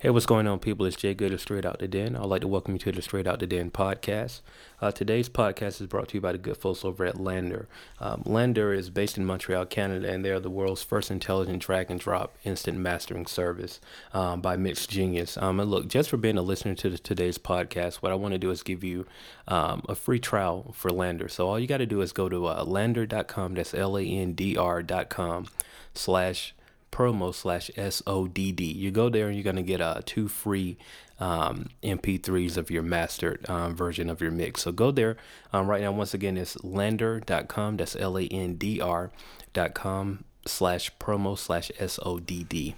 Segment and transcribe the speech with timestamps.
[0.00, 0.86] Hey, what's going on, people?
[0.86, 2.14] It's Jay Good of Straight Out the Den.
[2.14, 4.42] I'd like to welcome you to the Straight Out the Den podcast.
[4.80, 7.66] Uh, today's podcast is brought to you by the good folks over at LANDR.
[7.98, 11.98] Um, LANDR is based in Montreal, Canada, and they're the world's first intelligent drag and
[11.98, 13.80] drop instant mastering service
[14.14, 15.36] um, by MixGenius.
[15.42, 18.34] Um, and look, just for being a listener to the, today's podcast, what I want
[18.34, 19.04] to do is give you
[19.48, 21.28] um, a free trial for LANDR.
[21.28, 24.34] So all you got to do is go to uh, landr.com, that's L A N
[24.34, 25.48] D R.com
[25.92, 26.54] slash
[26.90, 28.74] promo slash SODD.
[28.74, 30.76] You go there and you're going to get uh, two free
[31.20, 34.62] um, MP3s of your mastered um, version of your mix.
[34.62, 35.16] So go there
[35.52, 35.92] um, right now.
[35.92, 37.76] Once again, it's landr.com.
[37.76, 42.74] That's L A N D R.com slash promo slash SODD.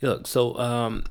[0.00, 1.04] Look, so um,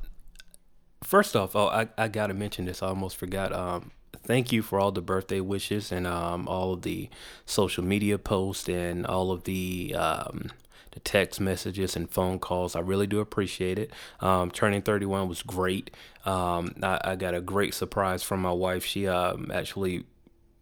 [1.02, 2.82] first off, oh, I, I got to mention this.
[2.82, 3.52] I almost forgot.
[3.52, 3.90] Um,
[4.24, 7.08] thank you for all the birthday wishes and um, all of the
[7.44, 10.50] social media posts and all of the um,
[10.92, 12.76] the text messages and phone calls.
[12.76, 13.92] I really do appreciate it.
[14.20, 15.90] Um, turning 31 was great.
[16.24, 18.84] Um, I, I, got a great surprise from my wife.
[18.84, 20.04] She um, actually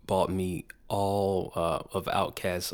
[0.07, 2.73] bought me all uh, of OutKast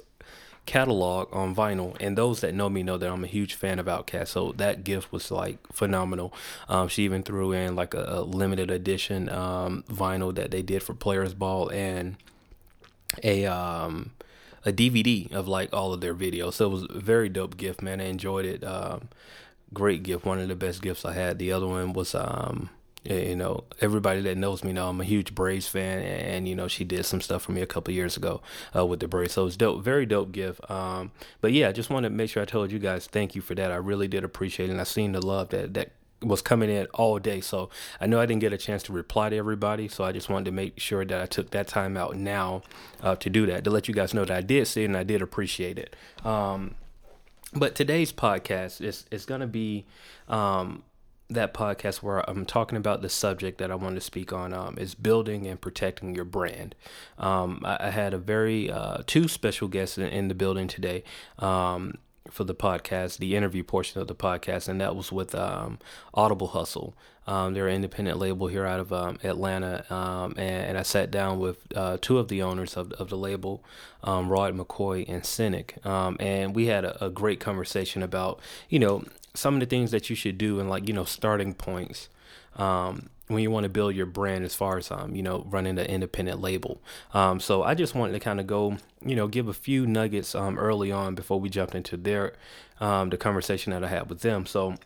[0.66, 3.86] catalog on vinyl and those that know me know that i'm a huge fan of
[3.86, 6.34] OutKast so that gift was like phenomenal
[6.68, 10.82] um, she even threw in like a, a limited edition um, vinyl that they did
[10.82, 12.16] for players ball and
[13.22, 14.10] a um,
[14.66, 16.54] a DVD of like all of their videos.
[16.54, 18.00] So it was a very dope gift, man.
[18.00, 18.64] I enjoyed it.
[18.64, 19.08] Um,
[19.72, 20.26] great gift.
[20.26, 21.38] One of the best gifts I had.
[21.38, 22.68] The other one was, um,
[23.04, 26.66] you know, everybody that knows me know I'm a huge Braves fan, and you know
[26.66, 28.42] she did some stuff for me a couple years ago
[28.74, 29.34] uh, with the Braves.
[29.34, 30.68] So it's dope, very dope gift.
[30.68, 33.42] Um, but yeah, I just wanted to make sure I told you guys thank you
[33.42, 33.70] for that.
[33.70, 36.86] I really did appreciate it, and I seen the love that that was coming in
[36.94, 37.40] all day.
[37.40, 39.88] So I know I didn't get a chance to reply to everybody.
[39.88, 42.62] So I just wanted to make sure that I took that time out now
[43.02, 44.96] uh, to do that, to let you guys know that I did see it and
[44.96, 45.94] I did appreciate it.
[46.24, 46.74] Um,
[47.52, 49.86] but today's podcast is, is going to be
[50.28, 50.82] um,
[51.28, 54.76] that podcast where I'm talking about the subject that I want to speak on um,
[54.78, 56.74] is building and protecting your brand.
[57.18, 61.02] Um, I, I, had a very uh, two special guests in, in the building today.
[61.38, 61.98] Um,
[62.30, 65.78] for the podcast, the interview portion of the podcast, and that was with um,
[66.14, 66.94] Audible Hustle.
[67.26, 71.10] Um, they're an independent label here out of um, Atlanta, um, and, and, I sat
[71.10, 73.64] down with uh, two of the owners of, of the label,
[74.04, 78.38] um, Rod McCoy and Synik, um, and we had a, a, great conversation about
[78.68, 79.04] you know
[79.34, 82.08] some of the things that you should do and like you know starting points.
[82.56, 85.78] Um, when you want to build your brand as far as um, you know running
[85.78, 86.80] an independent label.
[87.12, 90.34] Um, so i just wanted to kind of go you know give a few nuggets
[90.34, 92.34] um, early on before we jumped into their
[92.80, 94.46] um, the conversation that i had with them.
[94.46, 94.76] So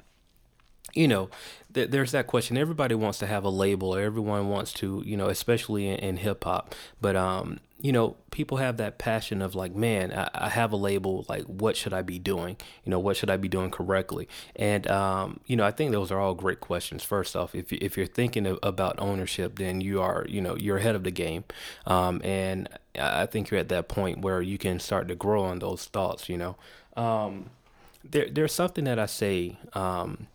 [0.94, 1.30] you know
[1.72, 5.16] th- there's that question everybody wants to have a label or everyone wants to you
[5.16, 9.74] know especially in, in hip-hop but um you know, people have that passion of like,
[9.74, 11.24] man, I, I, have a label.
[11.28, 12.56] Like, what should I be doing?
[12.84, 14.28] You know, what should I be doing correctly?
[14.54, 17.02] And um, you know, I think those are all great questions.
[17.02, 20.56] First off, if you, if you're thinking of, about ownership, then you are, you know,
[20.56, 21.44] you're ahead of the game.
[21.86, 22.68] Um, and
[22.98, 26.28] I think you're at that point where you can start to grow on those thoughts.
[26.28, 26.56] You know,
[26.96, 27.48] um,
[28.08, 29.56] there there's something that I say.
[29.72, 30.26] Um,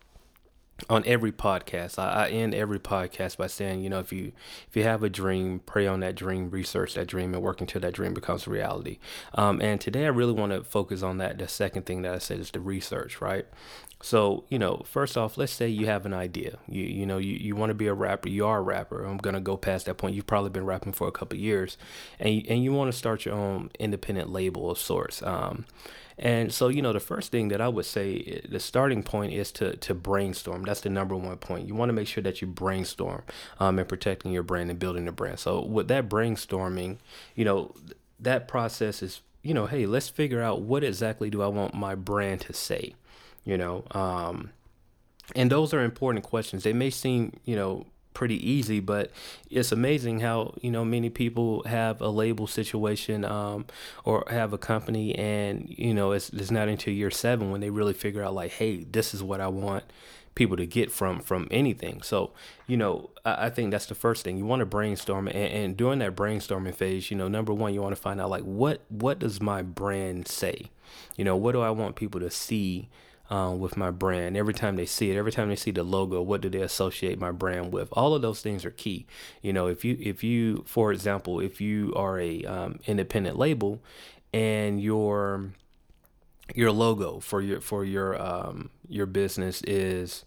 [0.90, 1.97] on every podcast.
[1.97, 4.34] I, I, end every podcast by saying, you know, if you
[4.68, 7.81] if you have a dream, pray on that dream, research that dream, and work until
[7.81, 9.00] that dream becomes reality.
[9.34, 11.38] Um, and today, I really want to focus on that.
[11.38, 13.46] The second thing that I said is the research, right?
[14.02, 16.58] So, you know, first off, let's say you have an idea.
[16.68, 18.30] You you know, you, you want to be a rapper.
[18.30, 19.06] You are a rapper.
[19.06, 20.16] I'm gonna go past that point.
[20.16, 21.78] You've probably been rapping for a couple years,
[22.19, 25.24] and you, and you want to start your own independent label of sorts.
[25.24, 25.66] Um,
[26.17, 29.51] and so, you know, the first thing that I would say, the starting point is
[29.53, 30.63] to to brainstorm.
[30.63, 31.67] That's the number one point.
[31.67, 33.23] You want to make sure that you brainstorm
[33.59, 35.39] um, and protecting your brand and building the brand.
[35.39, 36.97] So with that brainstorming,
[37.35, 37.75] you know,
[38.19, 41.95] that process is, you know, hey, let's figure out what exactly do I want my
[41.95, 42.95] brand to say,
[43.43, 43.83] you know.
[43.91, 44.51] Um,
[45.35, 46.63] and those are important questions.
[46.63, 49.11] They may seem, you know, pretty easy, but
[49.51, 53.67] it's amazing how you know many people have a label situation um,
[54.03, 57.69] or have a company, and you know it's it's not until year seven when they
[57.69, 59.83] really figure out like, hey, this is what I want
[60.33, 62.01] people to get from from anything.
[62.01, 62.31] So
[62.65, 65.77] you know, I, I think that's the first thing you want to brainstorm, and, and
[65.77, 68.81] during that brainstorming phase, you know, number one, you want to find out like what
[68.89, 70.71] what does my brand say,
[71.15, 72.89] you know, what do I want people to see
[73.30, 74.38] um, with my brand.
[74.38, 77.19] Every time they see it, every time they see the logo, what do they associate
[77.19, 77.89] my brand with?
[77.92, 79.07] All of those things are key.
[79.42, 83.81] You know, if you if you, for example, if you are a um, independent label
[84.33, 85.51] and your
[86.54, 90.25] your logo for your for your um, your business is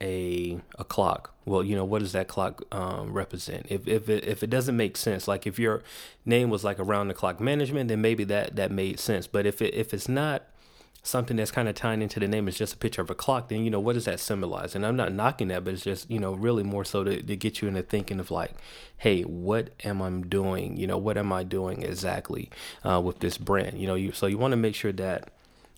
[0.00, 1.34] a a clock.
[1.44, 3.66] Well, you know, what does that clock um, represent?
[3.68, 5.82] If if it if it doesn't make sense, like if your
[6.24, 9.26] name was like around the clock management, then maybe that that made sense.
[9.26, 10.44] But if it if it's not
[11.08, 13.48] something that's kind of tying into the name is just a picture of a clock,
[13.48, 14.74] then you know what does that symbolize?
[14.74, 17.36] And I'm not knocking that, but it's just you know really more so to, to
[17.36, 18.52] get you into thinking of like,
[18.98, 20.76] hey, what am I doing?
[20.76, 22.50] You know, what am I doing exactly
[22.84, 23.78] uh, with this brand?
[23.80, 25.30] You know, you so you want to make sure that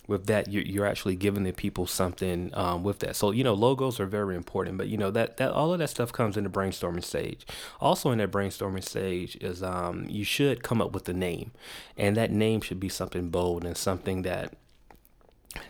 [0.07, 3.99] with that you're, actually giving the people something um, with that so you know logos
[3.99, 6.49] are very important but you know that that all of that stuff comes in the
[6.49, 7.45] brainstorming stage
[7.79, 11.51] also in that brainstorming stage is um, you should come up with a name
[11.95, 14.53] and that name should be something bold and something that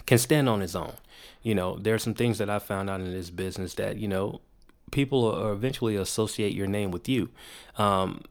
[0.05, 0.93] can stand on its own
[1.41, 4.07] you know there are some things that i found out in this business that you
[4.07, 4.41] know
[4.91, 7.29] people are eventually associate your name with you
[7.77, 8.21] um,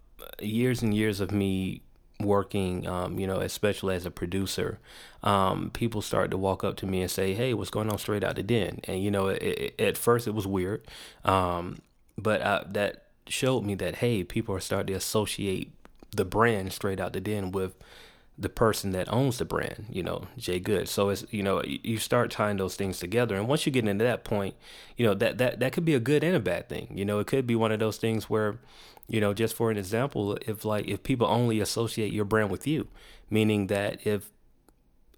[0.41, 1.83] years and years of me
[2.21, 4.79] working, um, you know, especially as a producer,
[5.23, 8.25] um, people started to walk up to me and say, "Hey, what's going on straight
[8.25, 10.87] out the den?" And you know, it, it, at first it was weird,
[11.25, 11.79] um,
[12.17, 15.73] but I, that showed me that hey, people are starting to associate
[16.15, 17.75] the brand straight out the den with
[18.41, 20.89] the person that owns the brand, you know, Jay Good.
[20.89, 24.05] So it's you know you start tying those things together, and once you get into
[24.05, 24.55] that point,
[24.97, 26.89] you know that that that could be a good and a bad thing.
[26.95, 28.59] You know, it could be one of those things where
[29.09, 32.67] you know, just for an example, if like if people only associate your brand with
[32.67, 32.89] you,
[33.29, 34.31] meaning that if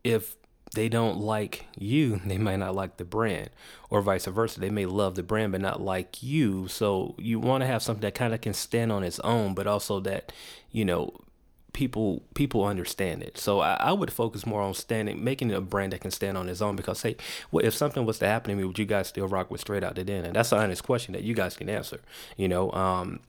[0.02, 0.36] if
[0.74, 3.50] they don't like you, they might not like the brand,
[3.90, 4.58] or vice versa.
[4.58, 6.68] They may love the brand but not like you.
[6.68, 9.66] So you want to have something that kind of can stand on its own, but
[9.66, 10.32] also that
[10.70, 11.12] you know
[11.72, 13.38] people people understand it.
[13.38, 16.48] So I, I, would focus more on standing, making a brand that can stand on
[16.48, 16.76] its own.
[16.76, 17.16] Because hey,
[17.50, 19.84] well, if something was to happen to me, would you guys still rock with Straight
[19.84, 20.24] Out the Den?
[20.24, 22.00] And that's an honest question that you guys can answer.
[22.36, 23.20] You know, um,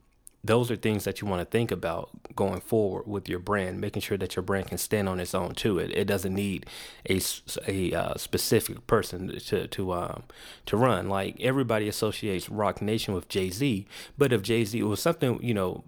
[0.44, 4.02] those are things that you want to think about going forward with your brand, making
[4.02, 5.78] sure that your brand can stand on its own too.
[5.78, 6.66] It, it doesn't need
[7.08, 7.20] a,
[7.66, 10.24] a uh, specific person to to um,
[10.66, 11.08] to run.
[11.08, 13.86] Like everybody associates Roc Nation with Jay Z,
[14.18, 15.84] but if Jay Z was something, you know,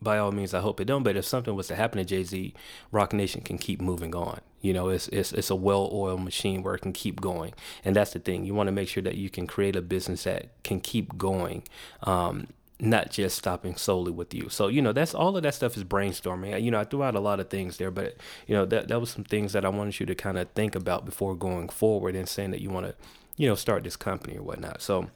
[0.00, 1.02] by all means, I hope it don't.
[1.02, 2.54] But if something was to happen to Jay Z,
[2.92, 4.40] Roc Nation can keep moving on.
[4.60, 7.54] You know, it's it's it's a well-oiled machine where it can keep going,
[7.84, 8.44] and that's the thing.
[8.44, 11.62] You want to make sure that you can create a business that can keep going.
[12.02, 12.48] Um,
[12.80, 14.48] not just stopping solely with you.
[14.48, 16.62] So, you know, that's all of that stuff is brainstorming.
[16.62, 18.16] You know, I threw out a lot of things there, but
[18.46, 20.74] you know, that that was some things that I wanted you to kind of think
[20.76, 22.94] about before going forward and saying that you want to,
[23.36, 24.80] you know, start this company or whatnot.
[24.80, 25.10] So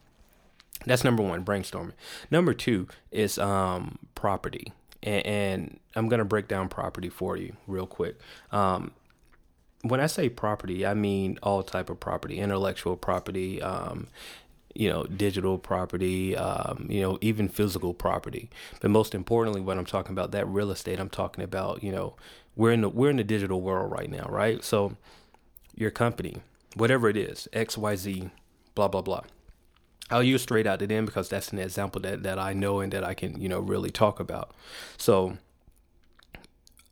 [0.87, 1.93] that's number one, brainstorming.
[2.31, 4.73] Number two is um property.
[5.03, 8.19] And, and I'm gonna break down property for you real quick.
[8.51, 8.93] Um,
[9.83, 14.07] when I say property, I mean all type of property, intellectual property, um,
[14.75, 18.49] you know, digital property, um, you know, even physical property.
[18.81, 22.15] But most importantly, when I'm talking about that real estate, I'm talking about, you know,
[22.57, 24.63] we're in the we're in the digital world right now, right?
[24.65, 24.97] So
[25.75, 26.37] your company,
[26.75, 28.31] whatever it is, X, Y, Z,
[28.75, 29.23] blah blah blah.
[30.11, 32.93] I'll use straight out the den because that's an example that, that I know and
[32.93, 34.53] that I can, you know, really talk about.
[34.99, 35.39] So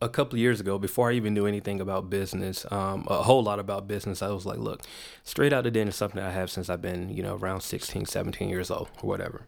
[0.01, 3.59] a couple years ago, before I even knew anything about business, um, a whole lot
[3.59, 4.81] about business, I was like, look,
[5.23, 8.05] straight out the den is something I have since I've been, you know, around 16,
[8.07, 9.43] 17 years old or whatever.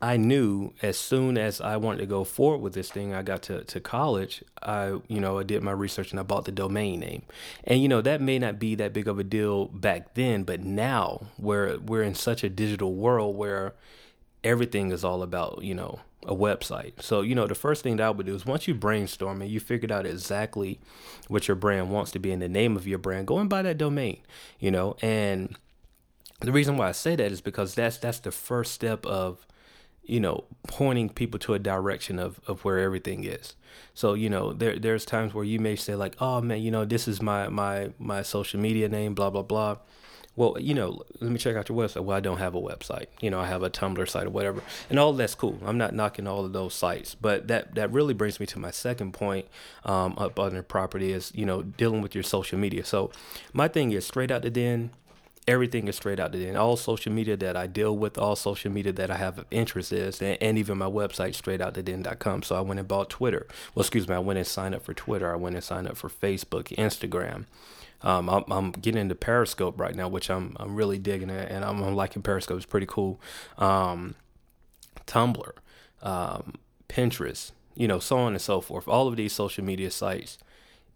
[0.00, 3.42] I knew as soon as I wanted to go forward with this thing, I got
[3.42, 7.00] to, to college, I, you know, I did my research and I bought the domain
[7.00, 7.22] name.
[7.64, 10.60] And, you know, that may not be that big of a deal back then, but
[10.60, 13.74] now where we're in such a digital world where
[14.44, 17.02] everything is all about, you know, a website.
[17.02, 19.50] So, you know, the first thing that I would do is once you brainstorm and
[19.50, 20.78] you figured out exactly
[21.26, 23.62] what your brand wants to be in the name of your brand, go and buy
[23.62, 24.20] that domain,
[24.60, 25.56] you know, and
[26.40, 29.44] the reason why I say that is because that's that's the first step of
[30.08, 33.54] you know pointing people to a direction of, of where everything is
[33.94, 36.84] so you know there there's times where you may say like oh man you know
[36.84, 39.76] this is my my my social media name blah blah blah
[40.38, 42.04] well, you know, let me check out your website.
[42.04, 43.06] Well, I don't have a website.
[43.20, 45.58] You know, I have a Tumblr site or whatever, and all that's cool.
[45.66, 48.70] I'm not knocking all of those sites, but that that really brings me to my
[48.70, 49.46] second point
[49.84, 52.84] um, up the property is you know dealing with your social media.
[52.84, 53.10] So
[53.52, 54.90] my thing is straight out the den.
[55.48, 56.56] Everything is straight out the den.
[56.56, 60.20] All social media that I deal with, all social media that I have interest is,
[60.20, 62.42] and, and even my website, straightouttheden.com.
[62.42, 63.46] So I went and bought Twitter.
[63.74, 65.32] Well, excuse me, I went and signed up for Twitter.
[65.32, 67.46] I went and signed up for Facebook, Instagram.
[68.02, 71.64] Um, I'm, I'm, getting into Periscope right now, which I'm I'm really digging it, and
[71.64, 72.58] I'm, I'm liking Periscope.
[72.58, 73.18] It's pretty cool.
[73.56, 74.14] Um,
[75.06, 75.50] Tumblr,
[76.02, 76.54] um,
[76.88, 78.86] Pinterest, you know, so on and so forth.
[78.86, 80.38] All of these social media sites.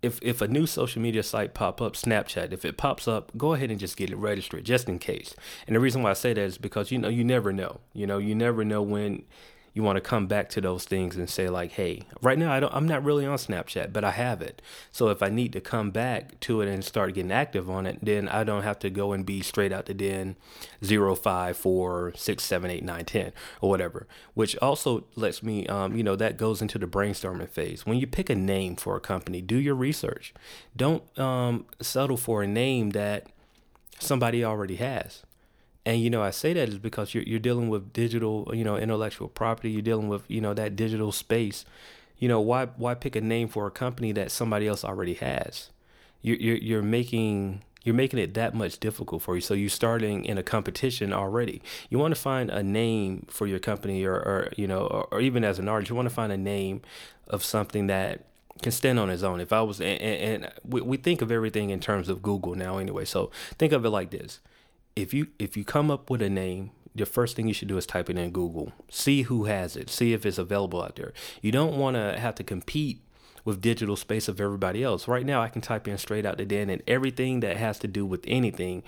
[0.03, 3.55] If if a new social media site pop up, Snapchat, if it pops up, go
[3.55, 5.35] ahead and just get it registered just in case.
[5.67, 7.81] And the reason why I say that is because you know you never know.
[7.93, 9.25] You know you never know when
[9.75, 12.61] you want to come back to those things and say like hey right now i
[12.61, 14.61] don't i'm not really on snapchat but i have it.
[14.91, 17.99] So if i need to come back to it and start getting active on it
[18.03, 20.37] then i don't have to go and be straight out the den
[20.85, 24.07] 0 5 4 6 7 8 9 10 or whatever.
[24.35, 27.87] Which also lets me um, you know that goes into the brainstorming phase.
[27.87, 30.35] When you pick a name for a company do your research.
[30.77, 33.27] Don't um, settle for a name that
[33.99, 35.23] somebody already has
[35.85, 38.77] and you know, I say that is because you're you're dealing with digital, you know,
[38.77, 39.71] intellectual property.
[39.71, 41.65] You're dealing with you know that digital space.
[42.19, 45.71] You know, why why pick a name for a company that somebody else already has?
[46.21, 49.41] You're you're, you're making you're making it that much difficult for you.
[49.41, 51.63] So you're starting in a competition already.
[51.91, 55.21] You want to find a name for your company, or, or you know, or, or
[55.21, 56.83] even as an artist, you want to find a name
[57.27, 58.21] of something that
[58.63, 59.41] can stand on its own.
[59.41, 62.79] If I was, and, and we, we think of everything in terms of Google now
[62.79, 63.05] anyway.
[63.05, 64.39] So think of it like this
[64.97, 67.79] if you if you come up with a name the first thing you should do
[67.79, 68.73] is type it in Google.
[68.91, 69.89] See who has it.
[69.89, 71.13] See if it's available out there.
[71.41, 73.01] You don't want to have to compete
[73.45, 75.09] with digital space of everybody else.
[75.09, 77.89] Right now, I can type in straight out the den, and everything that has to
[77.89, 78.83] do with anything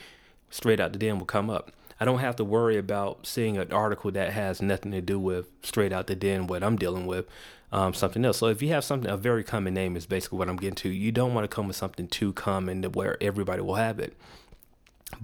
[0.50, 1.72] straight out the den will come up.
[1.98, 5.48] I don't have to worry about seeing an article that has nothing to do with
[5.62, 7.26] straight out the den, what I'm dealing with,
[7.72, 8.38] um, something else.
[8.38, 10.88] So if you have something, a very common name is basically what I'm getting to.
[10.88, 14.16] You don't want to come with something too common to where everybody will have it.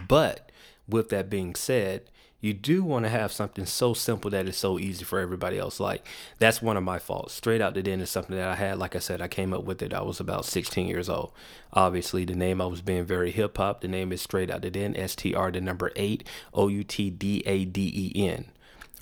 [0.08, 0.49] But
[0.90, 4.78] with that being said, you do want to have something so simple that it's so
[4.78, 5.78] easy for everybody else.
[5.78, 6.06] Like
[6.38, 7.34] that's one of my faults.
[7.34, 8.78] Straight out the den is something that I had.
[8.78, 9.92] Like I said, I came up with it.
[9.92, 11.32] I was about 16 years old.
[11.72, 13.82] Obviously, the name I was being very hip hop.
[13.82, 14.96] The name is Straight Out the Den.
[14.96, 18.46] S T R the number eight O U T D A D E N.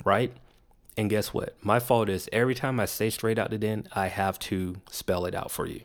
[0.03, 0.33] Right.
[0.97, 1.55] And guess what?
[1.61, 5.25] My fault is every time I say straight out the den, I have to spell
[5.25, 5.81] it out for you.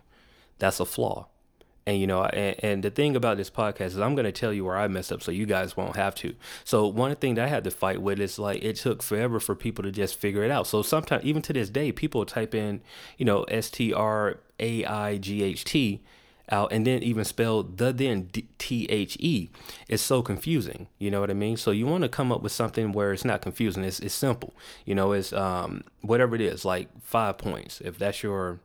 [0.59, 1.29] That's a flaw.
[1.87, 4.53] And you know, and, and, the thing about this podcast is I'm going to tell
[4.53, 6.35] you where I messed up so you guys won't have to.
[6.65, 9.55] So one thing that I had to fight with is like it took forever for
[9.55, 10.67] people to just figure it out.
[10.67, 12.81] So sometimes even to this day, people type in,
[13.19, 16.01] you know, S T R A I G H T
[16.51, 19.51] out and then even spell the then T H E.
[19.89, 20.89] It's so confusing.
[20.99, 21.57] You know what I mean?
[21.57, 23.85] So you want to come up with something where it's not confusing.
[23.85, 24.55] It's it's simple.
[24.85, 27.81] You know, it's um whatever it is, like five points.
[27.81, 28.61] If that's your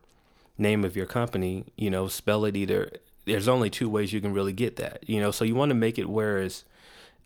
[0.58, 2.92] name of your company, you know, spell it either
[3.30, 5.30] there's only two ways you can really get that, you know.
[5.30, 6.64] So you want to make it where it's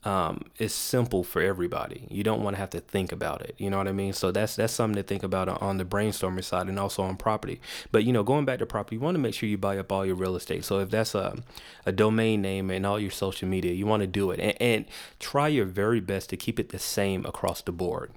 [0.04, 2.06] um, it's simple for everybody.
[2.11, 3.54] You don't want to have to think about it.
[3.56, 4.12] You know what I mean?
[4.12, 7.61] So that's that's something to think about on the brainstorming side and also on property.
[7.90, 9.90] But you know, going back to property, you want to make sure you buy up
[9.90, 10.64] all your real estate.
[10.64, 11.38] So if that's a
[11.87, 14.84] a domain name and all your social media, you want to do it and, and
[15.18, 18.12] try your very best to keep it the same across the board.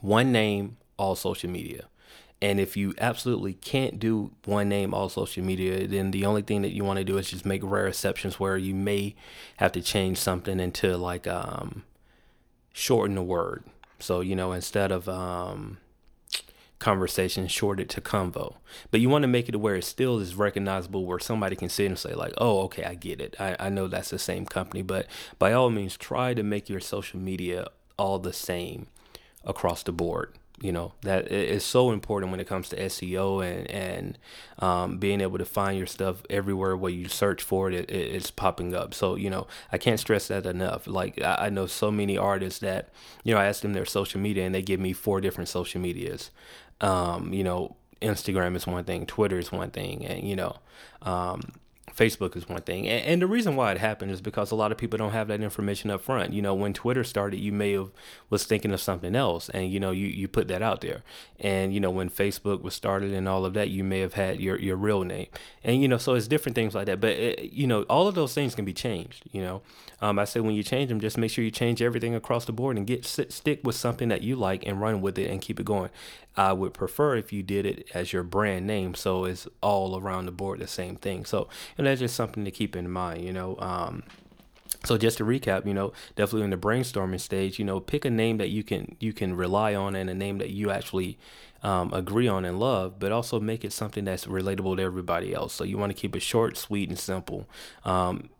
[0.00, 1.84] One name, all social media.
[2.42, 6.62] And if you absolutely can't do one name all social media, then the only thing
[6.62, 9.14] that you want to do is just make rare exceptions where you may
[9.58, 11.84] have to change something into like um,
[12.72, 13.62] shorten the word.
[14.00, 15.78] So you know instead of um,
[16.80, 18.56] conversation, short it to convo.
[18.90, 21.86] But you want to make it where it still is recognizable, where somebody can sit
[21.86, 23.36] and say like, "Oh, okay, I get it.
[23.38, 25.06] I, I know that's the same company." But
[25.38, 28.88] by all means, try to make your social media all the same
[29.44, 33.68] across the board you know that is so important when it comes to SEO and
[33.70, 34.18] and
[34.60, 38.30] um, being able to find your stuff everywhere where you search for it, it, it's
[38.30, 38.94] popping up.
[38.94, 40.86] So you know I can't stress that enough.
[40.86, 42.90] Like I, know so many artists that
[43.24, 45.80] you know I ask them their social media and they give me four different social
[45.80, 46.30] medias.
[46.80, 50.56] Um, you know Instagram is one thing, Twitter is one thing, and you know
[51.02, 51.40] um,
[51.96, 52.88] Facebook is one thing.
[52.88, 55.28] And, and, the reason why it happened is because a lot of people don't have
[55.28, 56.32] that information up front.
[56.32, 57.90] You know, when Twitter started, you may have
[58.30, 61.02] was thinking of something else and you know, you, you put that out there.
[61.38, 64.40] And you know, when Facebook was started and all of that, you may have had
[64.40, 65.28] your, your real name.
[65.62, 67.00] And you know, so it's different things like that.
[67.00, 69.62] But it, you know, all of those things can be changed, you know.
[70.00, 72.52] Um, I say when you change them, just make sure you change everything across the
[72.52, 75.40] board and get sit, stick with something that you like and run with it and
[75.40, 75.90] keep it going.
[76.36, 80.26] I would prefer if you did it as your brand name, so it's all around
[80.26, 81.24] the board the same thing.
[81.24, 83.56] So, and that's just something to keep in mind, you know.
[83.58, 84.02] Um,
[84.84, 88.10] so just to recap, you know, definitely in the brainstorming stage, you know, pick a
[88.10, 91.18] name that you can you can rely on and a name that you actually
[91.62, 95.52] um, agree on and love, but also make it something that's relatable to everybody else.
[95.52, 97.48] So you want to keep it short, sweet, and simple.
[97.84, 98.30] Um,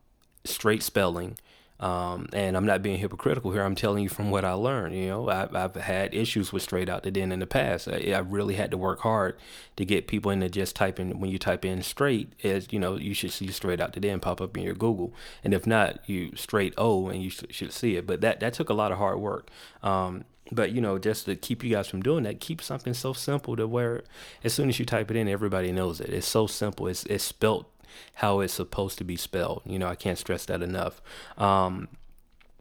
[0.44, 1.38] straight spelling.
[1.82, 3.64] Um, and I'm not being hypocritical here.
[3.64, 4.94] I'm telling you from what I learned.
[4.94, 7.88] You know, I've, I've had issues with straight out the den in the past.
[7.88, 9.36] I, I, really had to work hard
[9.74, 11.18] to get people into just typing.
[11.18, 14.20] When you type in straight, as you know, you should see straight out the den
[14.20, 15.12] pop up in your Google.
[15.42, 18.06] And if not, you straight O, and you should see it.
[18.06, 19.50] But that that took a lot of hard work.
[19.82, 23.12] Um, but you know, just to keep you guys from doing that, keep something so
[23.12, 24.04] simple to where
[24.44, 26.10] as soon as you type it in, everybody knows it.
[26.10, 26.86] It's so simple.
[26.86, 27.71] It's it's spelt
[28.14, 29.62] how it's supposed to be spelled.
[29.64, 31.00] You know, I can't stress that enough.
[31.36, 31.88] Um,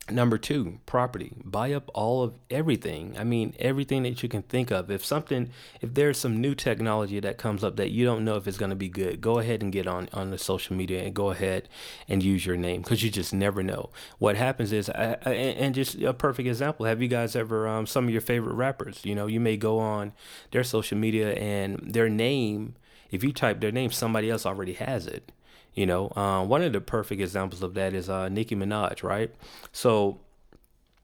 [0.10, 1.32] Number two, property.
[1.46, 3.16] Buy up all of everything.
[3.18, 4.90] I mean, everything that you can think of.
[4.90, 8.48] If something, if there's some new technology that comes up that you don't know if
[8.48, 11.14] it's going to be good, go ahead and get on on the social media and
[11.14, 11.70] go ahead
[12.10, 13.90] and use your name because you just never know.
[14.18, 16.88] What happens is, I, I, and just a perfect example.
[16.88, 19.02] Have you guys ever um, some of your favorite rappers?
[19.04, 20.14] You know, you may go on
[20.50, 22.76] their social media and their name.
[23.12, 25.32] If you type their name, somebody else already has it.
[25.74, 29.34] You know, um, one of the perfect examples of that is uh, Nicki Minaj, right?
[29.72, 30.20] So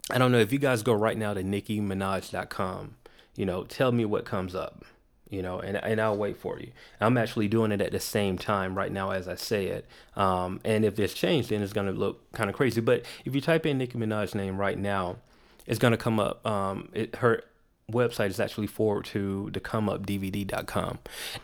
[0.10, 2.96] I don't know if you guys go right now to NickiMinaj.com,
[3.36, 4.84] you know, tell me what comes up,
[5.30, 6.72] you know, and, and I'll wait for you.
[7.00, 9.86] I'm actually doing it at the same time right now as I say it.
[10.16, 12.82] Um, and if it's changed, then it's going to look kind of crazy.
[12.82, 15.18] But if you type in Nicki Minaj's name right now,
[15.66, 16.46] it's going to come up.
[16.46, 17.44] Um, it, her
[17.91, 21.00] website is actually forward to the comeupdvd.com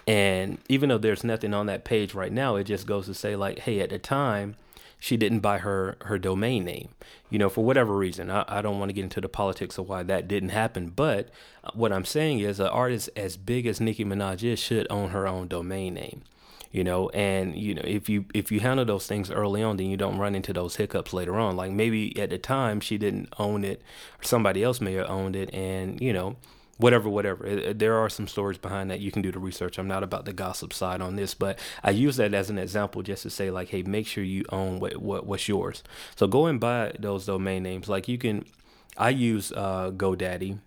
[0.05, 3.33] and even though there's nothing on that page right now it just goes to say
[3.33, 4.57] like hey at the time
[4.99, 6.89] she didn't buy her her domain name.
[7.29, 9.87] You know for whatever reason i, I don't want to get into the politics of
[9.87, 11.29] why that didn't happen but
[11.63, 15.11] uh, what i'm saying is an artist as big as nicki minaj is should own
[15.11, 16.23] her own domain name
[16.73, 19.85] you know and you know if you if you handle those things early on then
[19.89, 21.55] you don't run into those hiccups later on.
[21.55, 23.81] Like maybe at the time she didn't own it
[24.19, 26.35] or somebody else may have owned it and you know
[26.77, 27.45] whatever whatever.
[27.45, 28.99] It, it, there are some stories behind that.
[28.99, 29.77] You can do the research.
[29.77, 33.03] I'm not about the gossip side on this but i use that as an example
[33.03, 35.83] just to say like hey make sure you own what, what what's yours.
[36.15, 37.87] So go and buy those domain names.
[37.87, 38.45] Like you can
[38.97, 40.59] i use uh godaddy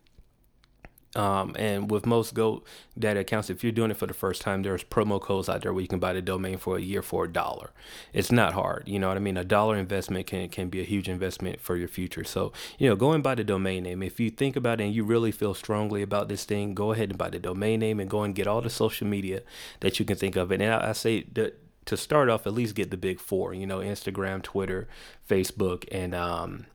[1.16, 4.85] um, and with most GoDaddy accounts, if you're doing it for the first time, there's
[4.85, 7.32] promo codes out there where you can buy the domain for a year for a
[7.32, 7.70] dollar.
[8.12, 9.37] It's not hard, you know what I mean.
[9.37, 12.25] A dollar investment can can be a huge investment for your future.
[12.25, 14.02] So you know, go and buy the domain name.
[14.02, 17.08] If you think about it and you really feel strongly about this thing, go ahead
[17.08, 19.42] and buy the domain name and go and get all the social media
[19.80, 20.50] that you can think of.
[20.50, 23.54] And I, I say that to start off, at least get the big four.
[23.54, 24.88] You know, Instagram, Twitter,
[25.28, 26.66] Facebook, and um,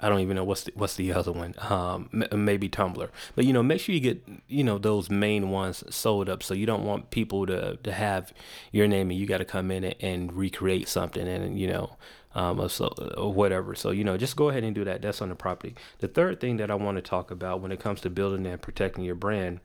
[0.00, 1.54] I don't even know what's the, what's the other one.
[1.58, 3.08] Um, maybe Tumblr.
[3.34, 6.42] But you know, make sure you get you know those main ones sold up.
[6.42, 8.32] So you don't want people to to have
[8.72, 11.96] your name and you got to come in and, and, recreate something and you know.
[12.34, 13.74] Um, or, so, or whatever.
[13.74, 15.00] So, you know, just go ahead and do that.
[15.02, 15.74] That's on the property.
[15.98, 18.60] The third thing that I want to talk about when it comes to building and
[18.60, 19.60] protecting your brand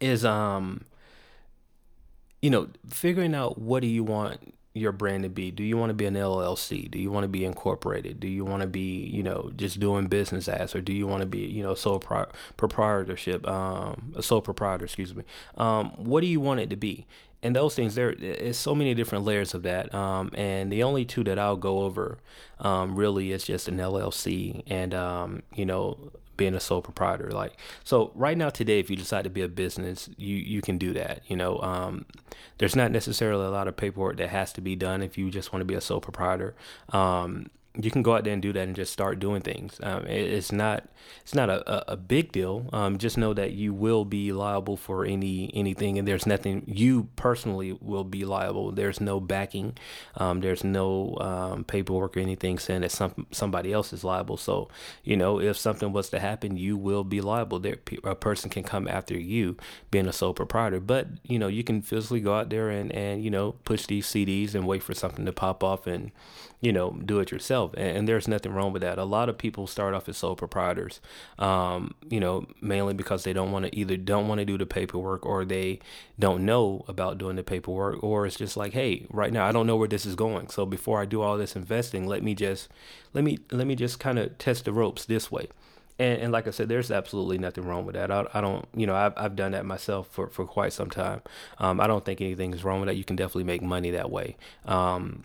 [0.00, 0.84] is, um,
[2.40, 5.52] you know, figuring out what do you want your brand to be?
[5.52, 6.90] Do you want to be an LLC?
[6.90, 8.18] Do you want to be incorporated?
[8.18, 11.20] Do you want to be, you know, just doing business as, or do you want
[11.20, 12.26] to be, you know, sole pro-
[12.56, 15.22] proprietorship, um, a sole proprietor, excuse me.
[15.56, 17.06] Um, what do you want it to be?
[17.40, 19.94] And those things, there is so many different layers of that.
[19.94, 22.18] Um, and the only two that I'll go over,
[22.58, 27.30] um, really is just an LLC and, um, you know, being a sole proprietor.
[27.30, 30.78] Like so, right now today, if you decide to be a business, you you can
[30.78, 31.22] do that.
[31.26, 32.06] You know, um,
[32.58, 35.52] there's not necessarily a lot of paperwork that has to be done if you just
[35.52, 36.54] want to be a sole proprietor.
[36.90, 39.80] Um, you can go out there and do that and just start doing things.
[39.82, 40.84] Um, it, it's not
[41.22, 42.68] it's not a, a, big deal.
[42.72, 47.08] Um, just know that you will be liable for any anything, and there's nothing you
[47.16, 48.70] personally will be liable.
[48.70, 49.76] There's no backing.
[50.16, 54.36] Um, there's no um, paperwork or anything saying that some somebody else is liable.
[54.36, 54.68] So
[55.02, 57.58] you know if something was to happen, you will be liable.
[57.58, 59.56] There a person can come after you
[59.90, 63.24] being a sole proprietor, but you know you can physically go out there and and
[63.24, 66.12] you know push these CDs and wait for something to pop off and
[66.64, 68.98] you know do it yourself and, and, there's nothing wrong with that.
[68.98, 71.00] A lot of people start off as sole proprietors,
[71.38, 74.64] um, you know, mainly because they don't want to either don't want to do the
[74.64, 75.80] paperwork or they
[76.18, 79.66] don't know about doing the paperwork, or it's just like, hey, right now I don't
[79.66, 82.68] know where this is going, so before I do all this investing, let me just
[83.12, 85.48] let me let me just kind of test the ropes this way.
[85.96, 88.10] And, and, like I said, there's absolutely nothing wrong with that.
[88.10, 91.22] I, I don't, you know, I've, I've done that myself for, for quite some time.
[91.58, 92.96] Um, I don't think anything is wrong with that.
[92.96, 94.36] You can definitely make money that way.
[94.64, 95.22] Um,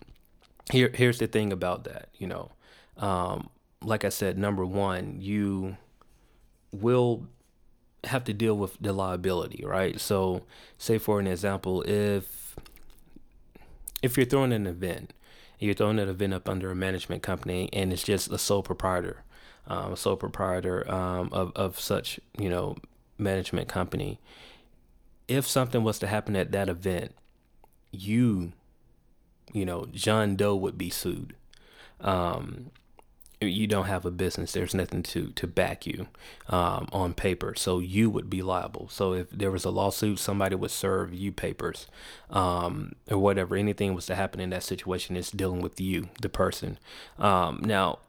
[0.71, 2.51] here here's the thing about that you know.
[2.97, 3.49] Um,
[3.81, 5.77] like i said number one you
[6.71, 7.25] will
[8.05, 9.99] have to deal with the liability right?
[9.99, 10.43] So
[10.77, 12.55] say for an example if
[14.01, 15.13] if you're throwing an event
[15.59, 19.23] you're throwing an event up under a management company and it's just a sole proprietor
[19.67, 22.75] um, a sole proprietor um, of, of such you know
[23.17, 24.19] management company.
[25.27, 27.15] If something was to happen at that event
[27.91, 28.53] you
[29.53, 31.35] you know, John Doe would be sued.
[32.01, 32.71] Um,
[33.41, 34.51] you don't have a business.
[34.51, 36.07] There's nothing to to back you
[36.49, 38.89] um, on paper, so you would be liable.
[38.89, 41.87] So if there was a lawsuit, somebody would serve you papers,
[42.29, 43.55] um, or whatever.
[43.55, 46.77] Anything was to happen in that situation, it's dealing with you, the person.
[47.17, 47.99] Um, now,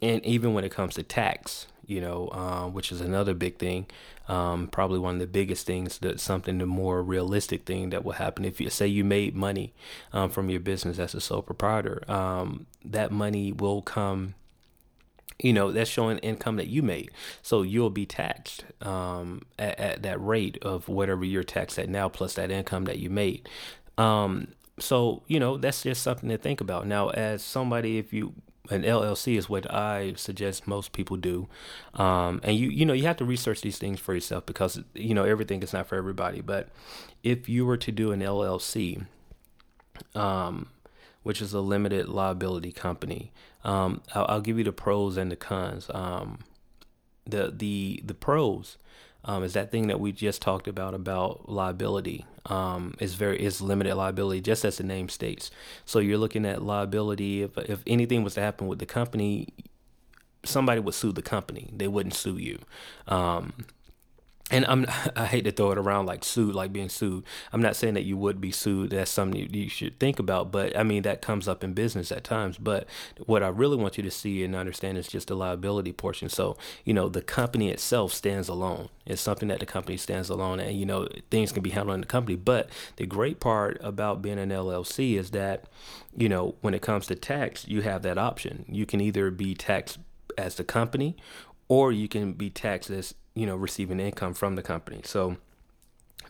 [0.00, 3.86] and even when it comes to tax, you know, uh, which is another big thing.
[4.28, 8.12] Um, probably one of the biggest things that something the more realistic thing that will
[8.12, 8.44] happen.
[8.44, 9.72] If you say you made money
[10.12, 14.34] um, from your business as a sole proprietor, um, that money will come
[15.40, 17.10] you know that's showing income that you made.
[17.42, 22.08] So you'll be taxed um, at, at, that rate of whatever you're taxed at now
[22.08, 23.48] plus that income that you made.
[23.96, 24.48] Um,
[24.78, 26.86] so you know that's just something to think about.
[26.86, 28.34] Now as somebody if you
[28.70, 31.48] an LLC is what I suggest most people do,
[31.94, 35.14] um, and you you know you have to research these things for yourself because you
[35.14, 36.40] know everything is not for everybody.
[36.40, 36.68] But
[37.22, 39.06] if you were to do an LLC,
[40.14, 40.68] um,
[41.22, 43.32] which is a limited liability company,
[43.64, 45.90] um, I'll, I'll, give you the pros and the cons.
[45.92, 46.40] Um,
[47.26, 48.78] the the the pros
[49.28, 53.60] um, is that thing that we just talked about about liability um, is very is
[53.60, 55.50] limited liability, just as the name states.
[55.84, 57.42] So you're looking at liability.
[57.42, 59.48] If if anything was to happen with the company,
[60.44, 61.68] somebody would sue the company.
[61.76, 62.58] They wouldn't sue you.
[63.06, 63.52] Um,
[64.50, 67.24] and I'm I hate to throw it around like sued, like being sued.
[67.52, 68.90] I'm not saying that you would be sued.
[68.90, 70.50] That's something you, you, should think about.
[70.50, 72.58] But I mean that comes up in business at times.
[72.58, 72.86] But
[73.26, 76.28] what I really want you to see and understand is just the liability portion.
[76.28, 78.88] So you know the company itself stands alone.
[79.06, 82.00] It's something that the company stands alone, and you know things can be handled in
[82.02, 82.36] the company.
[82.36, 85.64] But the great part about being an LLC is that
[86.16, 88.64] you know when it comes to tax, you have that option.
[88.68, 89.98] You can either be taxed
[90.38, 91.16] as the company,
[91.68, 95.00] or you can be taxed as you know, receiving income from the company.
[95.04, 95.36] So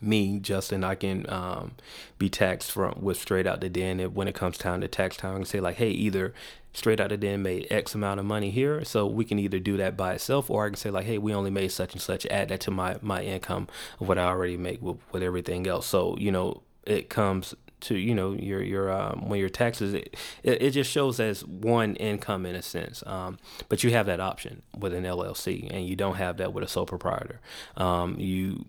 [0.01, 1.73] me, Justin, I can um,
[2.19, 3.99] be taxed from with straight out the den.
[4.13, 6.35] when it comes time to tax time, I can say like, hey, either
[6.75, 9.79] straight out the den made X amount of money here, so we can either do
[9.79, 12.27] that by itself, or I can say like, hey, we only made such and such.
[12.27, 13.69] Add that to my my income
[14.01, 15.87] of what I already make with, with everything else.
[15.87, 20.17] So you know, it comes to you know your your um, when your taxes it,
[20.43, 23.39] it just shows as one income in a sense um,
[23.69, 26.69] but you have that option with an llc and you don't have that with a
[26.69, 27.41] sole proprietor.
[27.77, 28.67] Um, you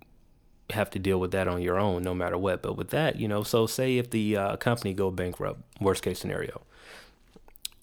[0.72, 3.28] have to deal with that on your own no matter what but with that you
[3.28, 6.62] know so say if the uh, company go bankrupt worst case scenario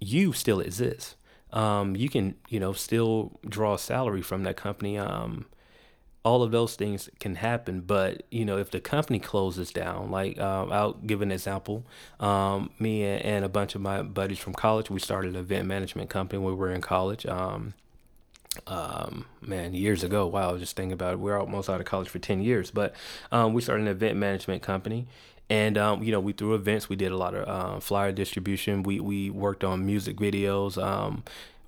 [0.00, 1.16] you still exist.
[1.52, 5.46] Um, you can you know still draw a salary from that company um,
[6.26, 7.80] all of those things can happen.
[7.80, 11.84] But you know, if the company closes down, like um, I'll give an example.
[12.18, 16.10] Um, me and, a bunch of my buddies from college, we started an event management
[16.10, 17.24] company when we were in college.
[17.26, 17.74] Um,
[18.66, 20.26] um, man, years ago.
[20.26, 21.20] Wow, I was just thinking about it.
[21.20, 22.96] We are almost out of college for ten years, but
[23.30, 25.06] um, we started an event management company.
[25.48, 26.88] And um, you know, we threw events.
[26.88, 28.82] We did a lot of uh, flyer distribution.
[28.82, 30.76] We we worked on music videos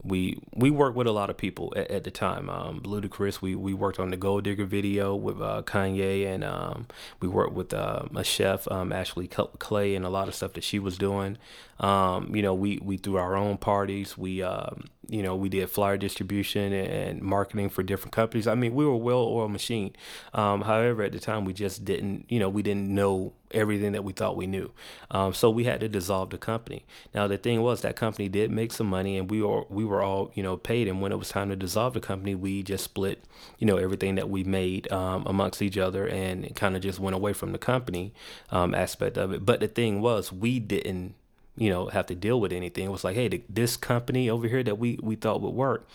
[0.02, 2.48] we we worked with a lot of people at, at the time.
[2.48, 6.86] Um, Ludacris, we we worked on the Gold Digger video with uh, Kanye, and um,
[7.20, 10.64] we worked with uh, a chef, um, Ashley Clay, and a lot of stuff that
[10.64, 11.38] she was doing.
[11.80, 14.16] Um, you know, we we threw our own parties.
[14.16, 18.46] We um, you know we did flyer distribution and marketing for different companies.
[18.46, 19.96] I mean, we were a well-oiled machine.
[20.34, 24.04] Um, however, at the time, we just didn't you know we didn't know everything that
[24.04, 24.70] we thought we knew.
[25.10, 26.84] Um, so we had to dissolve the company.
[27.14, 30.02] Now the thing was that company did make some money, and we were we were
[30.02, 30.88] all you know paid.
[30.88, 33.24] And when it was time to dissolve the company, we just split
[33.58, 37.16] you know everything that we made um, amongst each other, and kind of just went
[37.16, 38.12] away from the company
[38.50, 39.46] um, aspect of it.
[39.46, 41.14] But the thing was, we didn't
[41.58, 42.86] you know have to deal with anything.
[42.86, 45.86] It was like, hey, this company over here that we we thought would work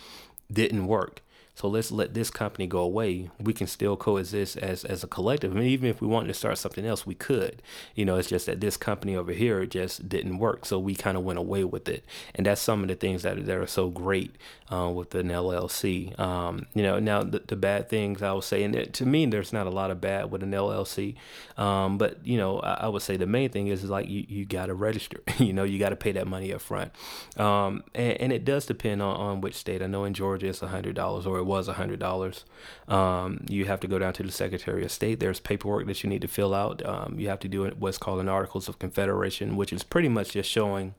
[0.52, 1.20] didn't work.
[1.54, 3.30] So let's let this company go away.
[3.38, 5.52] We can still coexist as as a collective.
[5.52, 7.62] I mean, even if we wanted to start something else, we could.
[7.94, 10.66] You know, it's just that this company over here just didn't work.
[10.66, 12.04] So we kind of went away with it.
[12.34, 14.34] And that's some of the things that, that are so great
[14.72, 16.18] uh, with an LLC.
[16.18, 19.52] Um, you know, now the, the, bad things I would say, and to me, there's
[19.52, 21.14] not a lot of bad with an LLC.
[21.56, 24.24] Um, but, you know, I, I, would say the main thing is, is like you,
[24.28, 25.22] you got to register.
[25.38, 26.92] you know, you got to pay that money up front.
[27.36, 29.82] Um, and, and, it does depend on, on which state.
[29.82, 32.44] I know in Georgia it's $100 or it was $100.
[32.92, 35.20] Um, you have to go down to the Secretary of State.
[35.20, 36.84] There's paperwork that you need to fill out.
[36.84, 40.32] Um, you have to do what's called an Articles of Confederation, which is pretty much
[40.32, 40.94] just showing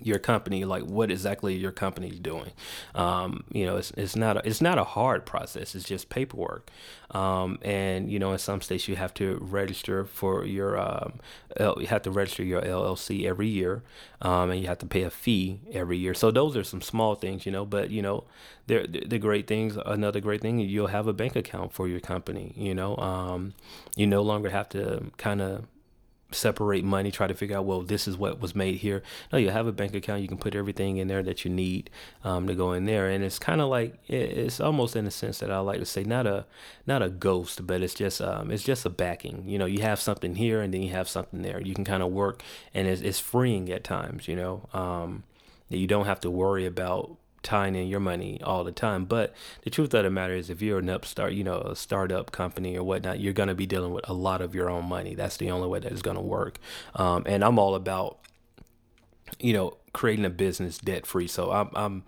[0.00, 2.52] your company like what exactly your company is doing.
[2.94, 6.70] Um, you know it's, it's not a, it's not a hard process it's just paperwork.
[7.10, 11.20] Um, and you know in some states you have to register for your um,
[11.58, 13.82] you have to register your LLC every year
[14.22, 16.14] um, and you have to pay a fee every year.
[16.14, 18.24] So those are some small things you know but you know
[18.66, 22.52] they're the great things another great thing you'll have a bank account for your company
[22.56, 22.96] you know.
[22.96, 23.54] Um,
[23.96, 25.66] you no longer have to kind of
[26.34, 29.02] separate money, try to figure out, well, this is what was made here.
[29.32, 30.22] No, you have a bank account.
[30.22, 31.90] You can put everything in there that you need
[32.24, 35.38] um, to go in there, and it's kind of like it's almost in a sense
[35.38, 36.46] that I like to say not a
[36.86, 39.44] not a ghost, but it's just um, it's just a backing.
[39.46, 41.60] You know, you have something here, and then you have something there.
[41.60, 42.42] You can kind of work,
[42.74, 44.28] and it's, it's freeing at times.
[44.28, 45.24] You know, um,
[45.68, 49.04] you don't have to worry about tying in your money all the time.
[49.04, 52.32] But the truth of the matter is, if you're an upstart, you know, a startup
[52.32, 55.14] company or whatnot, you're going to be dealing with a lot of your own money.
[55.14, 56.58] That's the only way that it's going to work.
[56.94, 58.18] Um, and I'm all about,
[59.38, 61.26] you know, creating a business debt free.
[61.26, 62.04] So I'm, I'm,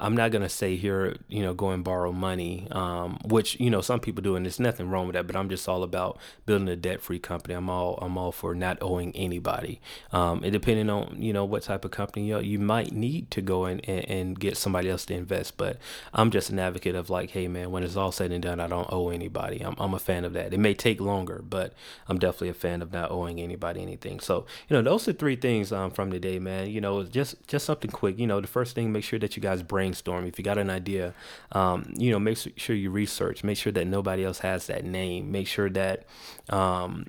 [0.00, 3.80] I'm not gonna say here, you know, go and borrow money, um, which you know
[3.80, 5.26] some people do, and there's nothing wrong with that.
[5.26, 7.54] But I'm just all about building a debt-free company.
[7.54, 9.80] I'm all I'm all for not owing anybody.
[10.12, 13.42] Um, and depending on you know what type of company you you might need to
[13.42, 15.56] go in and, and get somebody else to invest.
[15.56, 15.78] But
[16.14, 18.68] I'm just an advocate of like, hey man, when it's all said and done, I
[18.68, 19.60] don't owe anybody.
[19.60, 20.54] I'm I'm a fan of that.
[20.54, 21.72] It may take longer, but
[22.06, 24.20] I'm definitely a fan of not owing anybody anything.
[24.20, 26.70] So you know, those are three things um, from today, man.
[26.70, 28.18] You know, just just something quick.
[28.18, 30.26] You know, the first thing, make sure that you guys bring brainstorm.
[30.26, 31.14] If you got an idea,
[31.52, 33.42] um, you know, make sure you research.
[33.42, 35.32] Make sure that nobody else has that name.
[35.32, 36.04] Make sure that
[36.50, 37.06] um,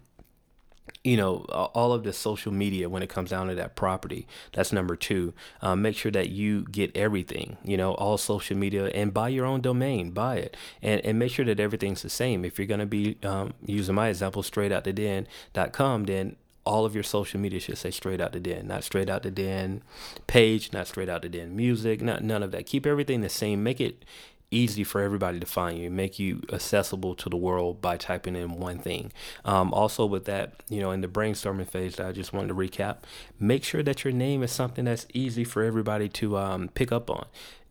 [1.04, 1.38] you know
[1.74, 5.34] all of the social media when it comes down to that property that's number two
[5.62, 9.46] um, make sure that you get everything you know all social media and buy your
[9.46, 12.82] own domain buy it and, and make sure that everything's the same if you're going
[12.82, 16.36] to be um, using my example straight out the den.com then
[16.70, 19.32] all of your social media should say straight out the den, not straight out the
[19.32, 19.82] den
[20.28, 22.68] page, not straight out the den music, not none of that.
[22.68, 23.64] Keep everything the same.
[23.64, 24.06] Make it
[24.52, 28.60] easy for everybody to find you, make you accessible to the world by typing in
[28.60, 29.12] one thing.
[29.46, 32.54] Um, also, with that, you know, in the brainstorming phase, that I just wanted to
[32.54, 32.98] recap.
[33.40, 37.10] Make sure that your name is something that's easy for everybody to um, pick up
[37.10, 37.26] on.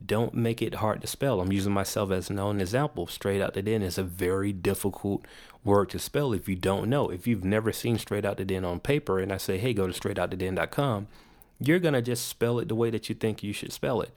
[0.05, 1.41] Don't make it hard to spell.
[1.41, 3.07] I'm using myself as an own example.
[3.07, 5.27] Straight out the den is a very difficult
[5.65, 7.11] word to spell if you don't know.
[7.11, 9.87] If you've never seen Straight Out the Den on paper, and I say, hey, go
[9.87, 11.09] to straightouttheden.com,
[11.61, 14.11] you're gonna just spell it the way that you think you should spell it,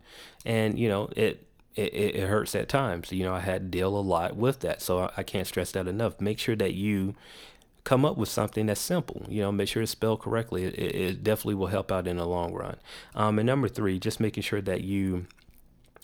[0.46, 3.12] and you know it it, it hurts at times.
[3.12, 4.82] You know, I had to deal a lot with that.
[4.82, 6.20] So I, I can't stress that enough.
[6.20, 7.16] Make sure that you
[7.84, 9.26] come up with something that's simple.
[9.30, 10.66] You know, make sure it's spelled correctly.
[10.66, 12.78] It, it definitely will help out in the long run.
[13.16, 15.26] Um, and number three, just making sure that you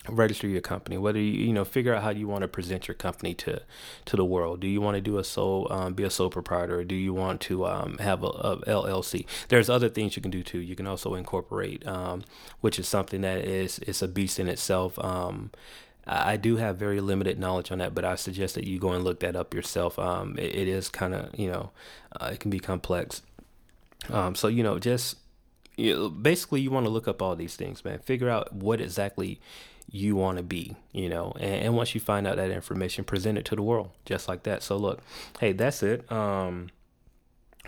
[0.08, 2.94] register your company whether you you know figure out how you want to present your
[2.94, 3.60] company to
[4.04, 6.80] to the world do you want to do a sole um, be a sole proprietor
[6.80, 10.30] or do you want to um, have a, a, llc there's other things you can
[10.30, 12.22] do too you can also incorporate um,
[12.60, 15.50] which is something that is is a beast in itself um,
[16.10, 19.04] I do have very limited knowledge on that, but I suggest that you go and
[19.04, 19.98] look that up yourself.
[19.98, 21.70] Um, it, it is kind of, you know,
[22.18, 23.20] uh, it can be complex.
[24.08, 25.18] Um, so, you know, just
[25.78, 28.00] you know, basically, you want to look up all these things, man.
[28.00, 29.40] Figure out what exactly
[29.90, 31.32] you want to be, you know.
[31.40, 34.42] And, and, once you find out that information, present it to the world just like
[34.42, 34.62] that.
[34.62, 35.00] So look,
[35.40, 36.10] hey, that's it.
[36.12, 36.68] Um,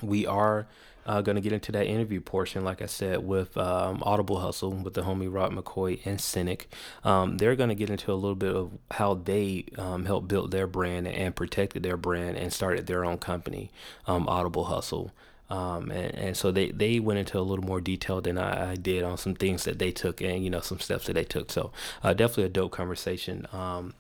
[0.03, 0.67] we are
[1.07, 4.71] uh, going to get into that interview portion, like I said, with um, Audible Hustle
[4.71, 6.67] with the homie Rod McCoy and Synik.
[7.05, 10.51] Um, they're going to get into a little bit of how they um, helped build
[10.51, 13.71] their brand and protected their brand and started their own company,
[14.07, 15.13] um, Audible Hustle.
[15.51, 18.75] Um, and, and so they, they went into a little more detail than I, I,
[18.77, 21.51] did on some things that they took and, you know, some steps that they took.
[21.51, 21.73] So
[22.05, 23.95] uh, definitely a dope conversation um,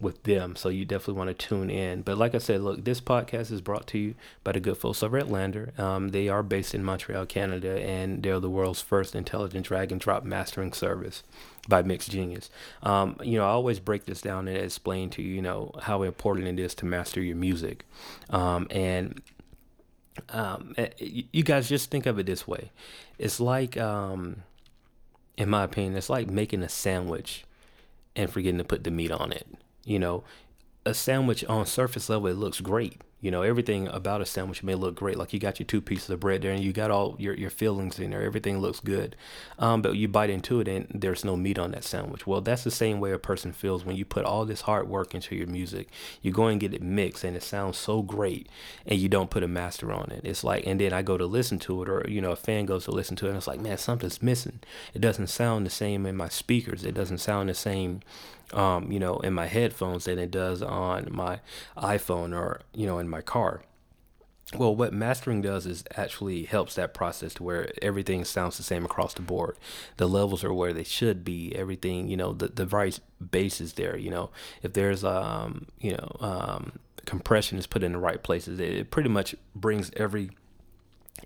[0.00, 0.56] with them.
[0.56, 2.02] So you definitely want to tune in.
[2.02, 5.02] But like I said, look, this podcast is brought to you by the good folks
[5.02, 5.78] over at LANDR.
[5.78, 10.00] Um, they are based in Montreal, Canada, and they're the world's first intelligent drag and
[10.00, 11.22] drop mastering service
[11.68, 12.48] by MixGenius.
[12.82, 16.02] Um, you know, I always break this down and explain to you, you know, how
[16.02, 17.84] important it is to master your music.
[18.30, 19.20] Um, and
[20.30, 22.70] um, eh, you guys just think of it this way.
[23.18, 24.42] It's like, um,
[25.36, 27.44] in my opinion, it's like making a sandwich
[28.16, 29.46] and forgetting to put the meat on it.
[29.84, 30.24] You know,
[30.84, 33.00] a sandwich on surface level, it looks great.
[33.20, 35.18] You know, everything about a sandwich may look great.
[35.18, 37.50] Like you got your two pieces of bread there and you got all your, your
[37.50, 38.22] fillings in there.
[38.22, 39.16] Everything looks good.
[39.58, 42.28] Um, but you bite into it and there's no meat on that sandwich.
[42.28, 45.14] Well, that's the same way a person feels when you put all this hard work
[45.14, 45.88] into your music.
[46.22, 48.48] You go and get it mixed and it sounds so great
[48.86, 50.20] and you don't put a master on it.
[50.22, 52.66] It's like, and then I go to listen to it or, you know, a fan
[52.66, 54.60] goes to listen to it and it's like, man, something's missing.
[54.94, 56.84] It doesn't sound the same in my speakers.
[56.84, 58.00] It doesn't sound the same
[58.52, 61.40] um, you know, in my headphones than it does on my
[61.76, 63.62] iPhone or, you know, in my car.
[64.56, 68.84] Well, what mastering does is actually helps that process to where everything sounds the same
[68.84, 69.58] across the board.
[69.98, 71.54] The levels are where they should be.
[71.54, 72.98] Everything, you know, the the right
[73.30, 73.96] bass is there.
[73.98, 74.30] You know,
[74.62, 76.72] if there's um, you know, um,
[77.04, 80.30] compression is put in the right places, it, it pretty much brings every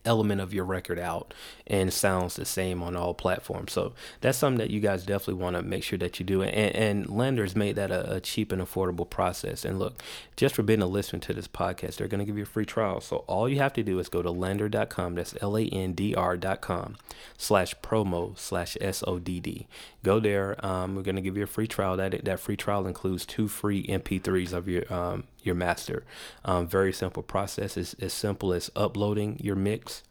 [0.04, 1.32] element of your record out
[1.72, 3.72] and sounds the same on all platforms.
[3.72, 6.42] So that's something that you guys definitely want to make sure that you do.
[6.42, 9.64] And, and LANDR's made that a, a, cheap and affordable process.
[9.64, 10.02] And look,
[10.36, 12.66] just for being a listener to this podcast, they're going to give you a free
[12.66, 13.00] trial.
[13.00, 15.14] So all you have to do is go to landr.com.
[15.14, 16.96] That's L-A-N-D-R.com
[17.38, 19.66] slash promo slash S-O-D-D.
[20.02, 20.64] Go there.
[20.64, 21.96] Um, we're going to give you a free trial.
[21.96, 26.04] That, that free trial includes two free MP3s of your um, your master.
[26.44, 27.76] Um, very simple process.
[27.76, 30.02] It's as simple as uploading your mix.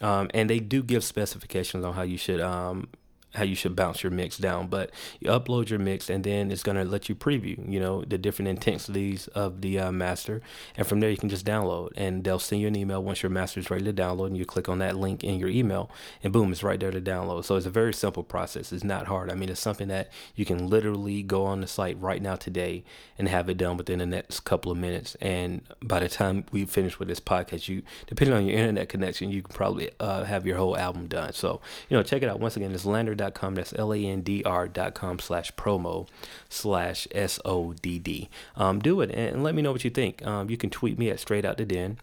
[0.00, 2.88] Um, and they do give specifications on how you should um,
[3.34, 4.68] how you should bounce your mix down.
[4.68, 4.90] But
[5.20, 8.48] you upload your mix, and then it's gonna let you preview, you know, the different
[8.48, 10.42] intensities of the uh, master,
[10.76, 13.30] and from there you can just download, and they'll send you an email once your
[13.30, 15.90] master is ready to download, and you click on that link in your email,
[16.22, 17.44] and boom, it's right there to download.
[17.44, 18.72] So it's a very simple process.
[18.72, 19.30] It's not hard.
[19.30, 22.84] I mean, it's something that you can literally go on the site right now today
[23.18, 25.16] and have it done within the next couple of minutes.
[25.20, 29.30] And by the time we finish with this podcast, you depending on your internet connection,
[29.30, 31.32] you can probably uh, have your whole album done.
[31.32, 32.40] So you know, check it out.
[32.40, 32.84] Once again, it's
[33.22, 33.54] landr.com.
[33.54, 36.08] That's l-a-n-d-r.com slash promo
[36.48, 38.28] slash s-o-d-d.
[38.56, 40.24] Um, do it and let me know what you think.
[40.26, 41.98] Um, you can tweet me at straight out the den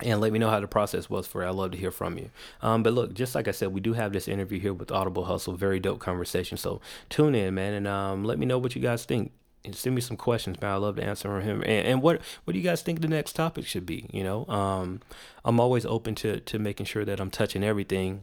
[0.00, 1.48] and let me know how the process was for it.
[1.48, 2.30] I'd love to hear from you.
[2.60, 5.24] Um, but look, just like I said, we do have this interview here with Audible
[5.24, 5.54] Hustle.
[5.54, 6.58] Very dope conversation.
[6.58, 9.32] So tune in, man, and um, let me know what you guys think.
[9.64, 10.70] And send me some questions, man.
[10.70, 11.60] I love to answer him.
[11.62, 14.08] And, and, what what do you guys think the next topic should be?
[14.12, 15.00] You know, um,
[15.44, 18.22] I'm always open to to making sure that I'm touching everything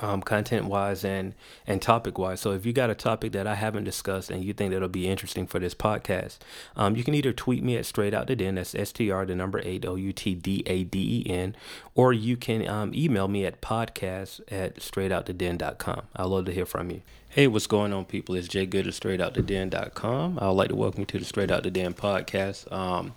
[0.00, 1.34] um, content wise and
[1.66, 2.40] and topic wise.
[2.40, 5.08] So if you got a topic that I haven't discussed and you think that'll be
[5.08, 6.38] interesting for this podcast,
[6.76, 8.56] um, you can either tweet me at straight out the den.
[8.56, 11.56] That's str the number eight o u t d a d e n,
[11.94, 16.02] or you can um, email me at podcast at straightouttheden.com.
[16.16, 17.02] I'd love to hear from you.
[17.28, 18.34] Hey, what's going on, people?
[18.34, 20.38] It's Jay Good at straightouttheden.com.
[20.40, 22.70] I'd like to welcome you to the Straight Out the Den podcast.
[22.72, 23.12] Um,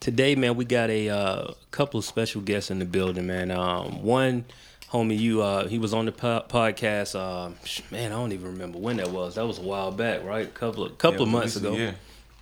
[0.00, 3.50] today, man, we got a uh, couple of special guests in the building, man.
[3.50, 4.46] Um, one
[4.92, 7.14] homie, you uh, he was on the po- podcast.
[7.14, 7.50] Uh,
[7.90, 9.36] man, I don't even remember when that was.
[9.36, 10.46] That was a while back, right?
[10.46, 11.74] A couple of couple yeah, of months ago.
[11.74, 11.92] Yeah.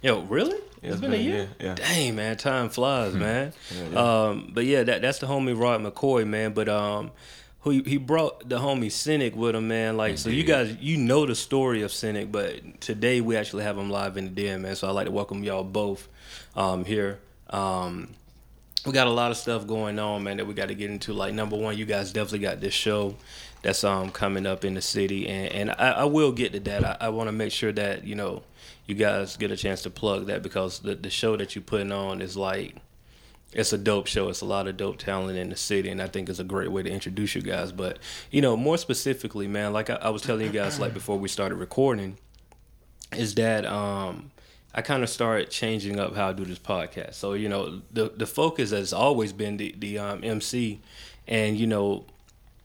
[0.02, 0.59] Yo, really?
[0.82, 1.48] Yeah, it's been, been, a year.
[1.59, 1.74] Yeah.
[1.74, 3.18] Dang, man, time flies, hmm.
[3.18, 3.52] man.
[3.74, 6.52] yeah, um, but yeah, that that's the homie Rod McCoy, man.
[6.52, 7.11] But um,
[7.66, 9.96] who he brought the homie Synik with him, man.
[9.96, 13.76] Like, so you guys, you know the story of Synik, but today we actually have
[13.76, 14.76] him live in the den, man.
[14.76, 16.06] So I'd like to welcome y'all both
[16.54, 17.18] um, here.
[17.50, 18.14] Um,
[18.87, 21.12] we got a lot of stuff going on, man, that we got to get into.
[21.12, 23.16] Like number one, you guys definitely got this show
[23.62, 26.85] that's um coming up in the city, and and I, I will get to that.
[26.85, 28.42] I, I want to make sure that you know
[28.87, 31.92] you guys get a chance to plug that because the the show that you're putting
[31.92, 32.77] on is like
[33.53, 34.29] it's a dope show.
[34.29, 36.70] It's a lot of dope talent in the city, and I think it's a great
[36.70, 37.72] way to introduce you guys.
[37.72, 37.99] But
[38.31, 41.29] you know, more specifically, man, like I, I was telling you guys like before we
[41.29, 42.18] started recording,
[43.16, 44.31] is that um
[44.76, 47.14] I kind of started changing up how I do this podcast.
[47.14, 50.80] So you know, the the focus has always been the the um, MC,
[51.26, 52.04] and you know,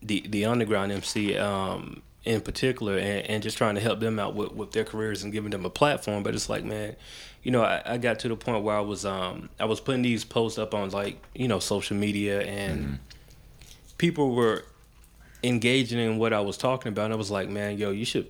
[0.04, 4.36] the the underground MC um, in particular, and, and just trying to help them out
[4.36, 6.22] with, with their careers and giving them a platform.
[6.22, 6.98] But it's like, man,
[7.44, 10.02] you know, I, I got to the point where I was um I was putting
[10.02, 12.96] these posts up on like you know social media, and mm-hmm.
[13.98, 14.66] people were
[15.44, 17.06] engaging in what I was talking about.
[17.06, 18.30] And I was like, man, yo, you should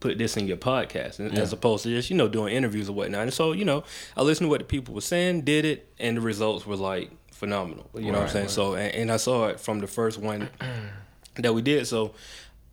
[0.00, 1.40] put this in your podcast yeah.
[1.40, 3.22] as opposed to just you know doing interviews or whatnot.
[3.22, 3.84] And so you know,
[4.16, 7.10] I listened to what the people were saying, did it, and the results were like
[7.32, 7.88] phenomenal.
[7.94, 8.44] You know right, what I'm saying?
[8.46, 8.50] Right.
[8.50, 10.48] So and, and I saw it from the first one
[11.36, 11.86] that we did.
[11.86, 12.14] So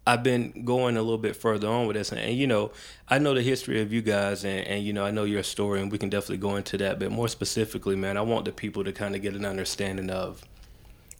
[0.07, 2.71] I've been going a little bit further on with this, and, and, you know,
[3.09, 5.81] I know the history of you guys, and, and you know, I know your story,
[5.81, 6.97] and we can definitely go into that.
[6.97, 10.41] But more specifically, man, I want the people to kind of get an understanding of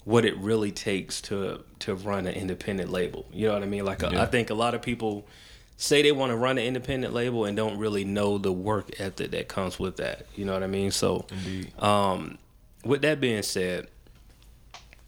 [0.05, 3.25] what it really takes to to run an independent label.
[3.33, 3.83] You know what I mean?
[3.83, 4.21] Like, yeah.
[4.21, 5.27] I think a lot of people
[5.77, 9.31] say they want to run an independent label and don't really know the work ethic
[9.31, 10.25] that comes with that.
[10.35, 10.91] You know what I mean?
[10.91, 11.25] So,
[11.79, 12.37] um,
[12.83, 13.87] with that being said,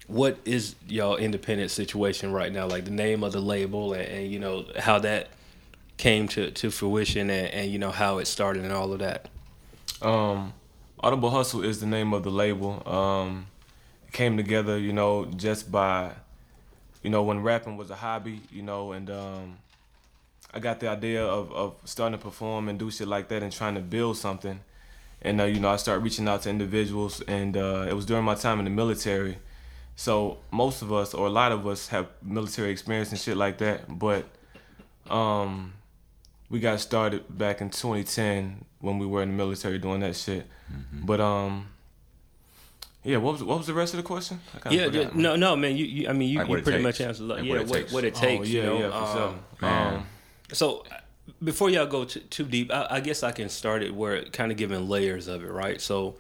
[0.08, 2.68] what is y'all independent situation right now?
[2.68, 5.30] Like the name of the label and, and you know how that
[5.98, 9.28] came to, to fruition and, and, you know how it started and all of that.
[10.02, 10.54] Um,
[11.02, 12.88] Audible Hustle is the name of the label.
[12.88, 13.48] Um,
[14.08, 16.12] it came together, you know, just by,
[17.04, 19.58] you know, when rapping was a hobby, you know, and um,
[20.54, 23.52] I got the idea of, of starting to perform and do shit like that and
[23.52, 24.60] trying to build something.
[25.22, 28.24] And uh, you know, I started reaching out to individuals, and uh, it was during
[28.24, 29.38] my time in the military.
[29.96, 33.58] So most of us, or a lot of us, have military experience and shit like
[33.58, 34.00] that.
[34.00, 34.26] But
[35.10, 35.74] um,
[36.50, 40.48] we got started back in 2010 when we were in the military doing that shit.
[40.72, 41.06] Mm-hmm.
[41.06, 41.68] But um,
[43.04, 44.40] yeah, what was what was the rest of the question?
[44.70, 45.76] Yeah, yeah, no, no, man.
[45.76, 46.84] You, you I mean, you, like you pretty takes.
[46.84, 47.24] much answered.
[47.24, 48.42] Like, yeah, what it, what, what it takes.
[48.42, 48.80] Oh, yeah, you know?
[48.80, 49.70] yeah, for um, sure.
[49.70, 50.06] Um,
[50.54, 50.84] so
[51.44, 54.52] before y'all go too, too deep, I, I, guess I can start it where kind
[54.52, 55.80] of giving layers of it, right?
[55.80, 56.16] So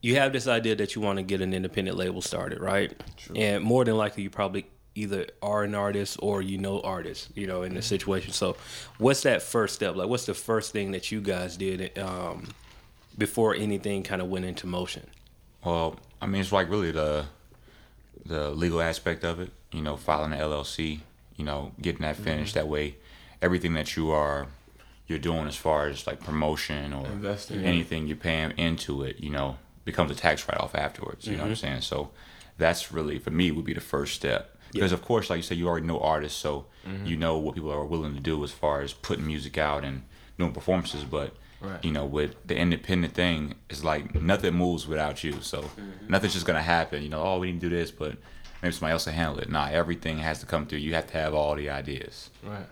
[0.00, 2.92] you have this idea that you want to get an independent label started, right?
[3.16, 3.36] True.
[3.36, 7.46] And more than likely, you probably either are an artist or you know artists, you
[7.46, 7.86] know, in the mm-hmm.
[7.86, 8.32] situation.
[8.32, 8.56] So
[8.98, 9.96] what's that first step?
[9.96, 12.48] Like, what's the first thing that you guys did um,
[13.16, 15.06] before anything kind of went into motion?
[15.64, 17.26] Well, I mean, it's like really the
[18.26, 19.50] the legal aspect of it.
[19.70, 21.00] You know, filing an LLC.
[21.36, 22.54] You know, getting that finished.
[22.54, 22.66] Mm-hmm.
[22.66, 22.96] That way,
[23.42, 24.46] everything that you are
[25.08, 29.30] you're doing as far as like promotion or Investing, anything you're paying into it, you
[29.30, 31.26] know, becomes a tax write off afterwards.
[31.26, 31.38] You mm-hmm.
[31.38, 31.66] know what I'm mm-hmm.
[31.66, 31.80] saying?
[31.82, 32.10] So
[32.56, 34.56] that's really for me would be the first step.
[34.72, 37.06] Because of course, like you said, you already know artists, so Mm-hmm.
[37.06, 40.02] you know what people are willing to do as far as putting music out and
[40.36, 41.04] doing performances.
[41.04, 41.84] But Right.
[41.84, 45.40] you know, with the independent thing, it's like nothing moves without you.
[45.42, 46.08] So Mm-hmm.
[46.08, 47.04] nothing's just gonna happen.
[47.04, 48.16] You know, oh, we need to do this, but
[48.62, 49.48] maybe somebody else will handle it.
[49.48, 50.80] Nah, everything has to come through.
[50.80, 52.30] You have to have all the ideas.
[52.42, 52.66] Right.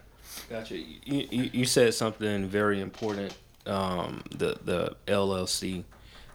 [0.49, 0.77] Gotcha.
[0.77, 0.95] You,
[1.31, 3.37] you, you said something very important.
[3.67, 5.85] Um, the the LLC.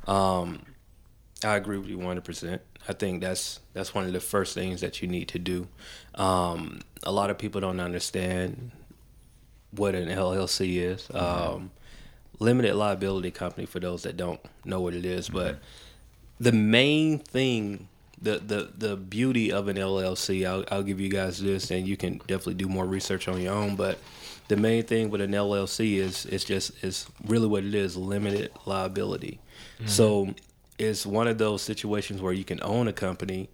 [0.07, 0.61] Um,
[1.43, 2.61] I agree with you one hundred percent.
[2.87, 5.67] I think that's that's one of the first things that you need to do.
[6.15, 8.71] Um, a lot of people don't understand
[9.71, 11.07] what an LLC is.
[11.13, 11.71] Um,
[12.39, 15.59] limited liability company for those that don't know what it is, but
[16.39, 17.87] the main thing
[18.25, 21.95] the, the the beauty of an LLC I'll, I'll give you guys this and you
[21.95, 23.97] can definitely do more research on your own but
[24.47, 28.51] the main thing with an LLC is it's just it's really what it is limited
[28.65, 29.39] liability.
[29.77, 29.87] Mm-hmm.
[29.87, 30.33] So
[30.77, 33.49] it's one of those situations where you can own a company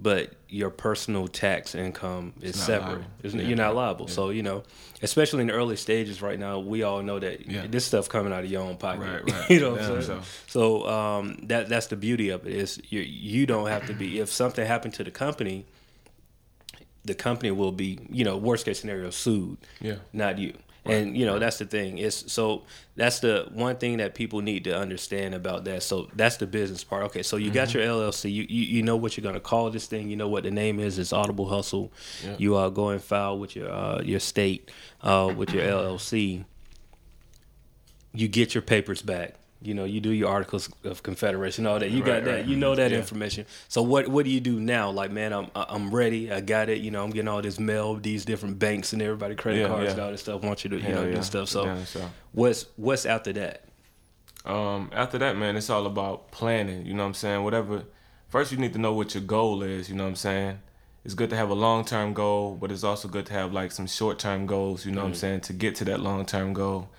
[0.00, 3.02] but your personal tax income is separate.
[3.22, 3.40] Yeah.
[3.42, 4.62] you're not liable so you know
[5.02, 7.66] especially in the early stages right now we all know that Yeah.
[7.68, 9.50] this stuff coming out of your own pocket Right, right.
[9.50, 10.22] you know what I'm saying?
[10.46, 10.84] so.
[10.84, 14.20] So um, that that's the beauty of it is you you don't have to be
[14.20, 15.66] if something happened to the company,
[17.04, 19.96] the company will be you know worst case scenario sued, Yeah.
[20.12, 20.54] not you.
[20.88, 21.98] And you know that's the thing.
[21.98, 22.64] It's so
[22.96, 25.82] that's the one thing that people need to understand about that.
[25.82, 27.04] So that's the business part.
[27.04, 28.32] Okay, so you got your LLC.
[28.32, 30.08] You, you you know what you're gonna call this thing.
[30.10, 30.98] You know what the name is.
[30.98, 31.92] It's Audible Hustle.
[32.24, 32.36] Yeah.
[32.38, 34.70] You are going file with your uh, your state
[35.02, 36.44] uh, with your LLC
[38.14, 39.34] you get your papers back.
[39.60, 41.90] You know, you do your articles of confederation, all that.
[41.90, 42.30] You got Right, that.
[42.36, 42.46] right.
[42.46, 42.98] You know that Yeah.
[42.98, 43.44] information.
[43.66, 44.90] So what what do you do now?
[44.90, 46.30] Like, man, I'm I'm ready.
[46.32, 46.78] I got it.
[46.78, 49.84] You know, I'm getting all this mail, these different banks and everybody credit Yeah, cards
[49.86, 49.90] yeah.
[49.92, 50.42] and all this stuff.
[50.42, 51.48] Want you to you Hell know do stuff.
[51.48, 51.76] So
[52.32, 53.64] what's what's after that?
[54.44, 56.86] Um, after that, man, it's all about planning.
[56.86, 57.42] You know what I'm saying?
[57.44, 57.82] Whatever.
[58.28, 59.88] First, you need to know what your goal is.
[59.88, 60.58] You know what I'm saying?
[61.04, 63.72] It's good to have a long term goal, but it's also good to have like
[63.72, 64.86] some short term goals.
[64.86, 65.40] You know what I'm saying?
[65.42, 66.90] To get to that long term goal.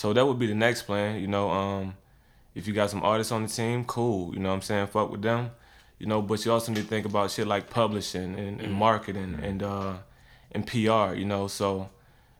[0.00, 1.20] So that would be the next plan.
[1.20, 1.94] You know, um,
[2.54, 4.32] if you got some artists on the team, cool.
[4.32, 4.86] You know what I'm saying?
[4.86, 5.50] Fuck with them.
[5.98, 9.38] You know, but you also need to think about shit like publishing and, and marketing
[9.42, 9.92] and uh,
[10.52, 11.12] and PR.
[11.12, 11.90] You know, so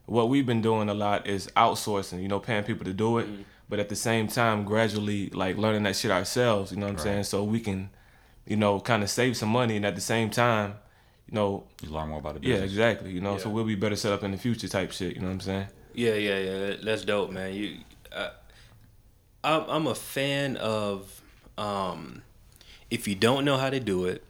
[0.07, 3.27] what we've been doing a lot is outsourcing, you know, paying people to do it,
[3.69, 6.97] but at the same time, gradually like learning that shit ourselves, you know what I'm
[6.97, 7.23] saying?
[7.25, 7.91] So we can,
[8.47, 10.73] you know, kind of save some money and at the same time,
[11.27, 13.95] you know, You learn more about the yeah, exactly, you know, so we'll be better
[13.95, 15.67] set up in the future type shit, you know what I'm saying?
[15.93, 16.75] Yeah, yeah, yeah.
[16.83, 17.53] That's dope, man.
[17.53, 17.77] You,
[18.15, 18.29] uh,
[19.43, 21.21] I'm I'm a fan of
[21.57, 22.21] um,
[22.89, 24.23] if you don't know how to do it,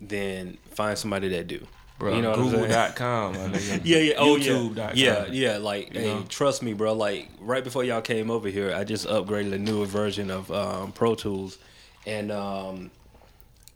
[0.00, 1.66] then find somebody that do.
[1.98, 2.62] Bro, you know what I'm saying?
[2.62, 3.34] Google.com.
[3.84, 4.90] Yeah, yeah, oh YouTube.com.
[4.96, 5.56] yeah, yeah, yeah.
[5.58, 6.24] Like, You hey, know?
[6.28, 6.92] trust me, bro.
[6.92, 10.90] Like, right before y'all came over here, I just upgraded a newer version of um,
[10.90, 11.56] Pro Tools,
[12.04, 12.90] and um,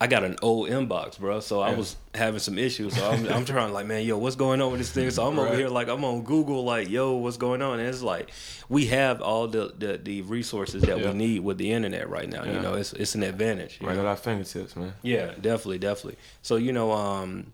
[0.00, 1.40] I got an old Mbox, bro.
[1.40, 2.96] So I was having some issues.
[2.96, 5.10] So I'm, I'm trying, like, man, yo, what's going on with this thing?
[5.10, 7.80] So I'm over here, like, I'm on Google, like, yo, what's going on?
[7.80, 8.30] And it's like,
[8.68, 11.10] we have all the the, the resources that Yeah.
[11.10, 12.44] we need with the internet right now.
[12.44, 13.78] You know, it's it's an advantage.
[13.80, 14.00] Right know?
[14.02, 14.94] at our fingertips, man.
[15.02, 16.18] Yeah, definitely, definitely.
[16.42, 17.52] So you know, um,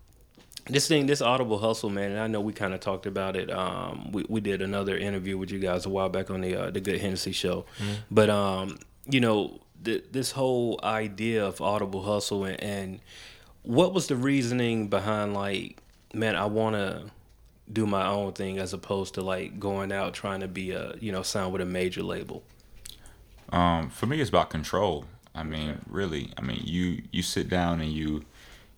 [0.67, 2.11] this thing, this Audible hustle, man.
[2.11, 3.51] And I know we kind of talked about it.
[3.51, 6.71] Um, we we did another interview with you guys a while back on the uh,
[6.71, 7.65] the Good Hennessy show,
[8.11, 8.79] but um,
[9.09, 13.01] you know, th- this whole idea of Audible hustle and, and
[13.63, 15.83] what was the reasoning behind like,
[16.13, 17.11] man, I want to
[17.73, 21.11] do my own thing as opposed to like going out trying to be a you
[21.11, 22.43] know sign with a major label.
[23.51, 25.07] Um, for me, it's about control.
[25.35, 26.33] I mean, really.
[26.37, 28.25] I mean, you you sit down and you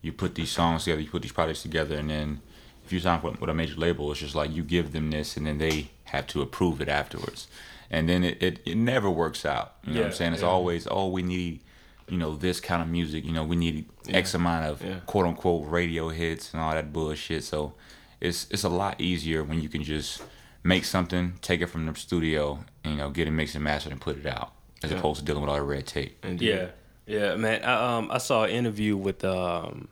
[0.03, 2.41] you put these songs together, you put these projects together, and then
[2.85, 5.37] if you sign with, with a major label, it's just like you give them this,
[5.37, 7.49] and then they have to approve it afterwards,
[7.91, 9.75] and then it it, it never works out.
[9.85, 10.33] You know what I'm saying?
[10.35, 10.49] It's yeah.
[10.49, 11.63] always oh we need
[12.09, 13.25] you know this kind of music.
[13.25, 15.01] You know we need X amount of yeah.
[15.07, 17.45] quote unquote radio hits and all that bullshit.
[17.45, 17.75] So
[18.21, 20.23] it's it's a lot easier when you can just
[20.63, 23.93] make something, take it from the studio, and, you know, get it mixed and mastered
[23.93, 24.99] and put it out, as Yeah.
[24.99, 26.25] opposed to dealing with all the red tape.
[26.25, 26.49] Indeed.
[26.49, 26.67] Yeah,
[27.07, 27.63] yeah, man.
[27.63, 29.89] I um I saw an interview with um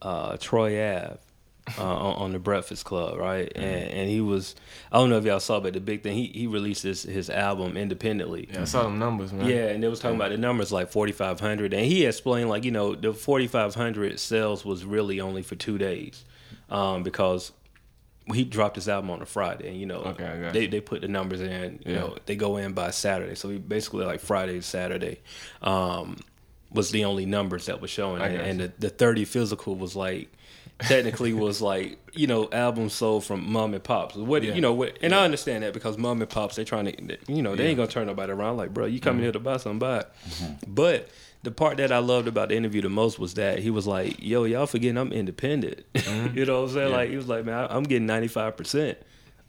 [0.00, 1.18] uh Troy Ave
[1.78, 3.48] uh, on, on the Breakfast Club, right?
[3.48, 3.62] Mm-hmm.
[3.64, 4.54] And and he was
[4.92, 7.30] I don't know if y'all saw, but the big thing he he released his his
[7.30, 8.48] album independently.
[8.52, 9.48] Yeah, I saw them numbers, man.
[9.48, 12.48] Yeah, and they was talking about the numbers like forty five hundred, and he explained
[12.50, 16.24] like you know the forty five hundred sales was really only for two days,
[16.68, 17.52] um, because
[18.32, 21.00] he dropped his album on a Friday, and you know Okay, got they they put
[21.00, 22.00] the numbers in, you Yeah.
[22.00, 25.20] know they go in by Saturday, so he basically like Friday Saturday,
[25.62, 26.18] um,
[26.70, 30.30] was the only numbers that was showing, and, and the, the thirty physical was like
[30.80, 34.14] technically was like you know albums sold from mom and pops.
[34.16, 34.54] What Yeah.
[34.54, 37.42] you know, what, and I understand that because mom and pops they trying to you
[37.42, 38.56] know they ain't gonna turn nobody around.
[38.56, 39.22] Like, bro, you coming Mm-hmm.
[39.24, 40.08] here to buy something, buy it.
[40.66, 41.08] But
[41.42, 44.16] the part that I loved about the interview the most was that he was like,
[44.22, 45.84] "Yo, y'all forgetting I'm independent."
[46.34, 46.76] you know what I'm saying?
[46.76, 46.76] Mm-hmm.
[46.78, 46.86] Yeah.
[46.96, 48.98] Like he was like, "Man, I- I'm getting 95 percent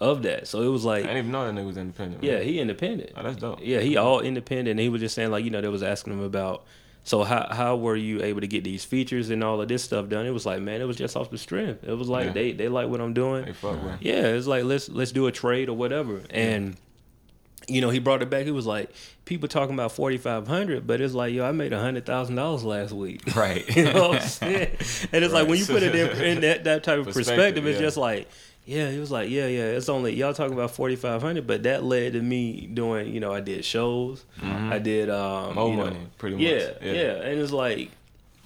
[0.02, 2.24] of that." So it was like, I didn't even know that nigga was independent.
[2.24, 3.12] yeah, he independent.
[3.16, 3.60] Oh, that's dope.
[3.62, 4.70] Yeah, he all independent.
[4.72, 6.66] And he was just saying like, you know, they was asking him about.
[7.06, 10.10] So how how were you able to get these features and all of this stuff
[10.10, 10.26] done?
[10.26, 11.84] It was like, man, it was just off the strength.
[11.84, 12.34] It was like Yeah.
[12.34, 13.45] they they like what I'm doing.
[13.45, 14.01] They fuck with.
[14.01, 16.22] Yeah, it's like let's let's do a trade or whatever.
[16.32, 16.76] And
[17.68, 18.45] you know, he brought it back.
[18.45, 18.91] He was like,
[19.26, 22.64] people talking about forty five hundred, but it's like, yo, I made hundred thousand dollars
[22.64, 23.22] last week.
[23.36, 23.64] Right.
[23.76, 24.76] you know what I'm saying?
[25.12, 27.68] And it's like when you put it in, in that, that type of Perspective, perspective,
[27.68, 27.86] it's yeah.
[27.86, 28.28] just like,
[28.66, 31.63] yeah, he was like, yeah, yeah, it's only y'all talking about forty five hundred, but
[31.63, 35.76] that led to me doing, you know, I did shows, I did um, More you
[35.76, 36.76] know, money, pretty yeah, much.
[36.82, 37.11] yeah, Yeah.
[37.24, 37.91] and it's like.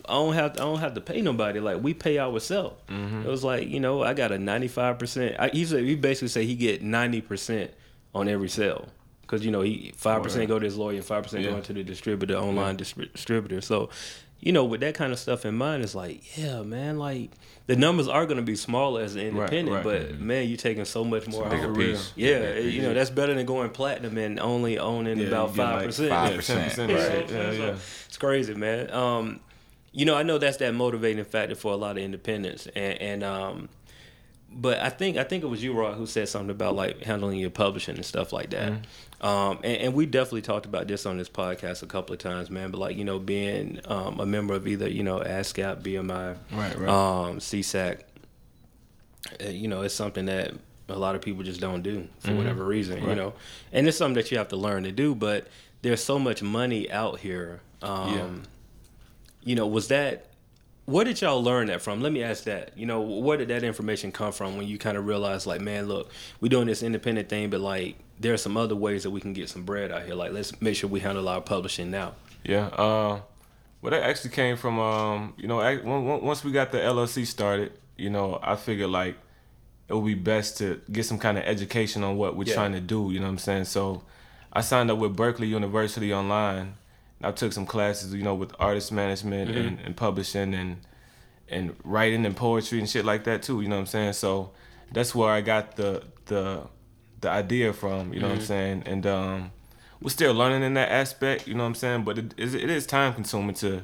[0.07, 1.59] I don't have to, I don't have to pay nobody.
[1.59, 2.75] Like we pay ourselves.
[2.87, 3.21] Mm-hmm.
[3.21, 5.35] It was like you know I got a ninety five percent.
[5.53, 7.69] He said he basically said he get ninety percent
[8.15, 8.87] on every sale
[9.21, 11.51] because you know he five percent go to his lawyer and five percent Yeah.
[11.51, 13.61] going to the distributor online distri- distributor.
[13.61, 13.91] So
[14.39, 17.29] you know with that kind of stuff in mind, it's like yeah man, like
[17.69, 19.83] the numbers are going to be smaller as an independent, right.
[19.83, 21.45] but man, you're taking so much more.
[21.45, 22.11] a bigger piece.
[22.15, 25.85] Yeah, Bigger you know that's better than going platinum and only owning Yeah, about five
[25.85, 26.09] percent.
[26.09, 26.89] five percent, right.
[26.89, 27.29] right.
[27.29, 27.75] Yeah, yeah.
[28.07, 28.89] It's crazy, man.
[28.89, 29.39] Um,
[29.91, 33.23] you know, I know that's that motivating factor for a lot of independents, and, and
[33.23, 33.69] um,
[34.51, 37.37] but I think I think it was you, Rod, who said something about like handling
[37.37, 38.71] your publishing and stuff like that.
[38.71, 38.81] Mm-hmm.
[39.21, 42.49] Um, and, and we definitely talked about this on this podcast a couple of times,
[42.49, 42.71] man.
[42.71, 46.77] But like you know, being um, a member of either you know ASCAP, BMI, Right,
[46.79, 46.89] right.
[46.89, 48.01] um, SESAC,
[49.43, 50.53] uh, you know, it's something that
[50.87, 53.15] a lot of people just don't do for whatever reason, you Mm-hmm.
[53.15, 53.33] Know.
[53.71, 55.13] And it's something that you have to learn to do.
[55.13, 55.47] But
[55.81, 57.61] there's so much money out here.
[57.81, 58.27] Um, Yeah.
[59.43, 60.25] You know, was that
[60.85, 62.01] where did y'all learn that from?
[62.01, 62.75] Let me ask that.
[62.75, 65.87] You know, where did that information come from when you kind of realized, like, man,
[65.87, 66.11] look,
[66.41, 69.33] we're doing this independent thing, but like, there are some other ways that we can
[69.33, 70.15] get some bread out here.
[70.15, 72.13] Like, let's make sure we handle our publishing now.
[72.43, 72.67] Yeah.
[72.67, 73.21] Uh,
[73.81, 76.79] well, that actually came from um, you know, ac- on- on- once we got the
[76.79, 79.15] LLC started, you know, I figured like
[79.87, 82.53] it would be best to get some kind of education on what we're Yeah.
[82.55, 83.09] trying to do.
[83.11, 83.65] You know what I'm saying?
[83.65, 84.03] So
[84.53, 86.75] I signed up with Berklee University online.
[87.21, 89.67] I took some classes, you know, with artist management Mm-hmm.
[89.67, 90.81] and, and publishing and
[91.51, 93.61] and writing and poetry and shit like that too.
[93.61, 94.13] You know what I'm saying?
[94.13, 94.51] So
[94.91, 96.61] that's where I got the the
[97.21, 98.13] the idea from.
[98.13, 98.35] You know Mm-hmm.
[98.35, 98.83] what I'm saying?
[98.85, 99.51] And um,
[100.01, 101.47] we're still learning in that aspect.
[101.47, 102.03] You know what I'm saying?
[102.03, 103.83] But it is, it is time consuming to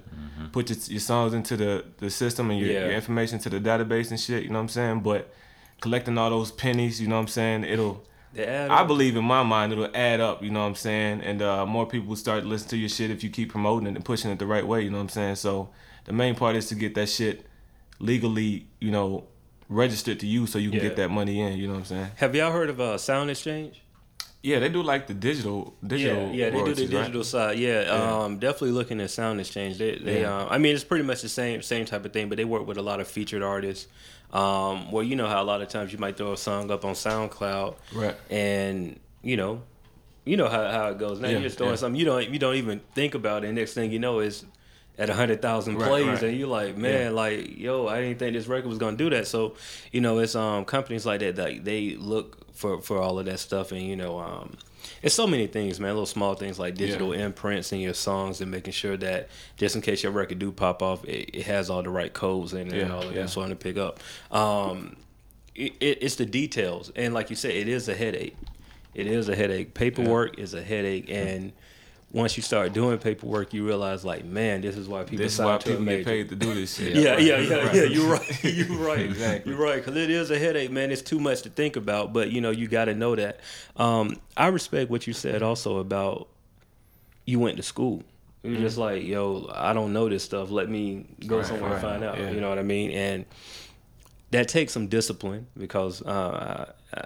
[0.51, 2.79] put your, your songs into the, the system and your, Yeah.
[2.85, 4.43] your information to the database and shit.
[4.43, 4.99] You know what I'm saying?
[5.01, 5.33] But
[5.81, 7.63] collecting all those pennies, you know what I'm saying?
[7.65, 8.03] It'll
[8.69, 11.21] I believe in my mind it'll add up, you know what I'm saying?
[11.21, 13.95] And uh, more people will start listening to your shit if you keep promoting it
[13.95, 15.35] and pushing it the right way, you know what I'm saying?
[15.35, 15.69] So
[16.05, 17.45] the main part is to get that shit
[17.99, 19.23] legally, you know,
[19.69, 20.87] registered to you so you can Yeah.
[20.89, 22.07] get that money in, you know what I'm saying?
[22.17, 23.81] Have y'all heard of uh, Sound Exchange?
[24.43, 26.99] Yeah, they do like the digital digital yeah, yeah, they do the royalties, right?
[27.01, 27.57] digital side.
[27.57, 28.23] Yeah, Yeah.
[28.23, 29.79] um, definitely looking at Sound Exchange.
[29.79, 30.41] They, they, Yeah.
[30.41, 32.67] um, I mean, it's pretty much the same, same type of thing, but they work
[32.67, 33.87] with a lot of featured artists.
[34.31, 36.85] Um, well, you know how a lot of times you might throw a song up
[36.85, 38.15] on SoundCloud, Right.
[38.29, 39.63] and you know,
[40.25, 41.19] you know how, how it goes.
[41.19, 41.77] Now Yeah, you're just throwing yeah.
[41.77, 43.47] something you don't you don't even think about it.
[43.47, 44.45] And next thing you know is
[44.97, 46.23] at a hundred thousand Right, plays, right.
[46.23, 47.09] and you're like, man, Yeah.
[47.11, 49.27] like yo, I didn't think this record was gonna do that.
[49.27, 49.55] So,
[49.91, 53.39] you know, it's um companies like that that they look for for all of that
[53.39, 54.57] stuff, and you know, um,
[55.01, 55.89] it's so many things, man.
[55.91, 59.27] Little small things like digital imprints in your songs, and making sure that
[59.57, 62.53] just in case your record do pop off, it, it has all the right codes
[62.53, 63.23] in it and all of yeah.
[63.23, 63.99] that, so on to pick up.
[64.31, 64.95] Um,
[65.53, 68.35] it, it, it's the details, and like you said, it is a headache.
[68.93, 69.73] It is a headache.
[69.73, 71.51] Paperwork is a headache, and
[72.15, 75.39] once you start doing paperwork, you realize like, man, this is why people This is
[75.39, 76.95] why people get paid to do this shit.
[76.95, 77.75] Yeah, yeah, yeah, Right.
[77.75, 77.83] yeah.
[77.83, 78.43] You're right.
[78.43, 78.99] You're right.
[79.01, 79.51] Exactly.
[79.51, 79.75] You're right.
[79.83, 80.91] Because it is a headache, man.
[80.91, 82.13] It's too much to think about.
[82.13, 83.41] But you know, you got to know that.
[83.75, 86.29] Um, I respect what you said also about
[87.25, 88.01] you went to school.
[88.43, 88.61] You're Mm-hmm.
[88.63, 90.51] just like, yo, I don't know this stuff.
[90.51, 92.17] Let me go Right, somewhere and find out.
[92.17, 92.29] Yeah.
[92.29, 92.91] You know what I mean?
[92.91, 93.25] And
[94.31, 97.03] that takes some discipline because uh, I, I,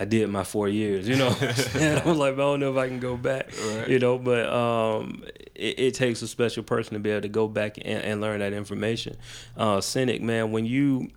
[0.00, 1.08] I did my four years.
[1.08, 1.34] You know,
[1.74, 3.50] and I'm like, I don't know if I can go back.
[3.74, 3.88] Right.
[3.88, 5.24] You know, but um,
[5.54, 8.38] it, it takes a special person to be able to go back and, and learn
[8.40, 9.16] that information.
[9.56, 11.10] Uh, Synik, man, when you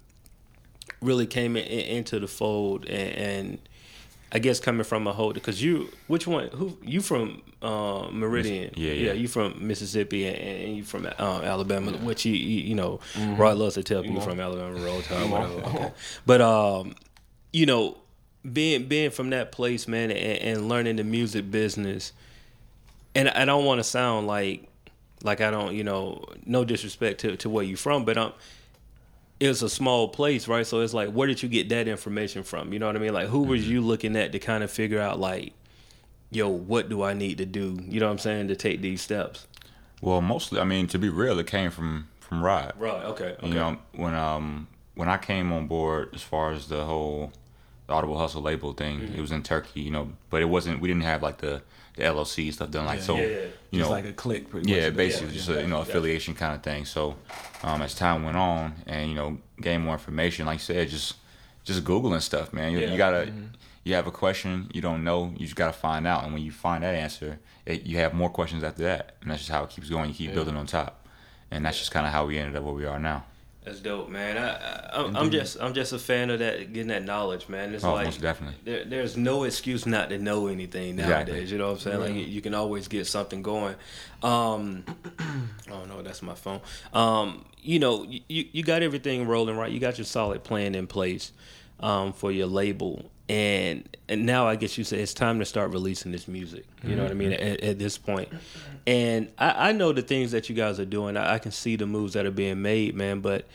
[1.01, 3.59] really came in, in- into the fold and, and
[4.31, 8.71] I guess coming from a whole because you which one who you from uh, Meridian
[8.77, 9.13] Yeah, yeah.
[9.13, 12.99] you from Mississippi and, and you from um, Alabama which you you, you know
[13.37, 14.21] Rod loves to tell people know.
[14.21, 15.91] from Alabama roll tide You whatever okay.
[16.25, 16.93] but um
[17.51, 17.97] you know
[18.51, 22.11] being being from that place man and, and learning the music business
[23.13, 24.67] and I don't want to sound like
[25.23, 28.33] like I don't you know no disrespect to, to where you're from but um
[29.41, 30.65] it's a small place, right?
[30.67, 32.71] So it's like, where did you get that information from?
[32.71, 33.11] You know what I mean?
[33.11, 35.53] Like, who was you looking at to kind of figure out, like,
[36.29, 37.79] yo, what do I need to do?
[37.87, 39.47] You know what I'm saying to take these steps?
[39.99, 42.73] Well, mostly, I mean, to be real, it came from from Rod.
[42.77, 43.03] Right.
[43.03, 43.35] Okay.
[43.37, 43.47] okay.
[43.47, 47.31] You know, when um when I came on board, as far as the whole
[47.91, 49.15] the Audible Hustle label thing, Mm-hmm.
[49.17, 49.81] it was in Turkey.
[49.81, 50.79] You know, but it wasn't.
[50.81, 51.61] We didn't have like the
[51.95, 52.85] the LLC stuff done.
[52.85, 53.37] Like so, Yeah, yeah.
[53.71, 54.95] you Just know, like a click, pretty yeah, much.
[54.97, 56.85] basically yeah, just yeah, a you know affiliation kind of thing.
[56.85, 57.15] So,
[57.63, 61.15] um, as time went on, and you know, gain more information, like you said, just
[61.63, 62.71] just googling stuff, man.
[62.71, 62.91] You, Yeah.
[62.91, 63.25] you gotta.
[63.27, 63.45] Mm-hmm.
[63.83, 66.51] You have a question you don't know, you just gotta find out, and when you
[66.51, 69.71] find that answer, it, you have more questions after that, and that's just how it
[69.71, 70.07] keeps going.
[70.09, 71.03] You keep building on top,
[71.49, 73.23] and that's just kind of how we ended up where we are now.
[73.63, 74.37] That's dope, man.
[74.39, 77.73] I, I I'm, I'm just I'm just a fan of that getting that knowledge, man.
[77.75, 78.55] It's Oh, like definitely.
[78.63, 81.27] there, there's no excuse not to know anything nowadays.
[81.27, 81.45] Exactly.
[81.51, 81.99] You know what I'm saying?
[82.17, 83.75] Like you can always get something going.
[84.23, 84.83] Um,
[85.71, 86.61] oh no, that's my phone.
[86.91, 89.71] Um, you know, you you got everything rolling right.
[89.71, 91.31] You got your solid plan in place
[91.79, 95.71] um, for your label, and and now I guess you say it's time to start
[95.71, 96.65] releasing this music.
[96.83, 97.31] You know what I mean?
[97.31, 98.27] At, at this point,
[98.85, 101.15] and I, I know the things that you guys are doing.
[101.15, 103.21] I, I can see the moves that are being made, man.
[103.21, 103.47] But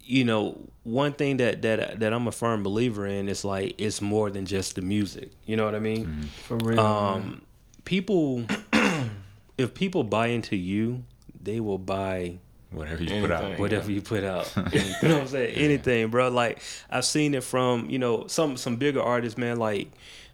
[0.00, 4.00] you know, one thing that that that I'm a firm believer in is like it's
[4.00, 5.32] more than just the music.
[5.44, 6.30] You know what I mean?
[6.44, 6.78] For real.
[6.78, 7.42] Um,
[7.84, 8.44] people,
[9.58, 11.02] if people buy into you,
[11.42, 12.38] they will buy
[12.76, 13.42] Whatever you put out.
[13.44, 13.60] Anything.
[13.60, 14.52] whatever you put out.
[14.72, 15.54] you know what I'm saying?
[15.56, 16.28] Anything, bro.
[16.28, 19.58] Like I've seen it from you know some some bigger artists, man.
[19.58, 19.90] Like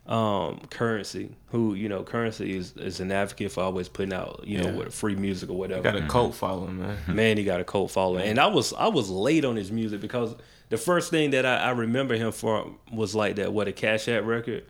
[0.07, 4.59] um Curren$y who you know Curren$y is, is an advocate for always putting out you
[4.59, 4.77] know Yeah.
[4.77, 6.99] with free music or whatever got a cult following, man.
[7.07, 10.01] man he got a cult following and i was i was late on his music
[10.01, 10.35] because
[10.71, 14.09] the first thing that i, I remember him for was like that what a cash
[14.09, 14.65] app record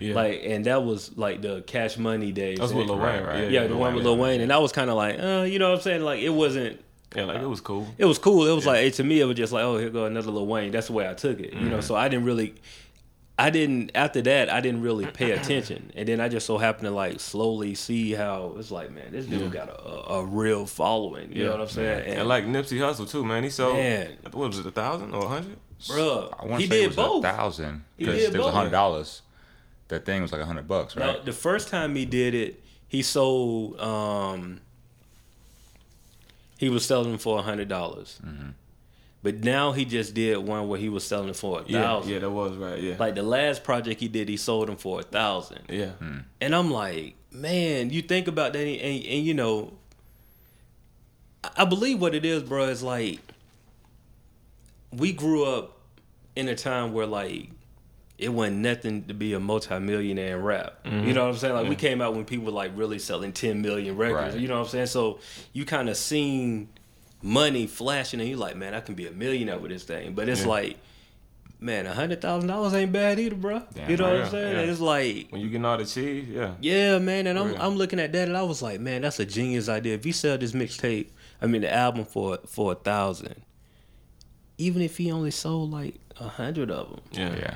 [0.00, 0.14] Yeah.
[0.14, 3.42] like and that was like the cash money days That's with Lil Right, Wayne, right.
[3.42, 3.50] right?
[3.50, 5.68] yeah, the one with lil wayne and i was kind of like uh you know
[5.68, 6.80] what i'm saying like it wasn't
[7.16, 7.86] Yeah, like it was cool.
[7.96, 8.46] it was cool.
[8.46, 10.70] It was like to me, it was just like, oh, here go another Lil Wayne.
[10.72, 11.80] That's the way I took it, you know.
[11.80, 12.54] So I didn't really,
[13.38, 16.84] I didn't after that, I didn't really pay attention, and then I just so happened
[16.84, 20.66] to like slowly see how it's like, man, this dude got a, a, a real
[20.66, 21.32] following.
[21.32, 22.14] You know what I'm saying?
[22.18, 23.42] And like Nipsey Hussle too, man.
[23.42, 24.16] He sold Man.
[24.32, 25.56] what was it, a thousand or a hundred?
[25.80, 27.24] bruh, I want he to say did it was both.
[27.24, 29.22] a thousand He because it was a hundred dollars.
[29.88, 31.24] That thing was like a hundred bucks, Now, right?
[31.24, 33.80] the first time he did it, he sold.
[33.80, 34.60] um
[36.58, 38.48] He was selling them for a hundred dollars, Mm-hmm.
[39.22, 42.12] but now he just did one where he was selling it for a Yeah, thousand.
[42.12, 42.78] yeah, that was right.
[42.82, 45.62] Yeah, Like the last project he did, he sold them for a thousand.
[45.70, 46.18] yeah, Hmm.
[46.40, 49.72] And I'm like, man, you think about that, and, and, and you know,
[51.44, 52.64] I- I believe what it is, bro.
[52.64, 53.20] Is like
[54.92, 55.78] we grew up
[56.34, 57.50] in a time where like
[58.18, 60.80] it wasn't nothing to be a multimillionaire in rap.
[60.84, 61.10] You mm-hmm.
[61.12, 61.54] know what I'm saying?
[61.54, 64.34] Like we came out when people were like really selling 10 million records.
[64.34, 64.42] Right.
[64.42, 64.86] You know what I'm saying?
[64.86, 65.20] So
[65.52, 66.68] you kind of seen
[67.22, 70.14] money flashing, and you're like, man, I can be a millionaire with this thing.
[70.14, 70.48] But it's Yeah.
[70.48, 70.78] like.
[71.60, 73.60] Man, a hundred thousand dollars ain't bad either, bro.
[73.74, 74.12] Damn you know right.
[74.12, 74.54] what I'm saying?
[74.54, 74.70] yeah.
[74.70, 77.98] It's like when you getting all the cheese, yeah, yeah, man, and I'm I'm looking
[77.98, 79.94] at that and I was like, man, that's a genius idea.
[79.96, 81.08] If he sell this mixtape,
[81.42, 83.42] I mean the album for for a thousand,
[84.56, 87.54] even if he only sold like a hundred of them, yeah, yeah.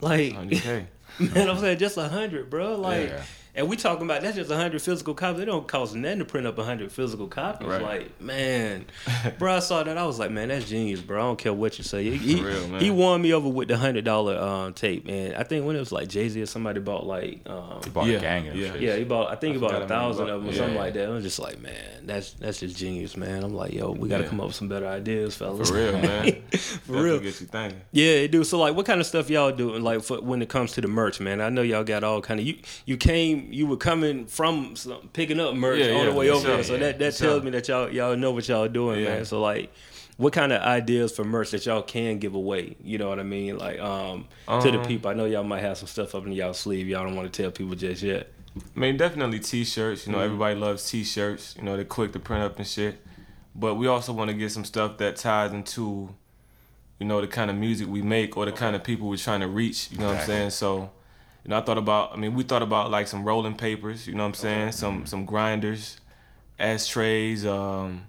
[0.00, 0.86] Like hundred k.
[1.18, 2.76] man, I'm saying just a hundred, bro.
[2.76, 3.22] Like, Yeah.
[3.54, 5.42] And we talking about that's just a hundred physical copies.
[5.42, 7.68] It don't cost nothing to print up a hundred physical copies.
[7.68, 7.82] Right.
[7.82, 8.86] Like, man,
[9.38, 9.96] bro, I saw that.
[9.98, 11.18] I was like, man, that's genius, bro.
[11.18, 12.04] I don't care what you say.
[12.04, 15.42] He, he, real, he won me over with the hundred dollar um, tape, and I
[15.42, 17.40] think when it was like Jay Z or somebody bought like.
[17.46, 18.72] Um, He bought Yeah, a gang of yeah.
[18.72, 18.80] shit.
[18.80, 19.30] yeah, he bought.
[19.30, 20.58] I think he I bought a thousand of them or yeah.
[20.58, 21.08] something like that.
[21.08, 23.42] I'm just like, man, that's that's just genius, man.
[23.44, 24.28] I'm like, yo, we got to Yeah.
[24.30, 25.68] come up with some better ideas, fellas.
[25.70, 26.42] For real, man.
[26.52, 27.18] For real.
[27.18, 27.80] Get you thinking.
[27.92, 28.44] Yeah, it do.
[28.44, 29.82] So like, what kind of stuff y'all doing?
[29.82, 31.40] Like, for, when it comes to the merch, man.
[31.40, 32.46] I know y'all got all kind of.
[32.46, 36.30] You you came, you were coming from some, picking up merch Yeah, on the way
[36.30, 36.64] over sure, there.
[36.64, 37.42] So yeah, that that tells sure.
[37.42, 39.16] me that y'all y'all know what y'all doing, Yeah.
[39.16, 39.24] man.
[39.24, 39.72] So like.
[40.20, 42.74] What kind of ideas for merch that y'all can give away?
[42.82, 45.08] You know what I mean, like um, to the Um, people.
[45.12, 46.88] I know y'all might have some stuff up in y'all sleeve.
[46.88, 48.26] Y'all don't want to tell people just yet.
[48.56, 50.00] I mean, definitely t-shirts.
[50.00, 50.10] Mm-hmm.
[50.10, 51.54] You know, everybody loves t-shirts.
[51.56, 53.00] You know, they're quick to print up and shit.
[53.54, 56.12] But we also want to get some stuff that ties into,
[56.98, 59.38] you know, the kind of music we make or the kind of people we're trying
[59.42, 59.88] to reach.
[59.92, 60.50] You know what I'm saying?
[60.50, 60.90] So,
[61.48, 62.12] you know, I thought about.
[62.12, 64.06] I mean, we thought about like some rolling papers.
[64.06, 64.72] You know what I'm saying?
[64.72, 65.96] Some some grinders,
[66.58, 67.46] ashtrays.
[67.46, 68.04] Um,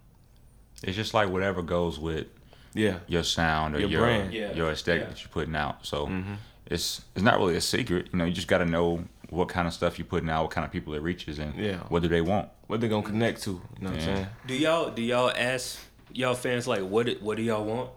[0.83, 2.27] It's just like whatever goes with
[2.73, 4.33] yeah, your sound or Your your brand.
[4.33, 4.53] Yeah.
[4.53, 5.09] your aesthetic Yeah.
[5.09, 5.85] that you're putting out.
[5.85, 6.33] So Mm-hmm.
[6.65, 8.07] it's it's not really a secret.
[8.11, 10.51] You know, you just got to know what kind of stuff you're putting out, what
[10.51, 11.77] kind of people it reaches, and Yeah.
[11.89, 12.49] what do they want.
[12.67, 13.51] what they gonna connect to.
[13.51, 14.27] You know what I'm saying?
[14.47, 15.79] Do y'all do y'all ask
[16.13, 17.89] y'all fans like what what do y'all want?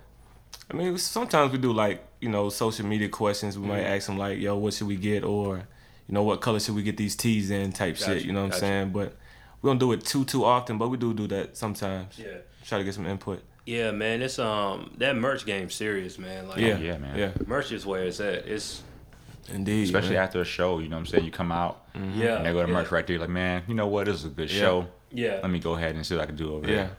[0.70, 3.59] I mean, sometimes we do like you know social media questions.
[3.59, 6.61] We might ask them like, "Yo, what should we get?" or you know, "What color
[6.61, 8.25] should we get these tees in?" type Gotcha, shit.
[8.25, 8.64] You know what gotcha.
[8.64, 8.91] I'm saying?
[8.93, 9.16] But
[9.61, 10.79] we don't do it too too often.
[10.79, 12.18] But we do do that sometimes.
[12.18, 12.39] Yeah.
[12.64, 13.43] Try to get some input.
[13.66, 16.49] Yeah, man, it's um that merch game serious, man.
[16.49, 17.18] Like Yeah, yeah, man.
[17.18, 18.47] Yeah, merch is where it's at.
[18.47, 18.83] It's
[19.53, 19.85] indeed.
[19.85, 20.25] Especially man.
[20.25, 21.25] after a show, you know what I'm saying?
[21.25, 22.37] You come out yeah.
[22.37, 24.07] and they go to yeah, merch right there, like, man, you know what?
[24.07, 24.61] This is a good Yeah.
[24.61, 24.89] show.
[25.11, 25.41] Yeah.
[25.43, 26.91] Let me go ahead and see what I can do over Yeah, there.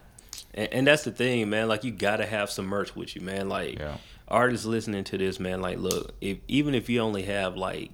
[0.54, 1.68] And, and that's the thing, man.
[1.68, 3.50] Like you gotta have some merch with you, man.
[3.50, 3.98] Like Yeah.
[4.28, 5.62] Artists listening to this, man.
[5.62, 7.92] Like, look, if even if you only have like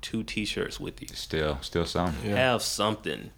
[0.00, 2.30] two T-shirts with you, Still, still something.
[2.30, 2.36] Yeah.
[2.36, 3.30] have something.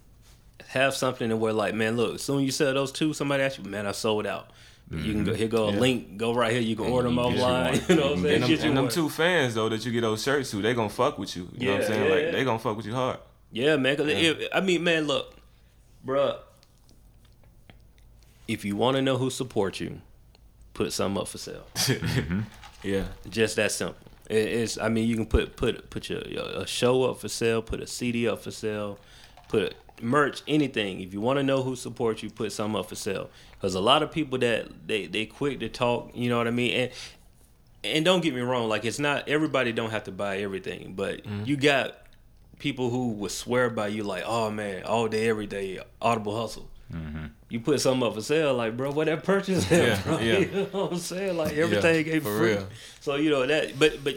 [0.69, 2.15] Have something to where, like, man, look.
[2.15, 4.51] As soon as you sell those two, somebody asks you, man, I sold out.
[4.89, 5.39] You can go mm-hmm.
[5.39, 5.79] here, go a Yeah.
[5.79, 6.61] link, go right here.
[6.61, 7.89] You can order them you get you offline.
[7.89, 8.43] You know what I'm saying?
[8.43, 10.87] And them, and them two fans though that you get those shirts to, they gonna
[10.87, 11.49] fuck with you.
[11.57, 12.03] You know what I'm saying?
[12.05, 12.31] yeah, like yeah.
[12.31, 13.17] they gonna fuck with you hard.
[13.51, 13.97] Yeah, man.
[13.97, 15.35] Cause it, I mean, man, look,
[16.05, 16.37] bruh.
[18.47, 19.99] If you want to know who supports you,
[20.77, 21.65] put some up for sale.
[21.75, 22.41] Mm-hmm.
[22.83, 23.97] Yeah, Just that simple.
[24.29, 24.77] It, it's.
[24.77, 27.81] I mean, you can put put put your, your a show up for sale, put
[27.81, 28.99] a CD up for sale,
[29.49, 31.01] put merch, anything.
[31.01, 33.31] If you want to know who supports you, put some up for sale.
[33.53, 36.11] Because a lot of people that they they quick to talk.
[36.13, 36.71] You know what I mean?
[36.71, 36.91] And
[37.83, 38.69] and don't get me wrong.
[38.69, 41.45] Like it's not everybody don't have to buy everything, but mm-hmm.
[41.45, 41.95] you got
[42.59, 46.69] people who would swear by you like, oh man, all day, every day, audible hustle.
[46.93, 47.25] Mm-hmm.
[47.49, 49.71] You put something up for sale, like bro, what that purchase?
[49.71, 50.17] at, Yeah, bro?
[50.19, 50.37] yeah.
[50.39, 51.37] You know what I'm saying?
[51.37, 52.49] Like everything ain't for free.
[52.55, 52.67] real.
[52.99, 54.15] So you know that, but but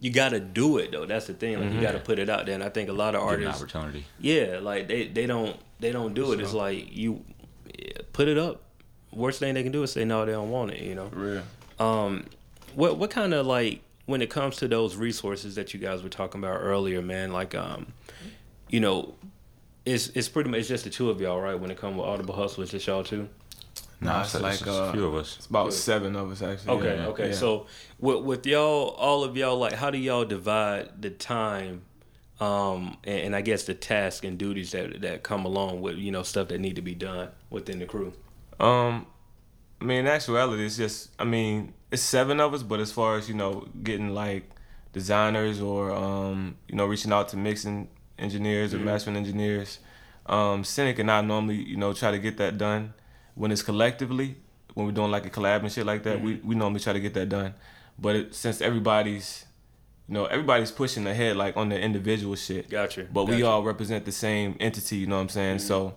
[0.00, 1.06] you gotta do it though.
[1.06, 1.54] That's the thing.
[1.56, 1.82] Like you Mm-hmm.
[1.82, 2.54] gotta put it out there.
[2.54, 4.04] And I think a lot of Give an artists, opportunity.
[4.20, 6.40] yeah, like they they don't they don't do it.
[6.40, 7.24] It's like you
[7.78, 8.60] yeah, put it up.
[9.12, 10.82] Worst thing they can do is say no, they don't want it.
[10.82, 11.08] You know.
[11.08, 11.42] for real.
[11.78, 12.26] Um,
[12.74, 16.08] what what kind of like when it comes to those resources that you guys were
[16.10, 17.32] talking about earlier, man?
[17.32, 17.86] Like, um,
[18.68, 19.14] you know,
[19.84, 21.58] it's it's pretty much it's just the two of y'all, right?
[21.58, 23.28] When it comes with Audible Hustle, it's just y'all two.
[24.00, 25.36] Nah, it's like, a uh, few of us.
[25.36, 26.76] It's about seven of us actually.
[26.76, 27.28] Okay, Yeah, okay.
[27.28, 27.34] yeah.
[27.34, 27.66] So
[28.00, 31.82] with with y'all, all of y'all, like, how do y'all divide the time,
[32.40, 36.10] um, and, and I guess the tasks and duties that that come along with you
[36.10, 38.12] know stuff that need to be done within the crew?
[38.58, 39.06] Um,
[39.82, 43.16] I mean, in actuality, it's just, I mean, it's seven of us, but as far
[43.16, 44.48] as, you know, getting like
[44.92, 47.88] designers or, um, you know, reaching out to mixing
[48.22, 49.78] engineers or mastering engineers,
[50.26, 52.94] um, Synik and I normally, you know, try to get that done
[53.34, 54.36] when it's collectively,
[54.74, 57.00] when we're doing like a collab and shit like that, we, we normally try to
[57.00, 57.54] get that done.
[57.98, 59.44] But it, since everybody's,
[60.08, 62.68] you know, everybody's pushing ahead like on the individual shit.
[62.68, 63.06] Gotcha.
[63.12, 65.58] But we all represent the same entity, you know what I'm saying?
[65.60, 65.94] So,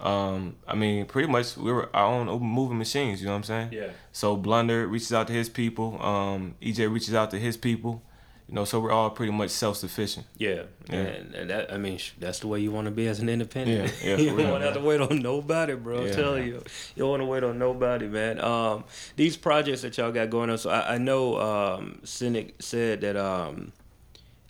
[0.00, 3.68] um, I mean, pretty much we're our own moving machines, you know what I'm saying?
[3.72, 3.88] Yeah.
[4.12, 8.02] So Blunder reaches out to his people, um, EJ reaches out to his people,
[8.48, 10.24] you know, so we're all pretty much self sufficient.
[10.36, 10.96] Yeah, Yeah.
[10.96, 13.92] And, and that I mean, that's the way you want to be as an independent.
[14.02, 16.00] Yeah, yeah, you don't want to have to wait on nobody, bro.
[16.02, 16.12] I'm Yeah.
[16.12, 16.62] telling you, you
[17.00, 18.40] don't want to wait on nobody, man.
[18.40, 18.84] Um,
[19.16, 20.58] these projects that y'all got going on.
[20.58, 23.72] So I, I know um, Synik said that um,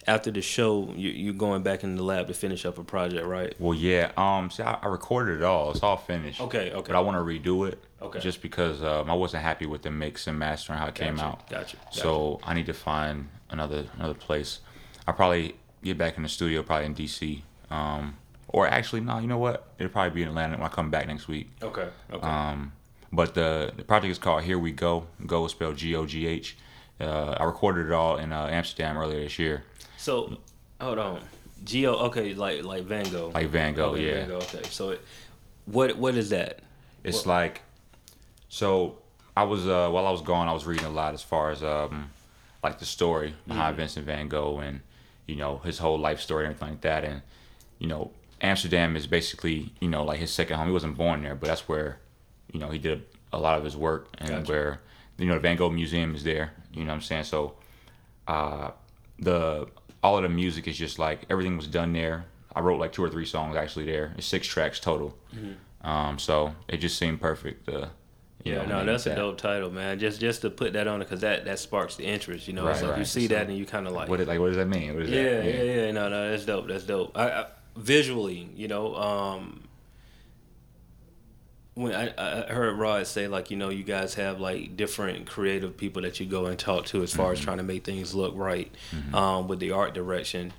[0.06, 3.26] after the show, you you're going back in the lab to finish up a project,
[3.26, 3.54] right?
[3.58, 4.12] Well, yeah.
[4.18, 5.70] Um, see, I, I recorded it all.
[5.70, 6.40] It's all finished.
[6.42, 6.92] Okay, okay.
[6.92, 7.82] But I want to redo it.
[8.02, 8.20] Okay.
[8.20, 11.48] Just because um, I wasn't happy with the mix and mastering how it came out.
[11.48, 11.98] gotcha, gotcha.
[11.98, 14.60] So I need to find another another place.
[15.06, 17.42] I'll probably get back in the studio, probably in DC.
[17.70, 18.16] Um,
[18.48, 19.18] or actually, no.
[19.18, 19.66] You know what?
[19.78, 21.50] It'll probably be in Atlanta when I come back next week.
[21.62, 22.26] Okay, okay.
[22.26, 22.72] Um,
[23.12, 25.06] but the the project is called Here We Go.
[25.26, 26.56] Go is spelled G O G H.
[27.00, 29.64] Uh, I recorded it all in uh, Amsterdam earlier this year.
[29.96, 30.36] so
[30.80, 31.22] hold on,
[31.64, 31.94] Geo.
[32.08, 33.30] Okay, like like Van Gogh.
[33.34, 34.14] Like Van Gogh, Okay, yeah.
[34.20, 35.00] Van Gogh, okay, so it,
[35.66, 36.60] what what is that?
[37.04, 37.62] It's Well- like,
[38.48, 38.98] so
[39.36, 41.62] I was uh, while I was gone, I was reading a lot as far as
[41.62, 42.10] um,
[42.62, 43.76] like the story behind Mm-hmm.
[43.80, 44.80] Vincent Van Gogh and
[45.26, 47.04] you know his whole life story and everything like that.
[47.04, 47.22] And
[47.78, 50.66] you know, Amsterdam is basically you know like his second home.
[50.68, 51.98] He wasn't born there, but that's where
[52.52, 54.52] you know he did a lot of his work and Gotcha.
[54.52, 54.80] where
[55.18, 56.52] you know the Van Gogh Museum is there.
[56.72, 57.24] You know what I'm saying?
[57.24, 57.54] So
[58.28, 58.70] uh,
[59.18, 59.66] the
[60.02, 62.26] all of the music is just like everything was done there.
[62.54, 64.14] I wrote like two or three songs actually there.
[64.16, 65.16] It's six tracks total.
[65.82, 67.68] Um, so it just seemed perfect.
[68.46, 69.98] Uh, you Yeah, know, no, that's a dope title, man.
[69.98, 72.66] Just just to put that on it because that that sparks the interest, you know.
[72.66, 73.06] Right, so if you right.
[73.06, 74.38] see that and you kind of like, What it, like?
[74.40, 74.94] What does that mean?
[74.94, 75.44] What is yeah, that?
[75.44, 76.68] yeah, yeah, no, no, that's dope.
[76.68, 77.16] That's dope.
[77.18, 79.62] I, I visually, you know, um,
[81.74, 85.76] when I, I heard Rod say like, you know, you guys have like different creative
[85.76, 87.32] people that you go and talk to as far Mm-hmm.
[87.34, 88.72] as trying to make things look right
[89.12, 90.52] um, with the art direction.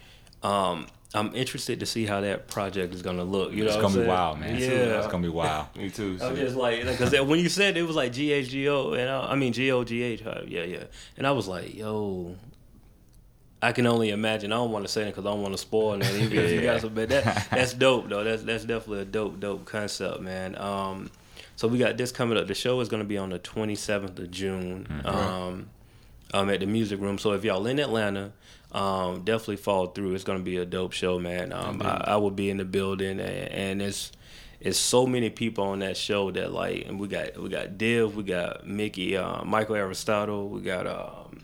[0.44, 3.54] Um, I'm interested to see how that project is gonna look.
[3.54, 4.08] You know, It's gonna be saying?
[4.08, 4.58] wild, man.
[4.58, 5.68] Yeah, it's gonna be wild.
[5.78, 6.18] Me too.
[6.22, 9.10] I'm just like, because when you said it was like G H G O, and
[9.10, 10.84] I, I mean G O G H, yeah, yeah,
[11.18, 12.36] and I was like, yo,
[13.62, 14.52] I can only imagine.
[14.52, 15.94] I don't want to say it because I don't want to spoil.
[16.02, 18.24] If, if you guys, but that that's dope though.
[18.24, 20.58] That's that's definitely a dope, dope concept, man.
[20.58, 21.10] Um,
[21.56, 22.48] so we got this coming up.
[22.48, 25.02] The show is going to be on the 27th of June.
[25.06, 25.70] Um,
[26.34, 27.18] um, at the music room.
[27.18, 28.32] So if y'all in Atlanta,
[28.72, 30.14] um, definitely fall through.
[30.16, 31.54] It's gonna be a dope show, man.
[31.54, 34.12] Um, I, I will be in the building, and, and it's
[34.60, 38.16] it's so many people on that show that like, and we got we got Div,
[38.16, 41.40] we got Mickey, uh, Michael Aristotle, we got um,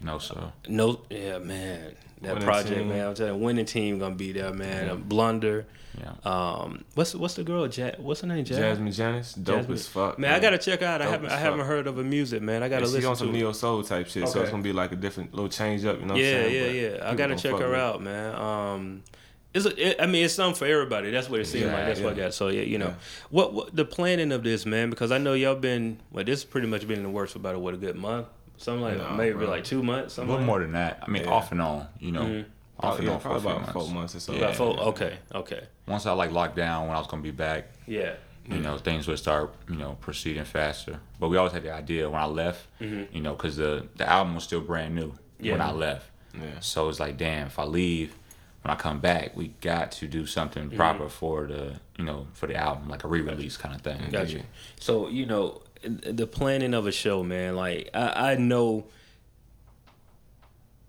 [0.00, 0.52] No, sir.
[0.68, 1.94] no, yeah, man,
[2.24, 2.88] that Winning project, team.
[2.88, 3.06] man.
[3.08, 4.88] I'm telling you, winning team gonna be there, man.
[4.88, 5.66] A Blunder,
[5.98, 6.12] Yeah.
[6.30, 7.66] um, what's what's the girl?
[7.68, 8.38] Ja- what's her name?
[8.46, 9.74] Ja- Jasmine Janice, dope Jasmine.
[9.74, 10.18] as fuck.
[10.18, 11.00] Man, I gotta check her out.
[11.02, 11.68] I haven't I haven't fuck.
[11.68, 12.62] heard of her music, man.
[12.62, 14.92] I gotta Yeah, listen on some neo soul type shit, so it's gonna be like
[14.92, 16.00] a different little change up.
[16.00, 16.54] You know what yeah, I'm saying?
[16.54, 17.10] yeah, But yeah.
[17.10, 18.34] I gotta check her with out, man.
[18.34, 19.02] Um,
[19.52, 21.12] it's a, it, I mean, it's something for everybody.
[21.12, 21.86] That's what it seems Yeah, like.
[21.86, 22.22] That's what I yeah.
[22.24, 22.34] got.
[22.34, 22.94] So yeah, you know, Yeah.
[23.30, 24.90] what, what the planning of this, man?
[24.90, 26.24] Because I know y'all been well.
[26.24, 28.26] This has pretty much been in the works for about what a good month,
[28.56, 29.48] something like No, maybe bro.
[29.48, 30.30] like two months, A something.
[30.30, 30.98] little like more than that.
[31.02, 31.30] I mean, Yeah.
[31.30, 31.86] off and on.
[31.98, 32.44] You know, Mhm.
[32.80, 33.72] off Oh, and yeah, on for a probably few about months.
[33.72, 34.32] four months or so.
[34.32, 34.38] Yeah.
[34.38, 37.66] About four- okay, okay, Once I like locked down when I was gonna be back,
[37.86, 38.14] yeah,
[38.48, 40.98] you know, things would start, you know, proceeding faster.
[41.20, 44.34] But we always had the idea when I left, you know, because the the album
[44.34, 46.10] was still brand new when I left.
[46.34, 46.60] Yeah.
[46.60, 48.14] So it's like, damn, if I leave,
[48.62, 52.46] when I come back, we got to do something proper for the, you know, for
[52.46, 54.00] the album, like a re-release kind of thing.
[54.10, 54.42] got you.
[54.80, 57.56] So you know, the planning of a show, man.
[57.56, 58.86] Like I, I know.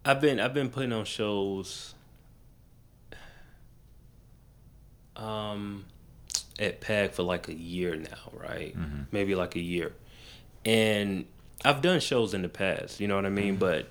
[0.03, 1.93] I've been I've been putting on shows.
[5.15, 5.85] Um,
[6.59, 8.77] at PAG for like a year now, right?
[8.77, 9.03] Mm-hmm.
[9.11, 9.93] Maybe like a year,
[10.65, 11.25] and
[11.63, 12.99] I've done shows in the past.
[12.99, 13.53] You know what I mean?
[13.53, 13.59] Mm-hmm.
[13.59, 13.89] But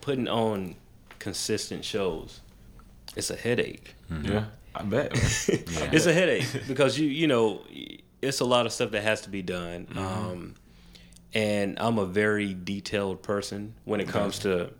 [0.00, 0.76] putting on
[1.18, 2.40] consistent shows,
[3.16, 3.94] it's a headache.
[4.10, 4.32] Mm-hmm.
[4.32, 4.44] Yeah,
[4.74, 5.12] I bet.
[5.48, 5.90] Yeah.
[5.92, 7.62] It's a headache because you you know
[8.24, 9.86] it's a lot of stuff that has to be done.
[9.86, 9.98] Mm-hmm.
[9.98, 10.54] Um,
[11.32, 14.70] and I'm a very detailed person when it comes to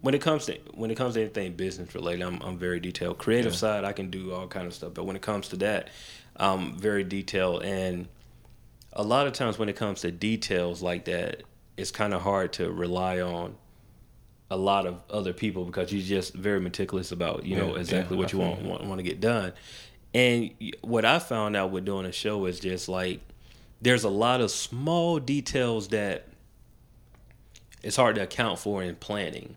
[0.00, 2.22] when it comes to when it comes to anything business related.
[2.22, 3.18] I'm I'm very detailed.
[3.18, 3.58] Creative Yeah.
[3.58, 5.88] side, I can do all kind of stuff, but when it comes to that,
[6.36, 7.62] I'm very detailed.
[7.62, 8.08] And
[8.92, 11.42] a lot of times when it comes to details like that,
[11.76, 13.54] it's kind of hard to rely on
[14.50, 18.16] a lot of other people because you're just very meticulous about you know Yeah, exactly
[18.16, 19.52] yeah, what you want, want want to get done.
[20.14, 20.50] And
[20.82, 23.20] what I found out with doing a show is just like
[23.80, 26.26] there's a lot of small details that
[27.82, 29.56] it's hard to account for in planning.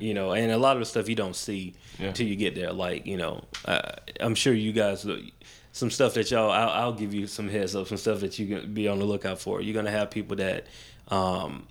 [0.00, 2.06] You know, and a lot of the stuff you don't see Yeah.
[2.06, 2.72] until you get there.
[2.72, 3.82] Like you know, uh,
[4.20, 5.06] I'm sure you guys
[5.72, 8.46] some stuff that y'all I'll, I'll give you some heads up, some stuff that you
[8.46, 9.60] can be on the lookout for.
[9.60, 10.66] You're gonna have people that
[11.08, 11.66] um,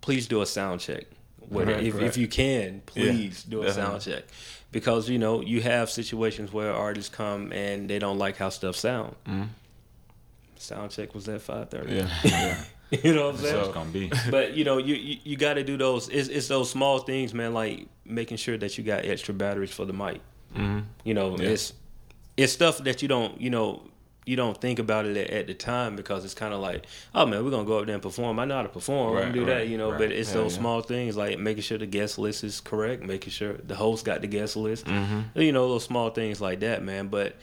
[0.00, 1.04] please do a sound check.
[1.50, 1.84] With it.
[1.86, 2.04] If, right.
[2.04, 3.90] if you can, please do a definitely.
[3.90, 4.24] sound check
[4.72, 8.76] because you know you have situations where artists come and they don't like how stuff
[8.76, 9.16] sound.
[9.26, 9.48] Mhm.
[10.56, 11.94] Sound check was at five thirty.
[11.96, 12.64] Yeah, yeah.
[13.02, 13.72] you know what I'm saying?
[13.72, 14.12] gonna be.
[14.30, 16.08] but you know, you you, you got to do those.
[16.10, 17.54] It's, it's those small things, man.
[17.54, 20.20] Like making sure that you got extra batteries for the mic.
[20.54, 21.48] hmm You know, Yeah.
[21.50, 21.72] it's
[22.36, 23.82] it's stuff that you don't you know
[24.26, 27.26] you don't think about it at, at the time because it's kind of like, oh
[27.26, 28.38] man, we're gonna go up there and perform.
[28.38, 29.12] I know how to perform.
[29.12, 29.90] I Right, can do right, that, you know.
[29.90, 29.98] right.
[29.98, 30.60] But it's Hell those yeah.
[30.60, 34.20] small things like making sure the guest list is correct, making sure the host got
[34.20, 34.86] the guest list.
[34.86, 35.40] Mm-hmm.
[35.40, 37.08] You know, those small things like that, man.
[37.08, 37.36] But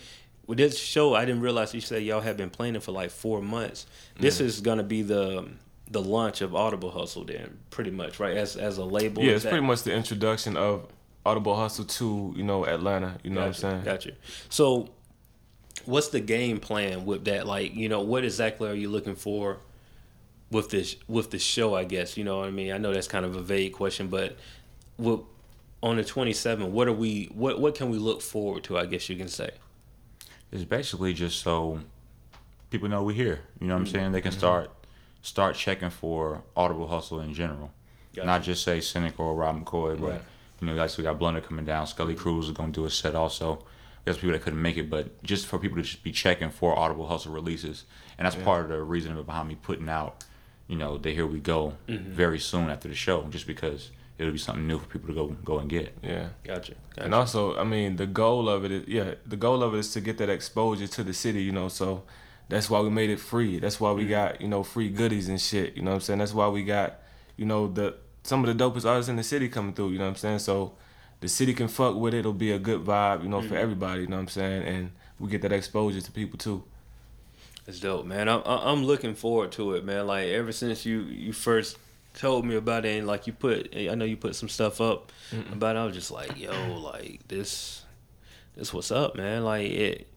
[0.46, 3.42] with this show, I didn't realize you said y'all have been planning for like four
[3.42, 3.86] months.
[4.20, 5.48] This is gonna be the
[5.90, 8.38] the launch of Audible Hustle, then pretty much, right?
[8.38, 9.24] As as a label.
[9.24, 10.88] Yeah, it's that- pretty much the introduction of
[11.26, 13.18] Audible Hustle to you know Atlanta.
[13.24, 13.96] You know Gotcha, what I'm saying?
[13.96, 14.12] Gotcha.
[14.50, 14.90] So,
[15.88, 17.48] what's the game plan with that?
[17.48, 19.58] Like, you know, what exactly are you looking for
[20.52, 21.74] with this with the show?
[21.76, 22.72] I guess you know what I mean.
[22.72, 24.38] I know that's kind of a vague question, but
[24.98, 25.22] with,
[25.82, 27.26] on the 27, what are we?
[27.34, 28.78] What what can we look forward to?
[28.78, 29.52] I guess you can say.
[30.52, 31.80] It's basically just so
[32.70, 33.42] people know we're here.
[33.60, 33.96] You know what I'm mm-hmm.
[33.96, 34.12] saying?
[34.12, 34.40] They can mm-hmm.
[34.40, 34.72] start
[35.22, 37.72] start checking for Audible Hustle in general.
[38.14, 38.26] Gotcha.
[38.26, 40.22] Not just say Synik or Rod McCoy, but Right.
[40.62, 41.86] you know, guys, we got Blunder coming down.
[41.88, 42.24] Scully mm-hmm.
[42.24, 43.64] Cruz is going to do a set also.
[44.08, 46.78] There's people that couldn't make it, but just for people to just be checking for
[46.78, 47.84] Audible Hustle releases,
[48.18, 50.24] and that's part of the reason behind me putting out,
[50.68, 52.12] you know, the Here We Go Mm-hmm.
[52.12, 55.28] very soon after the show, just because it'll be something new for people to go
[55.44, 55.94] go and get.
[56.02, 56.30] Yeah.
[56.44, 56.74] Gotcha.
[56.96, 57.04] gotcha.
[57.06, 59.92] And also, I mean, the goal of it is yeah, the goal of it is
[59.92, 61.68] to get that exposure to the city, you know.
[61.68, 62.04] So
[62.50, 63.60] that's why we made it free.
[63.60, 64.10] That's why we Mm-hmm.
[64.12, 65.76] got you know free goodies and shit.
[65.76, 66.20] You know what I'm saying?
[66.20, 67.00] That's why we got
[67.36, 69.90] you know the some of the dopest artists in the city coming through.
[69.92, 70.40] You know what I'm saying?
[70.40, 70.74] So
[71.22, 72.20] the city can fuck with it.
[72.20, 73.50] It'll be a good vibe, you know, Mm-hmm.
[73.50, 74.02] for everybody.
[74.02, 74.64] You know what I'm saying?
[74.64, 76.64] And we get that exposure to people too.
[77.66, 78.30] It's dope, man.
[78.30, 80.08] I'm I'm looking forward to it, man.
[80.08, 81.78] Like ever since you you first
[82.14, 85.12] told me about it, and like you put, I know you put some stuff up
[85.52, 85.76] about.
[85.76, 87.84] it, I was just like, yo, like this,
[88.56, 89.44] this what's up, man.
[89.44, 90.08] Like it,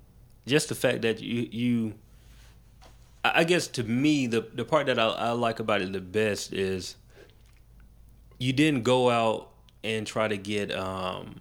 [0.47, 1.95] just the fact that you you.
[3.25, 6.01] I I guess to me, the the part that I, I like about it the
[6.01, 6.95] best is
[8.39, 9.50] you didn't go out
[9.85, 11.41] and try to get um,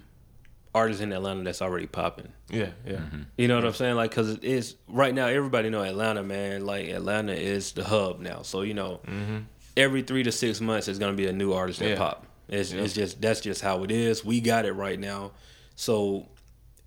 [0.74, 2.30] artists in Atlanta that's already popping.
[2.50, 3.02] Yeah, yeah.
[3.38, 3.96] You know what I'm saying?
[3.96, 5.28] Like, cause it is right now.
[5.28, 6.66] Everybody know Atlanta, man.
[6.66, 8.42] Like Atlanta is the hub now.
[8.44, 9.02] So you know,
[9.78, 11.98] every three to six months is gonna be a new artist that Yeah.
[11.98, 12.26] pop.
[12.48, 12.82] It's, Yeah.
[12.82, 14.24] it's just that's just how it is.
[14.26, 15.32] We got it right now.
[15.76, 16.28] So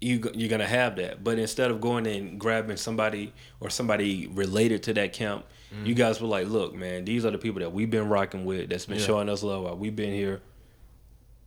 [0.01, 1.23] you you're gonna have that.
[1.23, 5.87] But instead of going and grabbing somebody or somebody related to that camp, Mm-hmm.
[5.87, 8.69] you guys were like, look, man, these are the people that we've been rocking with,
[8.69, 9.07] that's been Yeah.
[9.07, 10.43] showing us love while we've been here.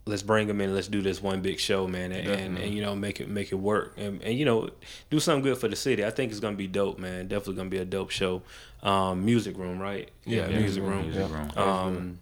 [0.07, 0.75] Let's bring them in.
[0.75, 3.51] Let's do this one big show, man, and, and, and you know make it make
[3.51, 4.69] it work, and, and you know
[5.09, 6.05] do something good for the city.
[6.05, 7.27] I think it's gonna be dope, man.
[7.27, 8.43] Definitely gonna be a dope show.
[8.83, 10.09] Um, music room, right?
[10.25, 10.91] Yeah, music Music room.
[10.91, 11.59] Room, Music yeah.
[11.63, 11.87] room.
[11.87, 12.19] Um,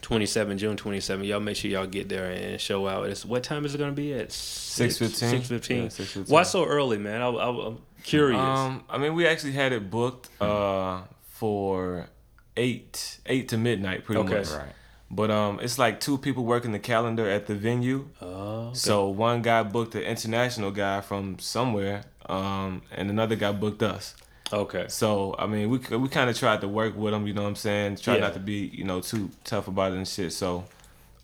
[0.00, 1.24] 27 June 27.
[1.24, 3.08] Y'all make sure y'all get there and show out.
[3.08, 4.30] It's what time is it gonna be at?
[4.30, 5.42] 6:15?
[5.42, 5.76] 6:15.
[5.76, 6.28] Yeah, 6:15.
[6.30, 7.20] Why so early, man?
[7.20, 8.40] I, I, I'm curious.
[8.40, 12.08] Um, I mean, we actually had it booked uh for
[12.56, 14.38] eight eight to midnight, pretty Okay.
[14.38, 14.48] much.
[14.50, 14.72] Right.
[15.10, 18.08] But um, it's like two people working the calendar at the venue.
[18.20, 18.74] oh, okay.
[18.74, 24.14] So one guy booked an international guy from somewhere, um, and another guy booked us.
[24.52, 24.86] okay.
[24.88, 27.26] So I mean, we we kind of tried to work with them.
[27.26, 27.96] You know what I'm saying?
[27.96, 28.20] Try Yeah.
[28.22, 30.32] not to be you know too tough about it and shit.
[30.32, 30.64] So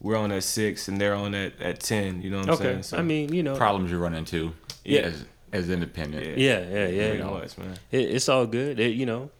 [0.00, 2.22] we're on at six, and they're on at at ten.
[2.22, 2.64] You know what I'm Okay.
[2.64, 2.82] saying?
[2.84, 4.52] So, I mean, you know, Problems you run into.
[4.84, 5.00] Yeah.
[5.00, 6.38] As, as independent.
[6.38, 6.60] Yeah.
[6.60, 7.12] yeah, yeah, yeah.
[7.14, 7.34] you know.
[7.34, 7.76] much, man.
[7.90, 8.78] It, it's all good.
[8.78, 9.30] It, you know,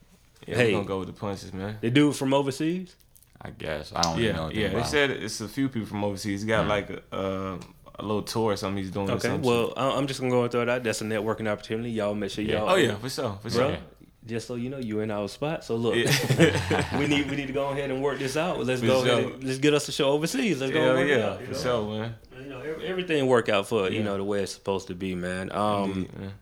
[0.47, 0.67] Yeah, Hey.
[0.73, 1.79] we're gonna go with the punches, man.
[1.81, 2.97] the dude from overseas.
[3.43, 3.93] I guess.
[3.95, 4.69] I don't even know Yeah, anything yeah.
[4.69, 6.43] They about said it's a few people from overseas.
[6.43, 7.59] He got like a, uh,
[7.99, 9.11] a little tour or something he's doing.
[9.11, 9.37] Okay.
[9.37, 10.83] Well, I- I'm just gonna go and throw it out.
[10.85, 11.91] That's a networking opportunity.
[11.91, 12.59] Y'all make sure Yeah.
[12.59, 12.71] y'all.
[12.71, 13.69] Oh yeah, for sure, for bro.
[13.71, 13.79] sure.
[14.27, 15.65] Just so you know, you in our spot.
[15.65, 16.99] So look, Yeah.
[16.99, 18.63] we need we need to go ahead and work this out.
[18.65, 19.23] Let's For go ahead.
[19.25, 19.33] sure.
[19.33, 20.61] And, let's get us a show overseas.
[20.61, 20.81] Let's go.
[20.81, 21.59] Hell and work it yeah, out, for know?
[21.59, 22.15] sure, man.
[22.43, 25.51] You know, everything work out for you know the way it's supposed to be, man.
[25.53, 26.33] Um, Indeed, man.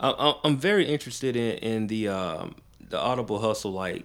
[0.00, 2.56] I, I- I'm very interested in in the um,
[2.90, 4.04] the Audible hustle, like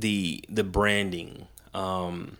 [0.00, 1.46] the the branding.
[1.74, 2.36] Um,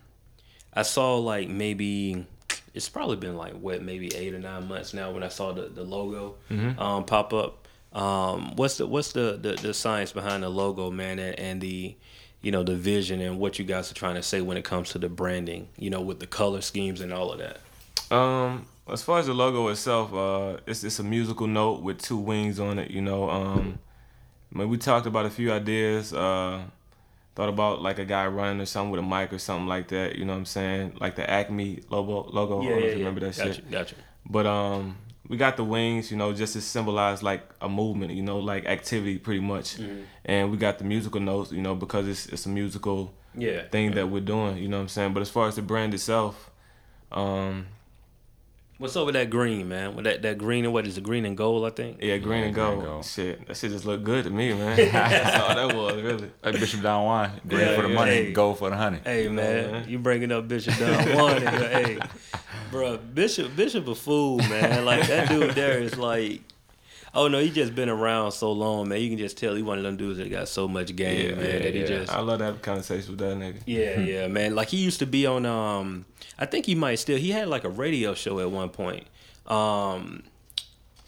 [0.72, 2.26] I saw like maybe
[2.74, 5.62] it's probably been like what maybe eight or nine months now when I saw the
[5.62, 6.36] the logo
[6.78, 7.66] um, pop up.
[7.92, 11.96] Um, what's the what's the, the the science behind the logo, man, and, and the
[12.42, 14.90] you know the vision and what you guys are trying to say when it comes
[14.90, 17.58] to the branding, you know, with the color schemes and all of that.
[18.16, 22.16] Um, as far as the logo itself, uh, it's it's a musical note with two
[22.16, 22.90] wings on it.
[22.90, 23.78] You know, um,
[24.54, 26.12] I mean, we talked about a few ideas.
[26.12, 26.62] Uh,
[27.38, 30.16] thought about like a guy running or something with a mic or something like that.
[30.16, 30.96] You know what I'm saying?
[31.00, 32.28] Like the Acme logo.
[32.32, 32.60] Logo.
[32.62, 33.70] I don't you remember that gotcha, shit.
[33.70, 33.94] Gotcha.
[34.28, 34.96] But um,
[35.28, 38.66] we got the wings, you know, just to symbolize like a movement, you know, like
[38.66, 39.76] activity, pretty much.
[39.76, 40.00] Mm-hmm.
[40.24, 43.68] And we got the musical notes, you know, because it's it's a musical Yeah.
[43.68, 44.56] thing that we're doing.
[44.58, 45.12] You know what I'm saying?
[45.14, 46.50] But as far as the brand itself,
[47.12, 47.68] um,
[48.78, 49.96] What's over that green, man?
[49.96, 51.02] With that that green and what is it?
[51.02, 51.98] Green and gold, I think.
[52.00, 52.78] yeah, green Yeah, and green gold.
[52.78, 53.04] and gold.
[53.04, 54.76] Shit, that shit just looked good to me, man.
[54.92, 56.30] That's all that was, really.
[56.44, 57.94] Like Bishop Don Juan, green Yeah, for the yeah.
[57.96, 58.32] money, Hey.
[58.32, 59.00] gold for the honey.
[59.04, 59.88] Hey man, man.
[59.88, 61.36] you bringing up Bishop Don Juan?
[61.42, 61.98] in hey,
[62.70, 64.84] bro, Bishop Bishop a fool, man.
[64.84, 66.42] Like that dude there is like,
[67.14, 69.00] oh no, he just been around so long, man.
[69.00, 71.62] You can just tell he one of them dudes that got so much game, man.
[71.62, 73.60] that he just I love that conversation with that nigga.
[73.66, 74.54] yeah, yeah, man.
[74.54, 76.04] Like he used to be on um
[76.38, 79.06] I think he might still he had like a radio show at one point.
[79.46, 80.22] Um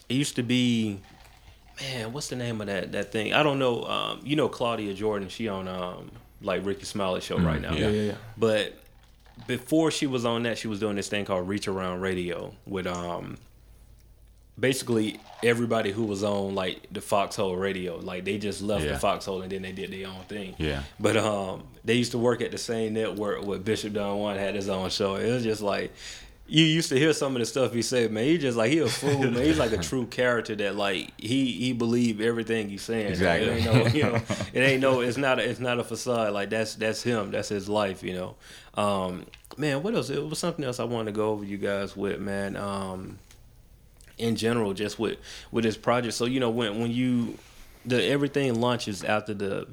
[0.08, 0.98] it used to be
[1.80, 3.32] man, what's the name of that that thing?
[3.32, 3.84] I don't know.
[3.84, 6.10] Um you know Claudia Jordan, she on um
[6.42, 7.72] like Rickey Smiley show right now.
[7.72, 7.80] yeah.
[7.80, 8.14] Yeah, yeah, yeah.
[8.36, 8.74] But
[9.46, 12.86] before she was on that, she was doing this thing called Reach Around Radio with
[12.86, 13.36] um
[14.60, 17.96] basically everybody who was on like the Foxxhole radio.
[17.98, 18.92] Like they just left Yeah.
[18.92, 20.54] the Foxxhole and then they did their own thing.
[20.58, 20.82] Yeah.
[20.98, 24.54] But um they used to work at the same network with Bishop Don Juan had
[24.54, 25.16] his own show.
[25.16, 25.92] It was just like
[26.46, 28.24] you used to hear some of the stuff he said, man.
[28.24, 29.34] He just like he a fool, man.
[29.44, 33.06] He's like a true character that like he he believe everything he's saying.
[33.06, 33.48] Exactly.
[33.50, 34.14] It ain't no, you know,
[34.52, 35.00] it ain't no.
[35.00, 35.38] It's not.
[35.38, 36.32] A, it's not a facade.
[36.34, 37.30] Like that's that's him.
[37.30, 38.02] That's his life.
[38.02, 38.34] You know.
[38.74, 40.10] Um, man, what else?
[40.10, 42.56] It was something else I wanted to go over you guys with, man.
[42.56, 43.20] Um,
[44.20, 45.18] in general, just with
[45.50, 46.14] with this project.
[46.14, 47.38] So you know, when when you
[47.84, 49.66] the everything launches after the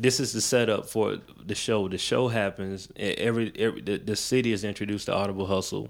[0.00, 1.86] this is the setup for the show.
[1.88, 2.88] The show happens.
[2.96, 5.88] Every, every the, the city is introduced to Audible Hustle.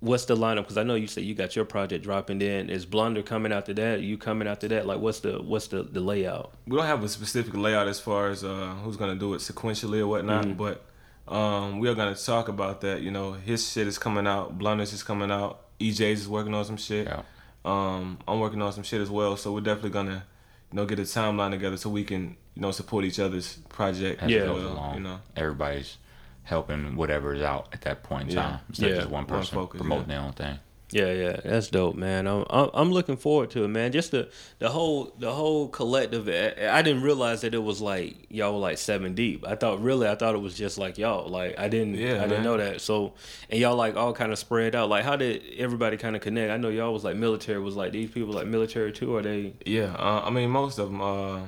[0.00, 0.58] What's the lineup?
[0.58, 2.38] Because I know you said you got your project dropping.
[2.38, 4.00] Then is Blunder coming after that?
[4.02, 4.86] You coming after that?
[4.86, 6.52] Like what's the what's the, the layout?
[6.68, 9.98] we don't have a specific layout as far as uh, who's gonna do it sequentially
[9.98, 10.52] or whatnot, Mm-hmm.
[10.52, 10.84] but
[11.26, 13.02] um, we are gonna talk about that.
[13.02, 16.64] You know, his shit is coming out, Blunders is coming out, EJ's is working on
[16.64, 17.06] some shit.
[17.06, 17.22] Yeah.
[17.64, 20.24] Um, I'm working on some shit as well, so we're definitely gonna,
[20.72, 24.22] you know, get a timeline together so we can, you know, support each other's project.
[24.22, 24.46] As Yeah.
[24.46, 25.20] goes well, along, you know.
[25.36, 25.98] everybody's
[26.44, 28.42] helping whatever is out at that point in Yeah.
[28.42, 28.60] time.
[28.68, 28.92] Instead Yeah.
[28.92, 30.16] of just one One person focus, promoting yeah.
[30.16, 30.58] their own thing.
[30.90, 32.26] Yeah, yeah, that's dope, man.
[32.26, 33.92] I'm I'm I'm looking forward to it, man.
[33.92, 36.28] Just the the whole the whole collective.
[36.28, 39.46] I I didn't realize that it was like y'all were like seven deep.
[39.46, 41.28] I thought really, I thought it was just like y'all.
[41.28, 42.80] Like I didn't, Yeah, I didn't know that.
[42.80, 43.12] So
[43.50, 44.88] and y'all like all kind of spread out.
[44.88, 46.50] Like how did everybody kind of connect?
[46.50, 47.60] I know y'all was like military.
[47.60, 49.14] Was like these people like military too?
[49.16, 49.54] Are they?
[49.66, 51.02] Yeah, uh, I mean most of them.
[51.02, 51.40] Uh,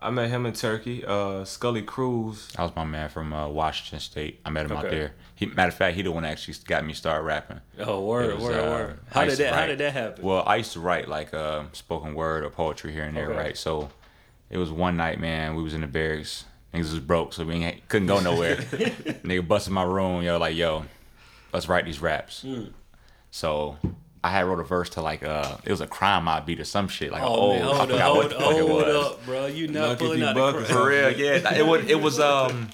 [0.00, 1.04] I met him in Turkey.
[1.04, 2.48] Uh, Scully Cruz.
[2.56, 4.40] That was my man from uh, Washington State.
[4.44, 5.12] I met him out there.
[5.34, 7.60] He, matter of fact, he the one that actually got me start rapping.
[7.80, 9.00] Oh, word, It was, word, uh, word.
[9.10, 9.54] How did to that?
[9.54, 10.24] How did that happen?
[10.24, 13.36] Well, I used to write like uh, spoken word or poetry here and there, Okay.
[13.38, 13.56] right?
[13.56, 13.90] So
[14.50, 15.56] it was one night, man.
[15.56, 16.44] We was in the barracks.
[16.72, 18.56] Niggas was broke, so we ain't, couldn't go nowhere.
[18.56, 20.22] Nigga busted my room.
[20.22, 20.84] Yo, like yo,
[21.52, 22.44] let's write these raps.
[22.44, 22.72] Mm.
[23.30, 23.76] So
[24.24, 26.64] I had wrote a verse to like uh, it was a crime mob beat or
[26.64, 27.12] some shit.
[27.12, 29.06] Like oh, oh, man, I hold up, forgot hold, what the fuck it was.
[29.06, 29.46] up, bro.
[29.46, 31.54] You not Lucky pulling if out the buck For real, yeah.
[31.54, 32.70] It was it was um,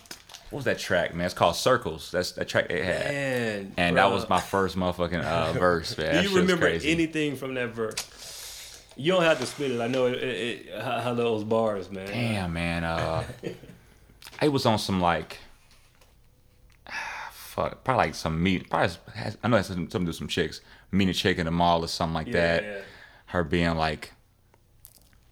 [0.54, 1.26] what was that track, man?
[1.26, 2.10] It's called Circles.
[2.12, 3.06] That's that track it had.
[3.06, 4.08] Man, And bro.
[4.08, 6.22] that was my first motherfucking uh, verse, man.
[6.22, 6.92] Do you remember crazy.
[6.92, 8.84] anything from that verse?
[8.96, 9.80] You don't have to spit it.
[9.80, 12.06] I know it, it, it, how, how those bars, man.
[12.06, 12.84] Damn, man.
[12.84, 13.24] Uh,
[14.40, 15.38] I was on some like,
[17.32, 18.70] fuck, probably like some meat.
[18.70, 20.60] Probably has, I know it has something to do with some chicks.
[20.94, 22.62] Meeting a chick in the mall or something like Yeah, that.
[22.62, 22.78] yeah.
[23.26, 24.12] Her being like,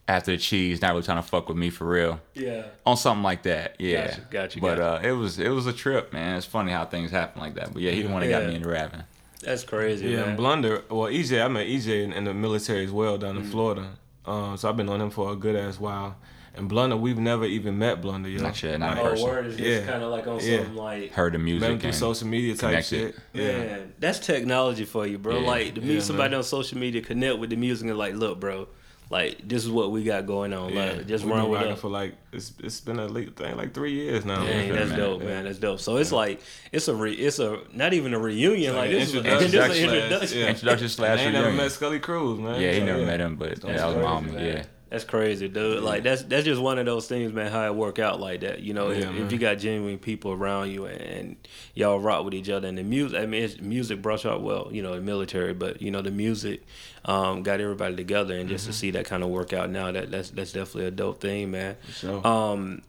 [0.08, 2.20] after the cheese, not really trying to fuck with me for real.
[2.34, 2.64] Yeah.
[2.84, 4.08] On something like that, yeah.
[4.08, 5.06] Gotcha, gotcha, But gotcha.
[5.06, 6.36] uh, it was it was a trip, man.
[6.36, 7.72] It's funny how things happen like that.
[7.72, 9.04] But yeah, he the one that got me into rapping.
[9.40, 10.28] That's crazy, Yeah, man.
[10.30, 10.82] and Blunder.
[10.90, 13.90] Well, EJ, I met EJ in, in the military as well down in Florida.
[14.26, 16.16] Um, so I've been on him for a good ass while.
[16.54, 18.42] And Blunder, we've never even met Blunder, yo.
[18.42, 19.24] Not yet, not in oh, person.
[19.26, 19.86] word is Yeah.
[19.90, 20.64] kind of like on Yeah.
[20.64, 21.12] some like.
[21.12, 23.14] Heard the Met him music through social media type connected.
[23.14, 23.14] shit.
[23.32, 23.58] Yeah.
[23.58, 25.40] Man, that's technology for you, bro.
[25.40, 25.46] Yeah.
[25.46, 26.38] Like to meet Yeah, somebody man.
[26.38, 28.68] on social media, connect with the music, and like, look, bro,
[29.08, 30.74] like this is what we got going on.
[30.74, 31.80] Yeah, Like, just We've run been with rocking us.
[31.80, 34.44] for like it's it's been a late thing like three years now.
[34.44, 34.98] Dang, that's man.
[34.98, 35.44] dope, man.
[35.44, 35.80] That's dope.
[35.80, 38.74] So it's like it's a re, it's a not even a reunion.
[38.76, 40.38] Like, Like this, is a, introduction this is an slash- introduction.
[40.38, 40.46] yeah.
[40.48, 42.60] Introduction slash I ain't never met Scully Cruz, man.
[42.60, 44.34] Yeah, he So, never met him, but that was my homie.
[44.54, 44.62] Yeah.
[44.92, 45.82] That's crazy, dude.
[45.82, 47.50] Like that's that's just one of those things, man.
[47.50, 48.90] How it work out like that, you know.
[48.90, 51.36] Yeah, if, if you got genuine people around you and
[51.74, 54.68] y'all rock with each other, and the music, I mean, it's, music brought y'all well,
[54.70, 56.62] you know, the military, but you know, the music
[57.06, 58.50] um, got everybody together, and Mm-hmm.
[58.50, 61.22] just to see that kind of work out now, that that's that's definitely a dope
[61.22, 61.76] thing, man.
[61.94, 62.26] sure.
[62.26, 62.82] Um,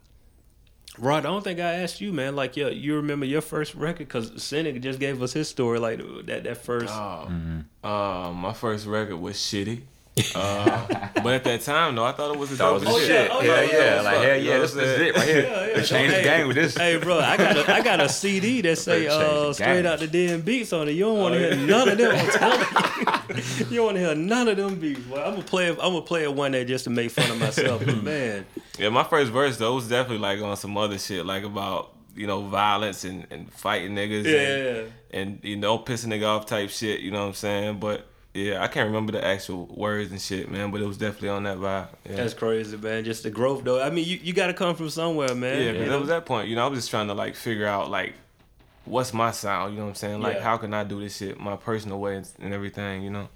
[1.00, 2.36] Rod, I don't think I asked you, man.
[2.36, 4.08] Like, yeah, you remember your first record?
[4.10, 6.94] Because Synik just gave us his story, like that that first.
[6.94, 7.86] Oh, Mm-hmm.
[7.88, 9.84] uh, my first record was shitty.
[10.36, 10.86] Uh,
[11.24, 13.10] but at that time, though, I thought it was a was Oh, shit.
[13.10, 13.28] yeah.
[13.32, 13.96] Oh, yeah, yeah.
[13.96, 14.02] yeah.
[14.02, 15.42] Like, hell yeah, this is it right here.
[15.44, 15.76] Yeah, yeah.
[15.76, 16.78] They changed the Hey, game with this.
[16.78, 20.08] Hey, bro, I got a, I got a CD that say uh, straight out the
[20.08, 20.92] den beats on it.
[20.92, 22.14] You don't want to Oh, hear none of them.
[23.34, 25.00] You, you don't want to hear none of them beats.
[25.08, 25.70] Well, I'm gonna play.
[25.70, 27.84] I'm gonna play it one day just to make fun of myself.
[27.84, 28.46] But man,
[28.78, 32.28] Yeah, my first verse though was definitely like on some other shit, like about you
[32.28, 34.26] know violence and, and fighting niggas.
[34.26, 34.84] yeah,
[35.20, 37.00] And, and you know pissing nigga off type shit.
[37.00, 37.80] You know what I'm saying?
[37.80, 40.72] But yeah, I can't remember the actual words and shit, man.
[40.72, 41.90] But it was definitely on that vibe.
[42.10, 42.16] Yeah.
[42.16, 43.04] that's crazy, man.
[43.04, 43.82] Just the growth, though.
[43.82, 45.62] I mean, you, you got to come from somewhere, man.
[45.62, 45.98] Yeah, because know?
[45.98, 46.48] it was that point.
[46.48, 48.16] You know, I was just trying to like figure out like
[48.86, 49.74] what's my sound.
[49.74, 50.22] You know what I'm saying?
[50.22, 50.44] Like Yeah.
[50.44, 53.04] how can I do this shit my personal way and, and everything.
[53.04, 53.30] You know?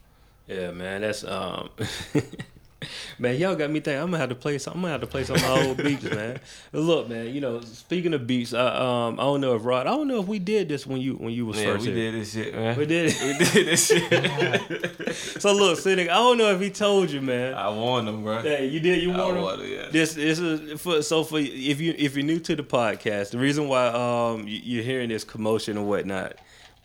[0.47, 1.69] Yeah, man, that's um,
[3.19, 4.01] man, y'all got me thinking.
[4.01, 4.73] I'm gonna have to play some.
[4.75, 6.39] I'm gonna have to play some of my old beats, man.
[6.73, 8.67] Look, man, you know, speaking of beats, I,
[9.07, 11.15] um, I don't know if Rod, I don't know if we did this when you
[11.15, 12.11] when you was Yeah, first we here.
[12.11, 12.77] did this shit, man.
[12.77, 13.15] We did.
[13.15, 13.21] It.
[13.39, 15.15] we did this shit.
[15.41, 17.55] so look, Synik, I don't know if he told you, man.
[17.55, 18.41] I warned him, bro.
[18.41, 19.01] Hey, you did.
[19.01, 19.71] You I warned him.
[19.71, 19.89] yeah.
[19.91, 23.39] This this is for so for if you if you're new to the podcast, the
[23.39, 26.35] reason why um you- you're hearing this commotion and whatnot,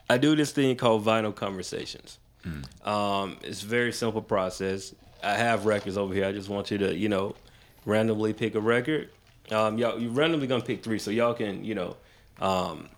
[0.08, 2.18] I do this thing called vinyl conversations.
[2.84, 4.94] Um, it's a very simple process.
[5.22, 6.26] I have records over here.
[6.26, 7.34] I just want you to you know
[7.84, 9.10] randomly pick a record.
[9.50, 11.96] Um, y'all you randomly gonna pick three, so y'all can you know
[12.40, 12.88] um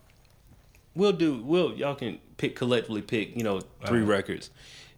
[0.94, 4.50] we'll do we'll y'all can pick collectively pick you know 3 records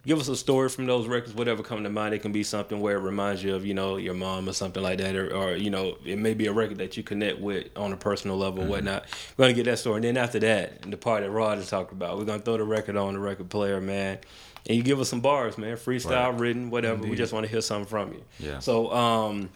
[0.07, 2.15] give us a story from those records whatever come to mind.
[2.15, 4.81] It can be something where it reminds you of you know your mom or something
[4.81, 7.67] like that or, or you know it may be a record that you connect with
[7.77, 9.05] on a personal level or whatnot.
[9.35, 9.97] We're gonna get that story.
[9.97, 12.63] And then after that the part that rod is talking about we're gonna throw the
[12.63, 14.17] record on the record player man.
[14.65, 15.75] And you give us some bars man.
[15.77, 16.39] Freestyle Right.
[16.39, 17.03] written whatever.
[17.03, 18.23] We just want to hear something from you.
[18.39, 18.59] Yeah.
[18.59, 19.49] so um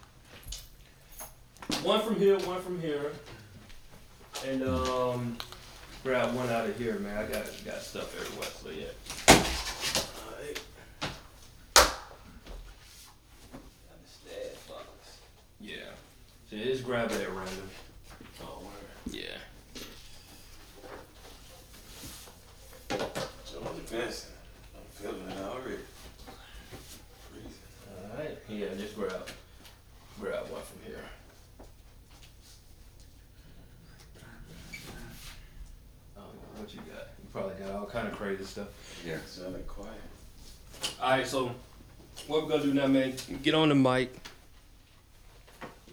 [1.83, 3.11] one from here one from here.
[4.45, 5.37] And um
[6.03, 7.17] grab one out of here, man.
[7.17, 8.87] I got got stuff everywhere, so yeah.
[9.29, 10.59] Alright.
[13.93, 15.17] Understand, fuckers.
[15.59, 15.75] Yeah.
[16.51, 17.69] So just grab it at random.
[18.43, 19.15] Oh, word.
[19.15, 19.37] Yeah.
[23.93, 24.07] I'm
[24.95, 25.77] feeling it already.
[28.11, 28.37] Alright.
[28.49, 29.29] Yeah, just grab
[30.19, 30.99] grab one from here.
[36.17, 37.07] I don't know what you got.
[37.17, 38.67] You probably got all kind of crazy stuff.
[39.05, 39.19] Yeah.
[39.25, 39.93] Sounded quiet.
[41.01, 41.55] All right, so
[42.27, 43.13] what we're gonna do now, man?
[43.41, 44.13] Get on the mic.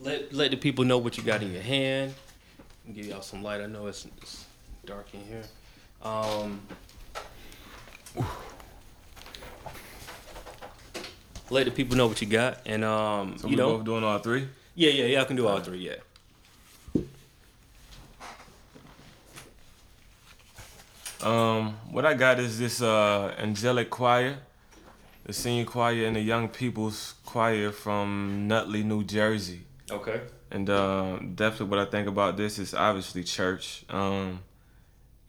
[0.00, 2.14] Let let the people know what you got in your hand.
[2.92, 3.60] Give y'all some light.
[3.60, 4.44] I know it's, it's
[4.86, 5.42] dark in here.
[6.02, 6.62] Um,
[11.50, 14.04] let the people know what you got, and um, So you we know, both doing
[14.04, 14.48] all three?
[14.74, 15.78] Yeah, yeah, y'all can do all three.
[15.78, 15.96] Yeah.
[21.20, 24.38] Um, what I got is this uh, angelic choir,
[25.24, 29.62] the senior choir and the young people's choir from Nutley, New Jersey.
[29.90, 30.20] Okay.
[30.50, 33.84] And uh, definitely what I think about this is obviously church.
[33.90, 34.40] Um,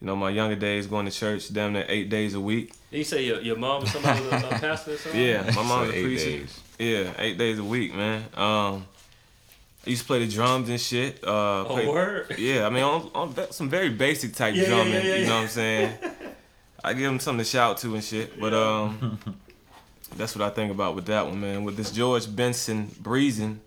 [0.00, 2.72] you know, my younger days going to church damn near eight days a week.
[2.90, 5.20] You say your, your mom was somebody was a, a pastor or something?
[5.20, 6.24] Yeah, my mom's So a eight preacher.
[6.24, 6.60] days.
[6.78, 8.24] Yeah, eight days a week, man.
[8.34, 8.86] Um,
[9.86, 11.22] I used to play the drums and shit.
[11.22, 12.34] Uh, Oh, play- word?
[12.38, 14.92] Yeah, I mean, on, on some very basic type Yeah, yeah, drumming.
[14.94, 15.28] yeah, yeah, you yeah.
[15.28, 15.98] know what I'm saying?
[16.84, 18.40] I give them something to shout to and shit.
[18.40, 19.18] But um,
[20.16, 21.64] that's what I think about with that one, man.
[21.64, 23.60] With this George Benson breezing,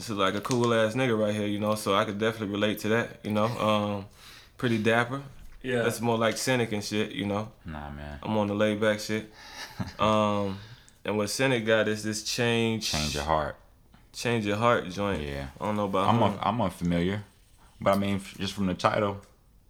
[0.00, 1.74] this is like a cool ass nigga right here, you know.
[1.74, 3.44] So I could definitely relate to that, you know.
[3.44, 4.06] Um,
[4.56, 5.20] pretty dapper.
[5.62, 5.82] Yeah.
[5.82, 7.52] That's more like Synik and shit, you know.
[7.66, 8.18] Nah, man.
[8.22, 9.30] I'm on the laid back shit.
[9.98, 10.58] Um,
[11.06, 13.56] and what Synik got is this change, Change your heart.
[14.12, 15.22] change your heart joint.
[15.22, 15.48] Yeah.
[15.60, 16.22] I don't know about I'm him.
[16.22, 17.24] un- I'm unfamiliar,
[17.80, 19.20] but I mean, just from the title,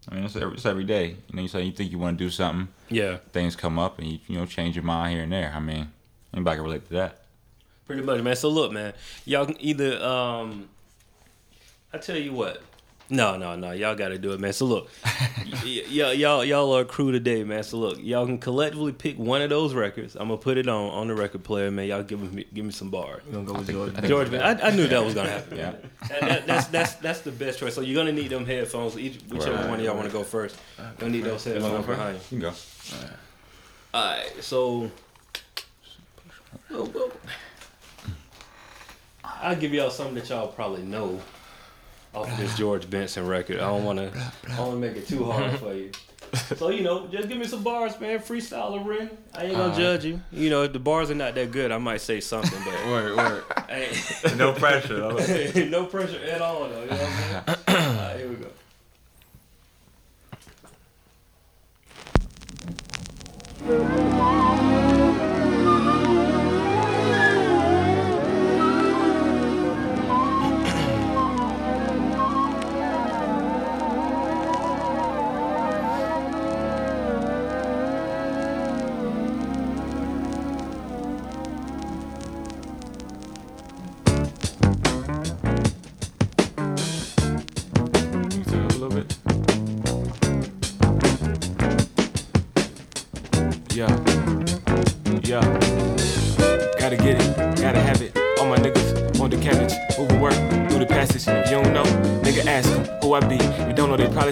[0.08, 1.16] I mean, it's every, it's every day.
[1.28, 3.18] You know, you say you think you want to do something, yeah.
[3.32, 5.52] things come up, and you you know change your mind here and there.
[5.54, 5.92] I mean,
[6.34, 7.19] anybody can relate to that.
[7.90, 8.36] Pretty much, man.
[8.36, 8.92] So look, man,
[9.24, 10.68] y'all can either um
[11.92, 12.62] I tell you what.
[13.12, 13.72] No, no, no.
[13.72, 14.52] Y'all got to do it, man.
[14.52, 17.64] So look, y- y- y'all, y'all, y'all are a crew today, man.
[17.64, 20.14] So look, y'all can collectively pick one of those records.
[20.14, 21.88] I'm gonna put it on on the record player, man.
[21.88, 23.22] Y'all give me give me some bars.
[23.26, 23.92] You gonna go with George?
[23.96, 25.58] I George, man, I, I knew that was gonna happen.
[25.58, 25.72] Yeah.
[26.10, 27.74] That, that, that's that's that's the best choice.
[27.74, 28.96] So you're gonna need them headphones.
[28.96, 30.56] Each whichever Right, one of y'all want to go first.
[30.78, 32.38] You're gonna need those headphones go behind you.
[32.38, 32.56] You can go.
[33.92, 34.88] All right, so
[36.70, 37.10] well, well,
[39.40, 41.20] I'll give y'all something that y'all probably know
[42.14, 43.56] off of this George Benson record.
[43.60, 44.10] I don't want to,
[44.48, 45.90] I don't want to make it too hard for you.
[46.56, 48.20] So you know, just give me some bars, man.
[48.20, 49.10] Freestyle a ring.
[49.34, 49.76] I ain't gonna Alright.
[49.78, 50.20] judge you.
[50.30, 53.16] You know, if the bars are not that good, I might say something, but Word,
[53.16, 53.44] word.
[53.68, 53.90] hey,
[54.36, 54.98] no pressure.
[55.68, 56.82] no pressure at all, though.
[56.84, 57.88] You know what I'm saying?
[57.98, 58.46] All right, here we go.
[63.66, 64.59] You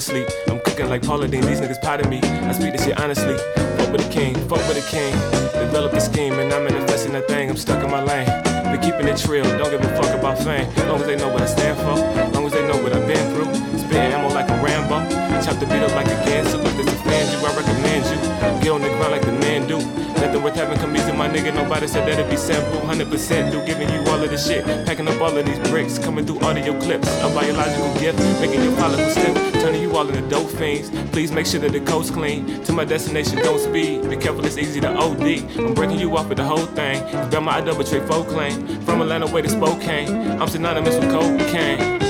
[0.01, 0.29] sleep.
[0.49, 2.21] I'm cooking like Paula Deen, these niggas pot of me.
[2.23, 3.37] I speak this shit honestly.
[3.79, 5.13] Fuck with the king, fuck with the king.
[5.53, 7.51] Develop a scheme and I'm manifesting that thing.
[7.51, 8.27] I'm stuck in my lane.
[8.71, 10.69] Been keeping it real, don't give a fuck about fame.
[10.89, 11.97] Long as they know what I stand for,
[12.35, 13.53] long as they know what I've been through.
[13.79, 15.09] Spitting ammo like a Rambo,
[15.43, 16.63] chop the beat up like a Ginsu.
[16.65, 17.78] If this offends you, I recommend
[19.07, 19.79] like the man do.
[20.21, 21.55] Nothing worth having come easy, my nigga.
[21.55, 22.81] Nobody said that it'd be simple.
[22.81, 24.65] 100% do giving you all of the shit.
[24.87, 27.09] Packing up all of these bricks, coming through audio clips.
[27.23, 29.37] A biological gift, making your follicles stiff.
[29.63, 30.91] Turning you all into dope fiends.
[31.11, 32.63] Please make sure that the coast clean.
[32.65, 34.09] To my destination, don't speed.
[34.09, 35.23] Be careful, it's easy to OD.
[35.59, 37.01] I'm breaking you off with the whole thing.
[37.31, 38.67] Got my I double trade folk claim.
[38.83, 40.41] From Atlanta way to Spokane.
[40.41, 42.08] I'm synonymous with cocaine.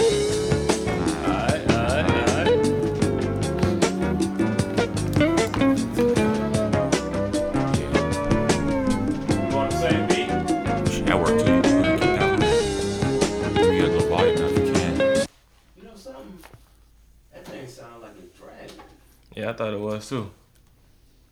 [11.20, 11.54] Work too.
[11.54, 12.40] You can keep that one.
[13.54, 14.94] Get a little volume if you can.
[15.76, 16.38] You know something?
[17.32, 18.82] That thing sounds like it's dragging.
[19.34, 20.30] Yeah, I thought it was too.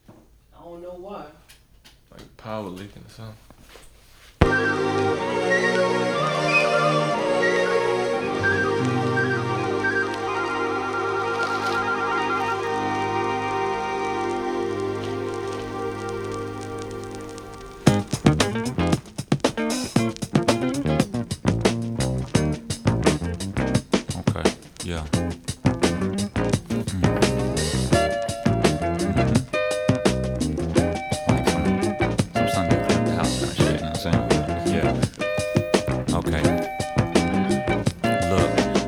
[0.09, 1.27] I don't know why.
[2.11, 3.37] Like power leaking or something.
[24.87, 25.01] Look,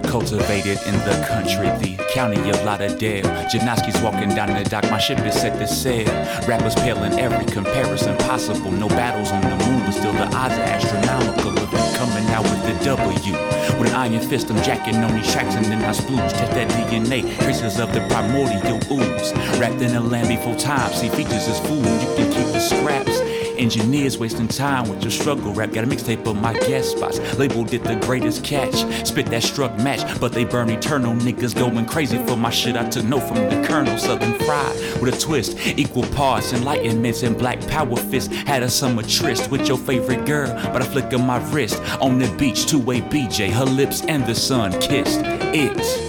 [0.04, 3.24] cultivated in the country, the county of Lauderdale.
[3.50, 6.06] Janoski's walking down the dock, my ship is set to sail.
[6.46, 8.70] Rappers pale in every comparison possible.
[8.70, 12.44] No battles on the moon, but still the odds are astronomical of them coming out
[12.44, 13.32] with the W.
[13.78, 16.32] With an iron fist, I'm jacking on these tracks and then I splooge.
[16.32, 19.32] Test that DNA, traces of the primordial ooze.
[19.58, 21.84] Wrapped in a land before time, see features as food.
[21.84, 23.37] You can keep the scraps.
[23.58, 25.72] Engineers wasting time with your struggle rap.
[25.72, 27.18] Got a mixtape of my guest spots.
[27.38, 28.74] Label did the greatest catch.
[29.06, 31.14] Spit that struck match, but they burn eternal.
[31.14, 32.76] Niggas going crazy for my shit.
[32.76, 33.98] I took no from the Colonel.
[33.98, 35.58] Southern fried with a twist.
[35.66, 38.32] Equal parts, enlightenments, and black power fist.
[38.32, 41.80] Had a summer tryst with your favorite girl, but I flick of my wrist.
[42.00, 43.50] On the beach, two way BJ.
[43.50, 45.20] Her lips and the sun kissed.
[45.24, 46.07] It.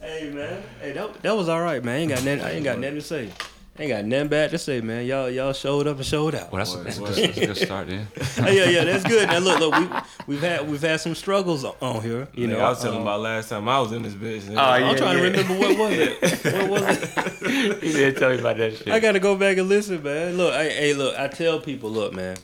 [0.00, 1.94] Hey man, hey that, that was all right, man.
[1.94, 3.30] I ain't got nothing, I ain't got nothing to say.
[3.78, 5.04] I ain't got nothing bad to say, man.
[5.06, 6.50] Y'all y'all showed up and showed out.
[6.52, 7.06] Well, that's, Boy, that's, boy.
[7.06, 8.08] that's, that's a good start, then.
[8.44, 9.28] Hey, yeah, yeah, that's good.
[9.28, 12.28] Now look, look, we we've had we've had some struggles on- on here.
[12.34, 14.14] You You know, know, I was telling um, about last time I was in this
[14.14, 14.40] bitch.
[14.42, 14.52] nigga.
[14.52, 14.88] Oh, yeah.
[14.90, 16.68] I'm trying to remember what was it.
[16.68, 17.82] What was it?
[17.82, 18.88] You didn't tell me about that shit.
[18.88, 20.36] I gotta go back and listen, man.
[20.36, 22.36] Look, hey, hey, look, I tell people, look, man,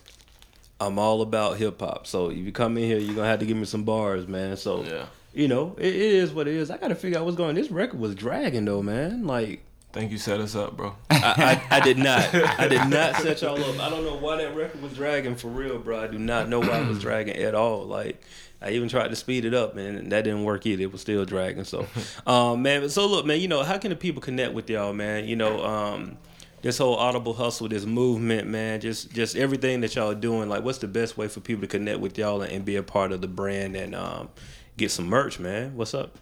[0.80, 2.06] I'm all about hip hop.
[2.06, 4.56] So if you come in here, you're gonna have to give me some bars, man.
[4.56, 5.06] So Yeah.
[5.32, 6.70] you know, it, it is what it is.
[6.70, 7.50] I gotta figure out what's going.
[7.50, 7.54] on.
[7.54, 9.26] This record was dragging though, man.
[9.26, 9.62] Like
[9.92, 10.94] Think you set us up, bro.
[11.10, 12.34] I, I, I did not.
[12.34, 13.80] I did not set y'all up.
[13.80, 16.02] I don't know why that record was dragging for real, bro.
[16.02, 17.84] I do not know why it was dragging at all.
[17.86, 18.20] Like
[18.60, 20.82] I even tried to speed it up, man, and that didn't work either.
[20.82, 21.64] It was still dragging.
[21.64, 21.86] So,
[22.26, 22.86] um, man.
[22.90, 23.40] So look, man.
[23.40, 25.24] You know, how can the people connect with y'all, man?
[25.26, 26.18] You know, um,
[26.62, 28.80] this whole audible hustle, this movement, man.
[28.80, 30.48] Just just everything that y'all are doing.
[30.48, 32.82] Like, what's the best way for people to connect with y'all and, and be a
[32.82, 34.28] part of the brand and um,
[34.76, 35.76] get some merch, man?
[35.76, 36.18] What's up?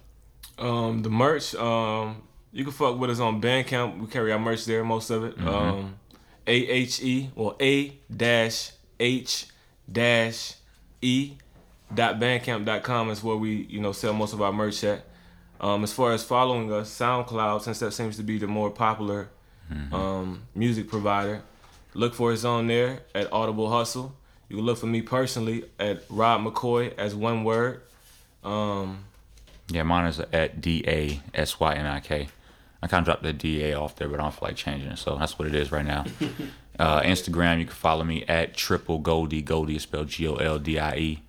[0.57, 3.99] Um, the merch, um, you can fuck with us on Bandcamp.
[3.99, 5.39] We carry our merch there, most of it.
[5.39, 5.95] Um,
[6.47, 9.47] A H E or A dash H
[9.91, 10.53] dash
[11.01, 11.33] E
[11.93, 15.05] dot bandcamp.com is where we, you know, sell most of our merch at.
[15.59, 19.29] Um, as far as following us, SoundCloud, since that seems to be the more popular
[19.91, 21.41] um, music provider,
[21.93, 24.13] look for us on there at Audible Hustle.
[24.49, 27.81] You can look for me personally at Rod McCoy as one word.
[28.43, 29.05] Um,
[29.69, 32.27] Yeah, mine is at D A S Y N I K.
[32.83, 34.91] I kind of dropped the D A off there, but I don't feel like changing
[34.91, 36.05] it, so that's what it is right now.
[36.79, 39.41] uh, Instagram, you can follow me at Triple Goldie.
[39.41, 41.21] Goldie is spelled G O L D I E.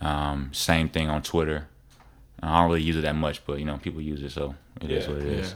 [0.00, 1.66] Um, same thing on Twitter.
[2.40, 4.90] I don't really use it that much, but you know people use it, so it
[4.90, 5.54] is Yeah, what it is.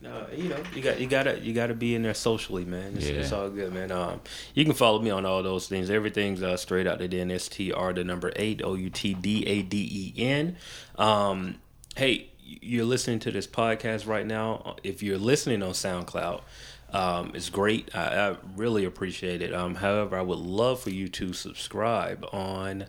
[0.00, 0.30] Yeah.
[0.34, 2.96] You know, you got you gotta you gotta be in there socially, man.
[2.96, 3.92] It's, it's all good, man.
[3.92, 4.20] Um,
[4.54, 5.90] you can follow me on all those things.
[5.90, 7.30] Everything's uh, straight out the den.
[7.30, 10.56] S T R the number eight O U T D A D E N.
[10.96, 11.56] Um,
[11.96, 14.76] hey, you're listening to this podcast right now.
[14.82, 16.40] If you're listening on SoundCloud,
[16.92, 17.94] um, it's great.
[17.94, 19.54] I, I really appreciate it.
[19.54, 22.86] Um, however, I would love for you to subscribe on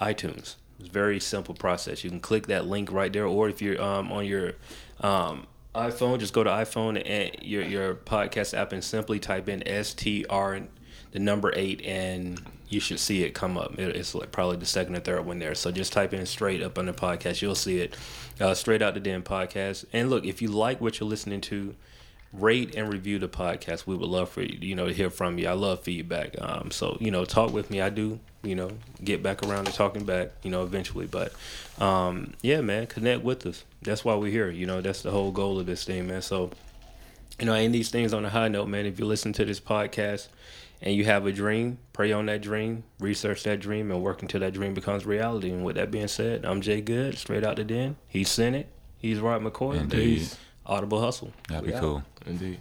[0.00, 0.56] iTunes.
[0.80, 2.02] It's a very simple process.
[2.02, 4.54] You can click that link right there, or if you're um, on your
[5.00, 9.62] um, iPhone, just go to iPhone and your your podcast app and simply type in
[9.66, 10.66] STR
[11.12, 13.78] the number eight, and you should see it come up.
[13.78, 15.54] It's like probably the second or third one there.
[15.54, 17.96] So just type in straight up on the podcast, you'll see it.
[18.40, 19.84] Uh, straight out the den podcast.
[19.92, 21.74] And look, if you like what you're listening to,
[22.32, 23.86] rate and review the podcast.
[23.86, 25.48] We would love for you, you know, to hear from you.
[25.48, 26.34] I love feedback.
[26.40, 27.80] Um, so you know, talk with me.
[27.80, 28.70] I do, you know,
[29.02, 31.06] get back around to talking back, you know, eventually.
[31.06, 31.32] But
[31.78, 33.64] um, yeah, man, connect with us.
[33.82, 34.50] That's why we're here.
[34.50, 36.22] You know, that's the whole goal of this thing, man.
[36.22, 36.50] So
[37.38, 38.86] you know, and these things on a high note, man.
[38.86, 40.28] If you listen to this podcast
[40.80, 44.40] and you have a dream, pray on that dream, research that dream, and work until
[44.40, 45.50] that dream becomes reality.
[45.50, 47.96] And with that being said, I'm Jay Good, straight out the den.
[48.06, 48.66] He's Synik.
[48.98, 49.80] He's Rod McCoy.
[49.80, 50.18] Indeed.
[50.18, 50.36] Peace.
[50.64, 51.32] Audible Hustle.
[51.48, 52.04] That'd be cool.
[52.26, 52.60] Indeed.